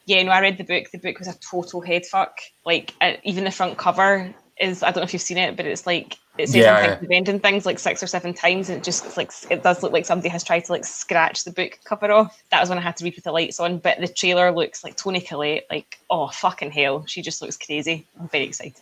yeah, 0.06 0.22
no, 0.22 0.32
I 0.32 0.40
read 0.40 0.58
the 0.58 0.64
book. 0.64 0.90
The 0.92 0.98
book 0.98 1.18
was 1.18 1.28
a 1.28 1.38
total 1.38 1.80
head 1.80 2.04
fuck. 2.06 2.38
Like 2.64 2.94
uh, 3.00 3.14
even 3.22 3.44
the 3.44 3.50
front 3.50 3.78
cover 3.78 4.34
is. 4.60 4.82
I 4.82 4.88
don't 4.88 4.96
know 4.98 5.02
if 5.04 5.12
you've 5.12 5.22
seen 5.22 5.38
it, 5.38 5.56
but 5.56 5.66
it's 5.66 5.86
like 5.86 6.18
it 6.36 6.48
says 6.48 6.56
Yeah, 6.56 6.74
I'm 6.76 6.84
yeah. 6.84 6.96
thinking 7.08 7.40
things 7.40 7.64
like 7.64 7.78
six 7.78 8.02
or 8.02 8.06
seven 8.06 8.34
times, 8.34 8.68
and 8.68 8.78
it 8.78 8.84
just 8.84 9.16
like 9.16 9.30
it 9.50 9.62
does 9.62 9.82
look 9.82 9.92
like 9.92 10.06
somebody 10.06 10.28
has 10.28 10.44
tried 10.44 10.64
to 10.66 10.72
like 10.72 10.84
scratch 10.84 11.44
the 11.44 11.52
book 11.52 11.78
cover 11.84 12.10
off. 12.12 12.42
That 12.50 12.60
was 12.60 12.68
when 12.68 12.78
I 12.78 12.82
had 12.82 12.96
to 12.98 13.04
read 13.04 13.14
with 13.14 13.24
the 13.24 13.32
lights 13.32 13.60
on. 13.60 13.78
But 13.78 14.00
the 14.00 14.08
trailer 14.08 14.50
looks 14.52 14.84
like 14.84 14.96
Toni 14.96 15.20
Collette. 15.20 15.64
Like 15.70 15.98
oh 16.10 16.28
fucking 16.28 16.72
hell, 16.72 17.06
she 17.06 17.22
just 17.22 17.40
looks 17.40 17.56
crazy. 17.56 18.06
I'm 18.20 18.28
very 18.28 18.44
excited. 18.44 18.74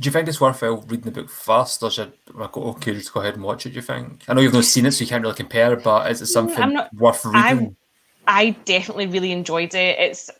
Do 0.00 0.06
you 0.06 0.12
think 0.12 0.28
it's 0.28 0.40
worthwhile 0.40 0.78
reading 0.88 1.12
the 1.12 1.20
book 1.20 1.28
first, 1.28 1.82
or 1.82 1.90
should 1.90 2.14
I 2.38 2.48
go, 2.50 2.62
okay, 2.70 2.94
just 2.94 3.12
go 3.12 3.20
ahead 3.20 3.34
and 3.34 3.42
watch 3.42 3.66
it? 3.66 3.70
Do 3.70 3.76
you 3.76 3.82
think? 3.82 4.24
I 4.28 4.32
know 4.32 4.40
you've 4.40 4.54
not 4.54 4.64
seen 4.64 4.86
it, 4.86 4.92
so 4.92 5.04
you 5.04 5.08
can't 5.08 5.22
really 5.22 5.34
compare, 5.36 5.76
but 5.76 6.10
is 6.10 6.22
it 6.22 6.24
mm, 6.24 6.28
something 6.28 6.62
I'm 6.62 6.72
not- 6.72 6.94
worth 6.94 7.24
reading? 7.26 7.76
I 8.26 8.50
definitely 8.64 9.06
really 9.08 9.30
enjoyed 9.32 9.74
it. 9.74 9.98
It's 9.98 10.30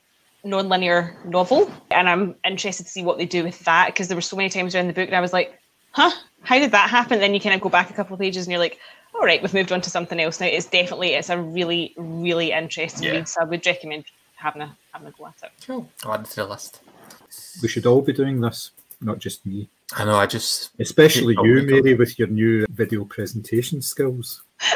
non-linear 0.45 1.15
novel, 1.27 1.71
and 1.91 2.09
I'm 2.09 2.35
interested 2.45 2.85
to 2.85 2.91
see 2.91 3.03
what 3.03 3.19
they 3.19 3.27
do 3.27 3.45
with 3.45 3.59
that 3.67 3.89
because 3.89 4.09
there 4.09 4.17
were 4.17 4.23
so 4.23 4.37
many 4.37 4.49
times 4.49 4.75
around 4.75 4.87
the 4.87 4.95
book 4.95 5.09
and 5.09 5.17
I 5.17 5.21
was 5.21 5.35
like, 5.35 5.59
"Huh? 5.93 6.11
How 6.43 6.59
did 6.59 6.71
that 6.71 6.89
happen?" 6.89 7.19
Then 7.21 7.35
you 7.35 7.41
kind 7.41 7.55
of 7.55 7.61
go 7.61 7.69
back 7.69 7.91
a 7.91 7.93
couple 7.93 8.15
of 8.15 8.21
pages 8.21 8.47
and 8.47 8.53
you're 8.53 8.61
like, 8.61 8.79
"All 9.15 9.23
right, 9.27 9.43
we've 9.43 9.53
moved 9.53 9.73
on 9.73 9.83
to 9.83 9.91
something 9.91 10.19
else 10.19 10.41
now." 10.41 10.47
It's 10.47 10.65
definitely 10.67 11.11
it's 11.15 11.29
a 11.29 11.39
really 11.39 11.93
really 11.99 12.53
interesting 12.53 13.03
Yeah. 13.09 13.13
read, 13.13 13.29
so 13.29 13.43
I 13.43 13.45
would 13.45 13.67
recommend 13.67 14.05
having 14.37 14.63
a 14.63 14.75
having 14.93 15.09
a 15.09 15.11
go 15.11 15.27
at 15.27 15.35
it. 15.43 15.51
Cool. 15.67 15.87
I'll 16.05 16.15
add 16.15 16.21
it 16.21 16.27
to 16.31 16.37
the 16.37 16.47
list. 16.47 16.81
We 17.63 17.69
should 17.69 17.85
all 17.85 18.01
be 18.01 18.15
doing 18.15 18.41
this, 18.41 18.71
not 19.01 19.19
just 19.19 19.45
me. 19.47 19.69
I 19.97 20.05
know, 20.05 20.17
I 20.17 20.27
just. 20.27 20.71
Especially 20.79 21.35
you, 21.43 21.57
my 21.57 21.63
Mary, 21.63 21.95
with 21.95 22.19
your 22.19 22.29
new 22.29 22.67
video 22.71 23.05
presentation 23.05 23.83
skills. 23.83 24.43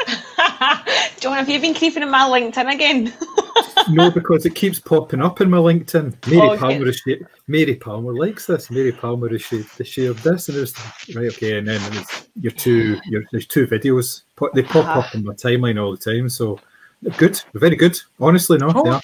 John, 1.19 1.37
have 1.37 1.49
you 1.49 1.59
been 1.59 1.73
creeping 1.73 2.03
in 2.03 2.09
my 2.11 2.21
LinkedIn 2.21 2.73
again? 2.73 3.13
no, 3.89 4.11
because 4.11 4.45
it 4.45 4.53
keeps 4.55 4.79
popping 4.79 5.21
up 5.21 5.39
in 5.41 5.49
my 5.49 5.57
LinkedIn. 5.57 6.13
Mary 6.27 6.41
Oh, 6.41 6.51
okay. 6.51 6.59
Palmer 6.59 6.87
is 6.87 6.97
sh- 6.97 7.23
Mary 7.47 7.75
Palmer 7.75 8.13
likes 8.13 8.45
this. 8.47 8.69
Mary 8.69 8.91
Palmer 8.91 9.29
has 9.29 9.41
shared, 9.41 9.65
has 9.77 9.87
shared 9.87 10.17
this, 10.17 10.49
and 10.49 10.57
there's 10.57 10.73
right 11.15 11.27
okay, 11.27 11.57
and 11.59 11.67
then 11.67 11.81
there's 11.91 12.27
your 12.41 12.51
two 12.51 12.97
your 13.05 13.23
there's 13.31 13.47
two 13.47 13.65
videos. 13.67 14.23
They 14.53 14.63
pop 14.63 14.85
Uh-huh. 14.85 14.99
up 14.99 15.15
on 15.15 15.23
my 15.23 15.33
timeline 15.33 15.81
all 15.81 15.95
the 15.95 15.97
time, 15.97 16.29
so 16.29 16.59
they're 17.01 17.17
good. 17.17 17.41
They're 17.53 17.61
very 17.61 17.75
good. 17.77 17.97
Honestly, 18.19 18.57
no, 18.57 18.71
Oh. 18.75 18.83
they. 18.83 18.99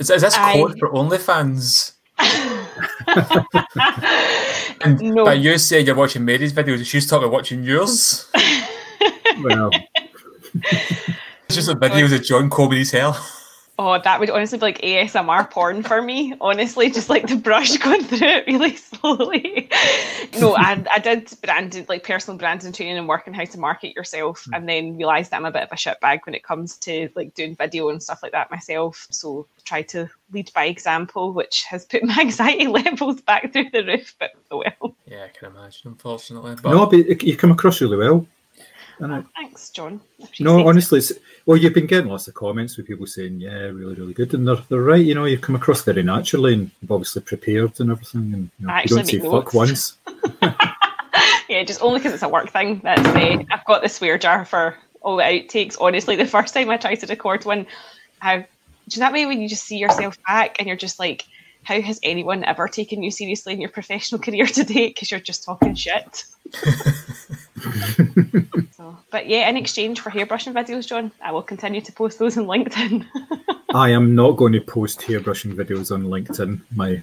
Is, 0.00 0.10
is 0.10 0.22
this 0.22 0.34
I- 0.36 0.54
code 0.54 0.78
for 0.78 0.90
OnlyFans? 0.90 1.92
And 4.84 5.00
No. 5.00 5.24
by 5.24 5.34
you 5.34 5.56
saying 5.58 5.86
you're 5.86 5.94
watching 5.94 6.24
Mary's 6.24 6.52
videos, 6.52 6.84
she's 6.86 7.06
talking 7.06 7.24
about 7.24 7.32
watching 7.32 7.62
yours. 7.64 8.26
Well, 9.42 9.70
It's 10.54 11.56
just 11.56 11.66
the 11.66 11.74
videos 11.76 12.14
of 12.14 12.22
John 12.22 12.48
his 12.78 12.90
hair. 12.92 13.12
Oh, 13.76 14.00
that 14.00 14.20
would 14.20 14.30
honestly 14.30 14.58
be 14.58 14.62
like 14.62 14.80
ASMR 14.82 15.50
porn 15.50 15.82
for 15.82 16.00
me. 16.00 16.34
Honestly, 16.40 16.90
just 16.90 17.10
like 17.10 17.26
the 17.26 17.34
brush 17.34 17.76
going 17.78 18.04
through 18.04 18.28
it 18.28 18.46
really 18.46 18.76
slowly. 18.76 19.68
no, 20.38 20.54
I, 20.56 20.84
I 20.92 21.00
did 21.00 21.32
branded 21.42 21.88
like 21.88 22.04
personal 22.04 22.38
branding 22.38 22.72
training 22.72 22.98
and 22.98 23.08
working 23.08 23.34
how 23.34 23.44
to 23.44 23.58
market 23.58 23.96
yourself, 23.96 24.44
hmm. 24.44 24.54
and 24.54 24.68
then 24.68 24.96
realised 24.96 25.32
that 25.32 25.38
I'm 25.38 25.44
a 25.44 25.50
bit 25.50 25.64
of 25.64 25.72
a 25.72 25.74
shitbag 25.74 26.20
when 26.24 26.36
it 26.36 26.44
comes 26.44 26.76
to 26.78 27.08
like 27.16 27.34
doing 27.34 27.56
video 27.56 27.88
and 27.88 28.00
stuff 28.00 28.22
like 28.22 28.32
that 28.32 28.50
myself. 28.50 29.08
So 29.10 29.46
try 29.64 29.82
to 29.82 30.08
lead 30.32 30.52
by 30.54 30.66
example, 30.66 31.32
which 31.32 31.64
has 31.64 31.84
put 31.84 32.04
my 32.04 32.16
anxiety 32.20 32.68
levels 32.68 33.20
back 33.22 33.52
through 33.52 33.70
the 33.70 33.84
roof. 33.84 34.14
But 34.20 34.32
oh 34.52 34.58
well. 34.58 34.94
Yeah, 35.06 35.24
I 35.24 35.28
can 35.36 35.50
imagine, 35.50 35.90
unfortunately. 35.90 36.54
But 36.62 36.70
no, 36.70 36.86
but 36.86 37.22
you 37.24 37.36
come 37.36 37.50
across 37.50 37.80
really 37.80 37.96
well. 37.96 38.24
And 38.98 39.12
I, 39.12 39.24
Thanks, 39.34 39.70
John. 39.70 40.00
no, 40.38 40.66
honestly, 40.66 40.98
it's, 40.98 41.12
well, 41.46 41.56
you've 41.56 41.74
been 41.74 41.86
getting 41.86 42.10
lots 42.10 42.28
of 42.28 42.34
comments 42.34 42.76
with 42.76 42.86
people 42.86 43.06
saying, 43.06 43.40
"Yeah, 43.40 43.66
really, 43.66 43.94
really 43.94 44.14
good," 44.14 44.34
and 44.34 44.46
they're, 44.46 44.58
they're 44.68 44.82
right. 44.82 45.04
You 45.04 45.14
know, 45.14 45.24
you've 45.24 45.40
come 45.40 45.56
across 45.56 45.82
very 45.82 46.02
naturally, 46.02 46.54
and 46.54 46.70
you've 46.80 46.92
obviously 46.92 47.22
prepared 47.22 47.78
and 47.80 47.90
everything, 47.90 48.32
and 48.34 48.50
you, 48.58 48.66
know, 48.66 48.76
you 48.76 48.88
don't 48.88 49.06
say 49.06 49.18
make 49.18 49.30
fuck 49.30 49.54
notes. 49.54 49.54
once. 49.54 49.96
yeah, 51.48 51.64
just 51.64 51.82
only 51.82 51.98
because 51.98 52.12
it's 52.12 52.22
a 52.22 52.28
work 52.28 52.50
thing. 52.50 52.80
That's 52.82 53.06
uh, 53.06 53.44
I've 53.50 53.64
got 53.64 53.82
the 53.82 53.88
swear 53.88 54.18
jar 54.18 54.44
for 54.44 54.76
all 55.02 55.16
the 55.16 55.24
outtakes. 55.24 55.76
Honestly, 55.80 56.16
the 56.16 56.26
first 56.26 56.54
time 56.54 56.70
I 56.70 56.76
tried 56.76 56.96
to 56.96 57.06
record 57.06 57.44
one, 57.44 57.66
I 58.22 58.46
do 58.88 59.00
that 59.00 59.12
way 59.12 59.26
when 59.26 59.40
you 59.40 59.48
just 59.48 59.64
see 59.64 59.78
yourself 59.78 60.18
back 60.26 60.56
and 60.58 60.66
you're 60.66 60.76
just 60.76 60.98
like, 60.98 61.24
how 61.62 61.80
has 61.80 61.98
anyone 62.02 62.44
ever 62.44 62.68
taken 62.68 63.02
you 63.02 63.10
seriously 63.10 63.52
in 63.52 63.60
your 63.60 63.70
professional 63.70 64.20
career 64.22 64.46
today? 64.46 64.88
Because 64.88 65.10
you're 65.10 65.20
just 65.20 65.44
talking 65.44 65.74
shit. 65.74 66.24
so, 68.72 68.96
but 69.10 69.26
yeah, 69.26 69.48
in 69.48 69.56
exchange 69.56 70.00
for 70.00 70.10
hairbrushing 70.10 70.52
videos, 70.52 70.86
John, 70.86 71.10
I 71.22 71.32
will 71.32 71.42
continue 71.42 71.80
to 71.80 71.92
post 71.92 72.18
those 72.18 72.36
on 72.36 72.46
LinkedIn. 72.46 73.06
I 73.74 73.90
am 73.90 74.14
not 74.14 74.36
going 74.36 74.52
to 74.52 74.60
post 74.60 75.00
hairbrushing 75.00 75.54
videos 75.54 75.92
on 75.92 76.04
LinkedIn. 76.04 76.60
My 76.76 77.02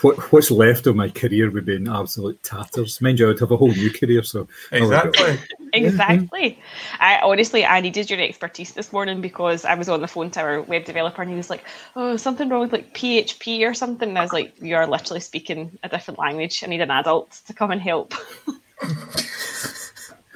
what, 0.00 0.16
what's 0.32 0.50
left 0.50 0.86
of 0.86 0.96
my 0.96 1.10
career 1.10 1.50
would 1.50 1.66
be 1.66 1.76
in 1.76 1.88
absolute 1.88 2.42
tatters. 2.42 3.02
Mind 3.02 3.18
you, 3.18 3.28
I'd 3.28 3.38
have 3.38 3.50
a 3.50 3.56
whole 3.56 3.68
new 3.68 3.90
career. 3.90 4.22
So 4.22 4.48
I 4.72 4.80
would 4.80 4.90
go. 4.90 4.96
Exactly. 4.96 5.38
Exactly. 5.72 6.58
I 7.00 7.18
honestly, 7.22 7.66
I 7.66 7.82
needed 7.82 8.08
your 8.08 8.20
expertise 8.20 8.72
this 8.72 8.94
morning 8.94 9.20
because 9.20 9.66
I 9.66 9.74
was 9.74 9.90
on 9.90 10.00
the 10.00 10.08
phone 10.08 10.30
to 10.30 10.40
our 10.40 10.62
web 10.62 10.86
developer 10.86 11.20
and 11.20 11.30
he 11.30 11.36
was 11.36 11.50
like, 11.50 11.64
"Oh, 11.96 12.16
something 12.16 12.48
wrong 12.48 12.62
with 12.62 12.72
like 12.72 12.94
PHP 12.94 13.68
or 13.68 13.74
something." 13.74 14.08
And 14.08 14.18
I 14.18 14.22
was 14.22 14.32
like, 14.32 14.54
"You 14.62 14.76
are 14.76 14.86
literally 14.86 15.20
speaking 15.20 15.78
a 15.82 15.88
different 15.90 16.18
language. 16.18 16.62
I 16.64 16.68
need 16.68 16.80
an 16.80 16.90
adult 16.90 17.42
to 17.46 17.52
come 17.52 17.72
and 17.72 17.80
help." 17.82 18.14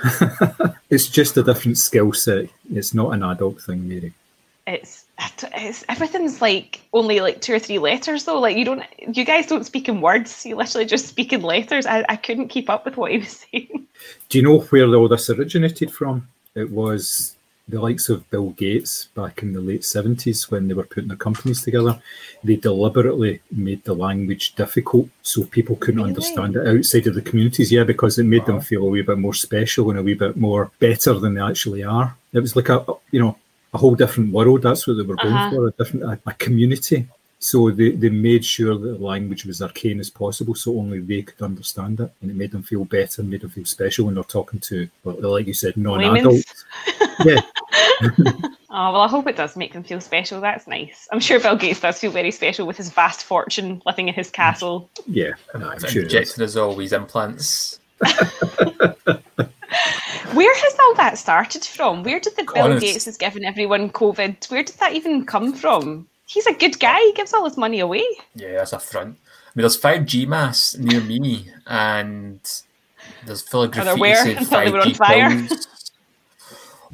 It's 0.90 1.07
just 1.07 1.36
a 1.36 1.42
different 1.44 1.78
skill 1.78 2.12
set. 2.12 2.48
It's 2.72 2.92
not 2.94 3.12
an 3.14 3.22
adult 3.22 3.62
thing, 3.62 3.88
Mary. 3.88 4.12
It's, 4.66 5.05
it's 5.55 5.84
everything's 5.88 6.42
like 6.42 6.80
only 6.92 7.20
like 7.20 7.40
two 7.40 7.55
or 7.55 7.59
three 7.61 7.78
letters 7.78 8.24
though. 8.24 8.40
Like 8.40 8.57
you 8.57 8.64
don't, 8.64 8.82
you 9.12 9.24
guys 9.24 9.46
don't 9.46 9.64
speak 9.64 9.88
in 9.88 10.01
words. 10.01 10.44
You 10.44 10.57
literally 10.57 10.86
just 10.86 11.07
speak 11.07 11.32
in 11.32 11.42
letters. 11.42 11.86
I, 11.86 12.05
I 12.09 12.16
couldn't 12.16 12.48
keep 12.48 12.68
up 12.68 12.84
with 12.84 12.96
what 12.96 13.12
he 13.12 13.18
was 13.18 13.46
saying. 13.53 13.86
Do 14.28 14.38
you 14.38 14.42
know 14.42 14.59
where 14.59 14.92
all 14.94 15.09
this 15.09 15.30
originated 15.30 15.92
from? 15.92 16.26
It 16.57 16.70
was 16.70 17.36
the 17.70 17.80
likes 17.80 18.08
of 18.08 18.28
Bill 18.30 18.50
Gates 18.50 19.08
back 19.14 19.42
in 19.42 19.52
the 19.52 19.60
late 19.60 19.82
70s 19.82 20.50
when 20.50 20.68
they 20.68 20.74
were 20.74 20.84
putting 20.84 21.08
their 21.08 21.16
companies 21.16 21.62
together. 21.62 22.00
They 22.44 22.56
deliberately 22.56 23.40
made 23.50 23.84
the 23.84 23.94
language 23.94 24.54
difficult 24.54 25.08
so 25.22 25.44
people 25.44 25.76
couldn't 25.76 26.00
Really? 26.00 26.10
understand 26.10 26.56
it 26.56 26.66
outside 26.66 27.06
of 27.06 27.14
the 27.14 27.22
communities. 27.22 27.70
Yeah, 27.72 27.84
because 27.84 28.18
it 28.18 28.24
made 28.24 28.46
them 28.46 28.60
feel 28.60 28.82
a 28.86 28.90
wee 28.90 29.02
bit 29.02 29.18
more 29.18 29.34
special 29.34 29.90
and 29.90 29.98
a 29.98 30.02
wee 30.02 30.14
bit 30.14 30.36
more 30.36 30.70
better 30.80 31.14
than 31.14 31.34
they 31.34 31.40
actually 31.42 31.82
are. 31.84 32.16
It 32.32 32.40
was 32.40 32.54
like 32.56 32.68
a, 32.68 32.84
you 33.10 33.20
know, 33.20 33.36
a 33.72 33.78
whole 33.78 33.94
different 33.94 34.32
world. 34.32 34.62
That's 34.62 34.86
what 34.86 34.96
they 34.96 35.02
were 35.04 35.16
going 35.16 35.34
Uh-huh. 35.34 35.50
for, 35.50 35.68
a 35.68 35.70
different 35.72 36.04
a, 36.04 36.20
a 36.30 36.34
community. 36.34 37.06
So 37.43 37.70
they, 37.70 37.93
they 37.93 38.11
made 38.11 38.45
sure 38.45 38.76
that 38.76 38.99
the 38.99 39.05
language 39.05 39.47
was 39.47 39.62
arcane 39.62 39.99
as 39.99 40.11
possible, 40.11 40.55
so 40.55 40.78
only 40.78 41.01
they 41.01 41.22
could 41.22 41.43
understand 41.43 41.99
it, 41.99 42.12
and 42.20 42.30
it 42.30 42.36
made 42.36 42.51
them 42.53 42.62
feel 42.62 42.84
better, 42.84 43.22
made 43.22 43.41
them 43.41 43.51
feel 43.51 43.64
special 43.64 44.07
when 44.07 44.14
they're 44.14 44.24
talking 44.24 44.61
to, 44.61 44.88
well, 45.05 45.16
like 45.32 45.47
you 45.47 45.55
said, 45.55 45.76
non-adults. 45.78 46.64
yeah, 47.24 47.41
Oh 48.72 48.93
well, 48.93 49.01
I 49.01 49.09
hope 49.09 49.26
it 49.26 49.36
does 49.36 49.57
make 49.57 49.72
them 49.72 49.82
feel 49.82 50.01
special. 50.01 50.41
That's 50.41 50.68
nice. 50.68 51.09
I'm 51.11 51.18
sure 51.18 51.41
Bill 51.41 51.57
Gates 51.57 51.80
does 51.80 51.99
feel 51.99 52.12
very 52.12 52.30
special 52.30 52.68
with 52.68 52.76
his 52.76 52.88
vast 52.91 53.24
fortune 53.24 53.82
living 53.84 54.07
in 54.07 54.14
his 54.14 54.30
castle. 54.30 54.88
yeah, 55.07 55.32
no, 55.59 55.70
I'm 55.70 55.80
sure. 55.80 56.03
it 56.03 56.07
is. 56.07 56.14
Injecting 56.14 56.45
us 56.45 56.55
all 56.57 56.76
these 56.76 56.93
implants. 56.93 57.80
Where 60.32 60.55
has 60.55 60.76
all 60.78 60.95
that 60.95 61.18
started 61.18 61.64
from? 61.64 62.05
Where 62.05 62.20
did 62.20 62.36
the 62.36 62.45
Bill 62.45 62.64
Honest. 62.64 62.82
Gates 62.82 63.05
has 63.07 63.16
given 63.16 63.45
everyone 63.45 63.91
COVID? 63.91 64.49
Where 64.51 64.62
did 64.62 64.76
that 64.76 64.93
even 64.95 65.26
come 65.26 65.53
from? 65.53 66.07
He's 66.30 66.46
a 66.46 66.52
good 66.52 66.78
guy. 66.78 67.00
He 67.00 67.12
gives 67.12 67.34
all 67.34 67.44
his 67.44 67.56
money 67.56 67.80
away. 67.80 68.04
Yeah, 68.36 68.58
that's 68.58 68.72
a 68.72 68.78
front. 68.78 69.18
I 69.18 69.50
mean, 69.56 69.62
there's 69.62 69.80
5G 69.80 70.28
masts 70.28 70.78
near 70.78 71.00
me, 71.00 71.50
and 71.66 72.38
there's 73.26 73.42
full 73.42 73.64
of 73.64 73.72
graffiti 73.72 74.00
where? 74.00 74.14
saying 74.22 74.36
Until 74.36 74.64
they 74.64 74.70
were 74.70 74.78
on 74.78 74.90
5G 74.90 74.96
fire? 74.96 75.48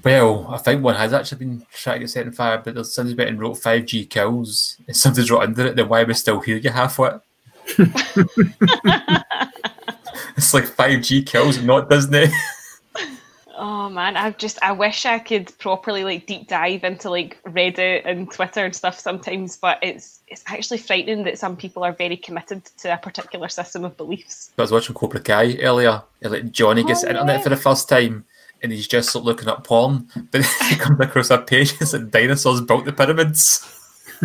Well, 0.03 0.47
I 0.49 0.57
think 0.57 0.83
one 0.83 0.95
has 0.95 1.13
actually 1.13 1.39
been 1.39 1.67
trying 1.71 1.97
to 1.97 2.01
get 2.01 2.11
set 2.11 2.27
on 2.27 2.33
fire, 2.33 2.63
but 2.65 2.77
there's 2.77 2.95
somebody's 2.95 3.19
went 3.19 3.29
and 3.29 3.39
wrote 3.39 3.59
5G 3.59 4.09
kills. 4.09 4.79
And 4.87 4.97
somebody's 4.97 5.31
wrote 5.31 5.43
under 5.43 5.67
it, 5.67 5.77
then 5.77 5.87
why 5.87 6.05
we 6.05 6.15
still 6.15 6.41
here? 6.41 6.57
you 6.57 6.71
halfway? 6.71 7.11
it's 7.67 7.79
like 10.55 10.65
5G 10.65 11.27
kills, 11.27 11.61
not 11.61 11.91
Disney. 11.91 12.29
Oh 13.59 13.89
man, 13.89 14.17
I 14.19 14.33
just 14.33 14.59
I 14.63 14.73
wish 14.73 15.07
I 15.07 15.19
could 15.19 15.57
properly 15.59 16.05
like 16.05 16.27
deep 16.27 16.47
dive 16.47 16.85
into 16.85 17.09
like 17.09 17.43
Reddit 17.45 18.03
and 18.05 18.31
Twitter 18.31 18.67
and 18.67 18.77
stuff 18.77 18.99
sometimes, 19.01 19.57
but 19.57 19.79
it's 19.83 20.21
it's 20.29 20.45
actually 20.47 20.79
frightening 20.79 21.25
that 21.25 21.39
some 21.39 21.57
people 21.57 21.83
are 21.83 21.93
very 21.93 22.19
committed 22.19 22.67
to 22.79 22.93
a 22.93 22.99
particular 22.99 23.49
system 23.49 23.85
of 23.85 23.97
beliefs. 23.97 24.51
I 24.59 24.63
was 24.63 24.73
watching 24.73 24.95
Cobra 24.95 25.21
Kai 25.21 25.57
earlier, 25.63 26.03
and 26.21 26.33
like 26.33 26.53
Johnny 26.53 26.85
gets 26.85 27.03
Oh, 27.05 27.09
internet 27.09 27.39
yeah. 27.39 27.43
for 27.43 27.49
the 27.49 27.57
first 27.57 27.89
time, 27.89 28.27
and 28.63 28.73
he's 28.73 28.87
just 28.87 29.15
looking 29.17 29.49
up 29.49 29.67
porn, 29.67 30.07
but 30.31 30.45
he 30.69 30.77
comes 30.77 31.01
across 31.01 31.31
a 31.31 31.39
page 31.39 31.75
and 31.81 31.89
said 31.89 32.11
dinosaurs 32.11 32.61
built 32.61 32.85
the 32.85 32.93
pyramids. 32.93 33.73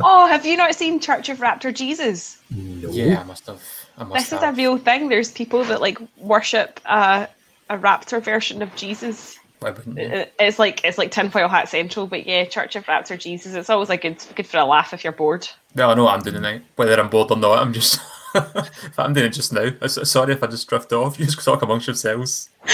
oh, 0.00 0.26
have 0.30 0.46
you 0.46 0.56
not 0.56 0.74
seen 0.74 0.98
Church 0.98 1.28
of 1.28 1.38
Raptor 1.38 1.74
Jesus? 1.74 2.38
No. 2.50 2.90
Yeah, 2.90 3.20
I 3.20 3.24
must 3.24 3.46
have. 3.46 3.62
I 3.98 4.04
must 4.04 4.30
This 4.30 4.38
is 4.38 4.42
a 4.42 4.52
real 4.52 4.78
thing. 4.78 5.08
There's 5.08 5.30
people 5.30 5.64
that 5.64 5.80
like 5.82 5.98
worship 6.16 6.80
uh, 6.86 7.26
a 7.72 7.78
raptor 7.78 8.22
version 8.22 8.62
of 8.62 8.74
Jesus. 8.76 9.38
Why 9.60 9.70
wouldn't 9.70 9.98
you? 9.98 10.24
It's 10.38 10.58
like 10.58 10.84
it's 10.84 10.98
like 10.98 11.10
tinfoil 11.10 11.48
hat 11.48 11.68
central, 11.68 12.06
but 12.06 12.26
yeah, 12.26 12.44
Church 12.44 12.76
of 12.76 12.84
Raptor 12.86 13.18
Jesus. 13.18 13.54
It's 13.54 13.70
always 13.70 13.88
like 13.88 14.02
good 14.02 14.22
good 14.34 14.46
for 14.46 14.58
a 14.58 14.64
laugh 14.64 14.92
if 14.92 15.04
you're 15.04 15.12
bored. 15.12 15.48
Well, 15.74 15.90
I 15.90 15.94
know 15.94 16.04
what 16.04 16.14
I'm 16.14 16.20
doing 16.20 16.34
tonight. 16.34 16.62
Whether 16.76 17.00
I'm 17.00 17.08
bored 17.08 17.30
or 17.30 17.36
not, 17.36 17.58
I'm 17.58 17.72
just. 17.72 18.00
I'm 18.98 19.12
doing 19.12 19.26
it 19.26 19.34
just 19.34 19.52
now. 19.52 19.70
Sorry 19.86 20.32
if 20.32 20.42
I 20.42 20.46
just 20.46 20.66
drift 20.66 20.92
off. 20.92 21.18
You 21.20 21.26
just 21.26 21.44
talk 21.44 21.60
amongst 21.60 21.86
yourselves. 21.86 22.48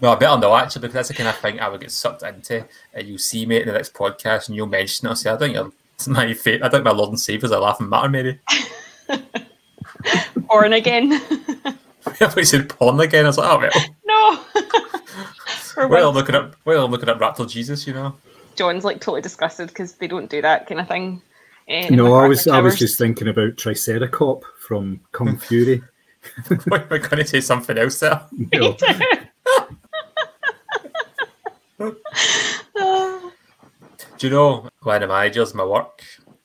no, 0.00 0.12
I 0.12 0.14
better 0.14 0.38
not 0.38 0.62
actually, 0.62 0.80
because 0.80 0.94
that's 0.94 1.08
the 1.08 1.14
kind 1.14 1.28
of 1.28 1.36
thing 1.36 1.60
I 1.60 1.68
would 1.68 1.82
get 1.82 1.90
sucked 1.90 2.22
into. 2.22 2.62
Uh, 2.96 3.00
you'll 3.00 3.18
see 3.18 3.44
me 3.44 3.60
in 3.60 3.66
the 3.66 3.74
next 3.74 3.92
podcast 3.92 4.48
and 4.48 4.56
you'll 4.56 4.66
mention 4.66 5.06
it. 5.06 5.10
I'll 5.10 5.16
say, 5.16 5.30
I 5.30 5.36
think 5.36 5.54
you're 5.54 5.70
my 6.06 6.32
fate. 6.32 6.62
I 6.62 6.70
think 6.70 6.84
my 6.84 6.90
Lord 6.90 7.10
and 7.10 7.20
Saviour's 7.20 7.50
a 7.50 7.60
laughing 7.60 7.90
matter, 7.90 8.08
maybe. 8.08 8.40
Born 10.48 10.72
again. 10.72 11.20
I 12.20 12.26
thought 12.26 12.36
you 12.36 12.44
said 12.44 12.68
porn 12.68 13.00
again. 13.00 13.24
I 13.24 13.28
was 13.28 13.38
like, 13.38 13.50
oh, 13.50 13.58
well. 13.58 13.70
no. 14.06 14.36
For 15.74 15.88
Well, 15.88 16.12
once, 16.12 16.16
looking 16.16 16.34
up, 16.34 16.56
well, 16.64 16.88
looking 16.88 17.08
up 17.08 17.18
Raptor 17.18 17.48
Jesus, 17.48 17.86
you 17.86 17.94
know. 17.94 18.14
John's 18.56 18.84
like 18.84 19.00
totally 19.00 19.22
disgusted 19.22 19.68
because 19.68 19.94
they 19.94 20.06
don't 20.06 20.30
do 20.30 20.42
that 20.42 20.66
kind 20.66 20.80
of 20.80 20.88
thing. 20.88 21.22
in 21.66 21.96
No, 21.96 22.14
I 22.14 22.28
was 22.28 22.46
I 22.46 22.60
was 22.60 22.78
just 22.78 22.98
thinking 22.98 23.28
about 23.28 23.56
Triceracop 23.56 24.42
from 24.60 25.00
Kung 25.12 25.36
Fury. 25.38 25.82
Why 26.68 26.78
am 26.78 26.86
I 26.90 26.98
going 26.98 27.18
to 27.18 27.26
say 27.26 27.40
something 27.40 27.76
else 27.76 28.00
there? 28.00 28.20
You 28.52 28.60
know, 28.60 28.76
Do 34.16 34.28
you 34.28 34.30
know 34.30 34.68
one 34.82 35.02
of 35.02 35.08
my 35.08 35.22
managers 35.22 35.54
my 35.54 35.64
work 35.64 36.02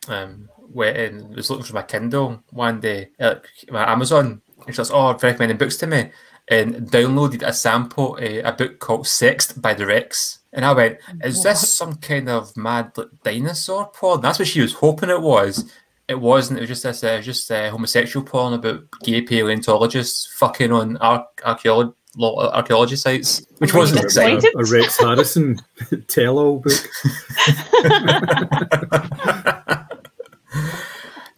um, 0.08 0.50
went 0.58 0.98
and 0.98 1.36
was 1.36 1.50
looking 1.50 1.66
for 1.66 1.76
my 1.76 1.84
Kindle 1.84 2.44
one 2.50 2.80
day, 2.80 3.10
uh, 3.20 3.36
my 3.70 3.90
Amazon, 3.90 4.42
and 4.66 4.76
she 4.76 4.82
was, 4.82 4.92
oh, 4.92 5.14
recommended 5.18 5.58
books 5.58 5.78
to 5.78 5.88
me, 5.88 6.12
and 6.48 6.76
downloaded 6.90 7.44
a 7.44 7.54
sample, 7.54 8.18
uh, 8.22 8.42
a 8.48 8.52
book 8.52 8.80
called 8.80 9.08
Sexed 9.08 9.62
by 9.62 9.74
the 9.74 9.86
Rex. 9.86 10.40
And 10.52 10.66
I 10.66 10.74
went, 10.74 10.98
is 11.24 11.44
this 11.44 11.70
some 11.70 11.96
kind 11.98 12.28
of 12.28 12.56
mad 12.58 12.92
like, 12.98 13.08
dinosaur 13.24 13.92
porn? 13.94 14.22
That's 14.22 14.40
what 14.40 14.48
she 14.48 14.62
was 14.62 14.74
hoping 14.74 15.10
it 15.12 15.22
was. 15.22 15.72
It 16.08 16.20
wasn't. 16.20 16.58
It 16.58 16.62
was 16.62 16.70
just 16.70 16.84
this, 16.84 17.04
uh, 17.04 17.08
it 17.08 17.18
was 17.18 17.26
just 17.28 17.52
uh, 17.52 17.70
homosexual 17.70 18.26
porn 18.26 18.54
about 18.54 18.84
gay 19.04 19.22
paleontologists 19.22 20.26
fucking 20.38 20.72
on 20.72 20.98
ar- 20.98 21.28
archaeology 21.46 21.94
archaeology 22.20 22.96
sites, 22.96 23.46
which 23.60 23.72
Were 23.74 23.82
wasn't 23.82 24.04
exciting. 24.04 24.40
disappointed? 24.40 24.72
a 24.72 24.74
Rex 24.82 24.98
Harrison 24.98 25.60
tell-all 26.08 26.60
book. 26.60 26.74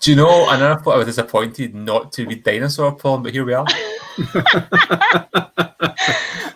Do 0.02 0.12
you 0.12 0.18
know? 0.18 0.50
And 0.50 0.64
I 0.64 0.76
thought 0.76 0.96
I 0.96 0.98
was 0.98 1.08
disappointed 1.08 1.74
not 1.74 2.12
to 2.14 2.26
read 2.26 2.44
dinosaur 2.44 2.96
porn, 2.96 3.24
but 3.24 3.32
here 3.32 3.46
we 3.46 3.54
are. 3.54 3.66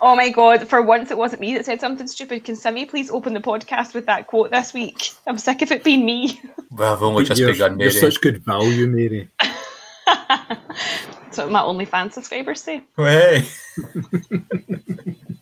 Oh 0.06 0.14
my 0.14 0.30
god! 0.30 0.68
For 0.68 0.82
once, 0.82 1.10
it 1.10 1.18
wasn't 1.18 1.40
me 1.40 1.54
that 1.54 1.64
said 1.64 1.80
something 1.80 2.06
stupid. 2.06 2.44
Can 2.44 2.54
Simi 2.54 2.86
please 2.86 3.10
open 3.10 3.34
the 3.34 3.40
podcast 3.40 3.92
with 3.92 4.06
that 4.06 4.28
quote 4.28 4.52
this 4.52 4.72
week? 4.72 5.10
I'm 5.26 5.36
sick 5.36 5.62
of 5.62 5.72
it 5.72 5.82
being 5.82 6.06
me. 6.06 6.40
Well, 6.70 6.92
I've 6.92 7.02
only 7.02 7.24
just 7.24 7.40
you're, 7.40 7.52
begun, 7.52 7.80
you're 7.80 7.90
such 7.90 8.20
good 8.20 8.44
value, 8.44 8.86
Mary. 8.86 9.30
That's 10.06 11.38
what 11.38 11.50
my 11.50 11.60
OnlyFans 11.60 12.12
subscribers 12.12 12.60
say. 12.60 12.82
Hey. 12.96 13.46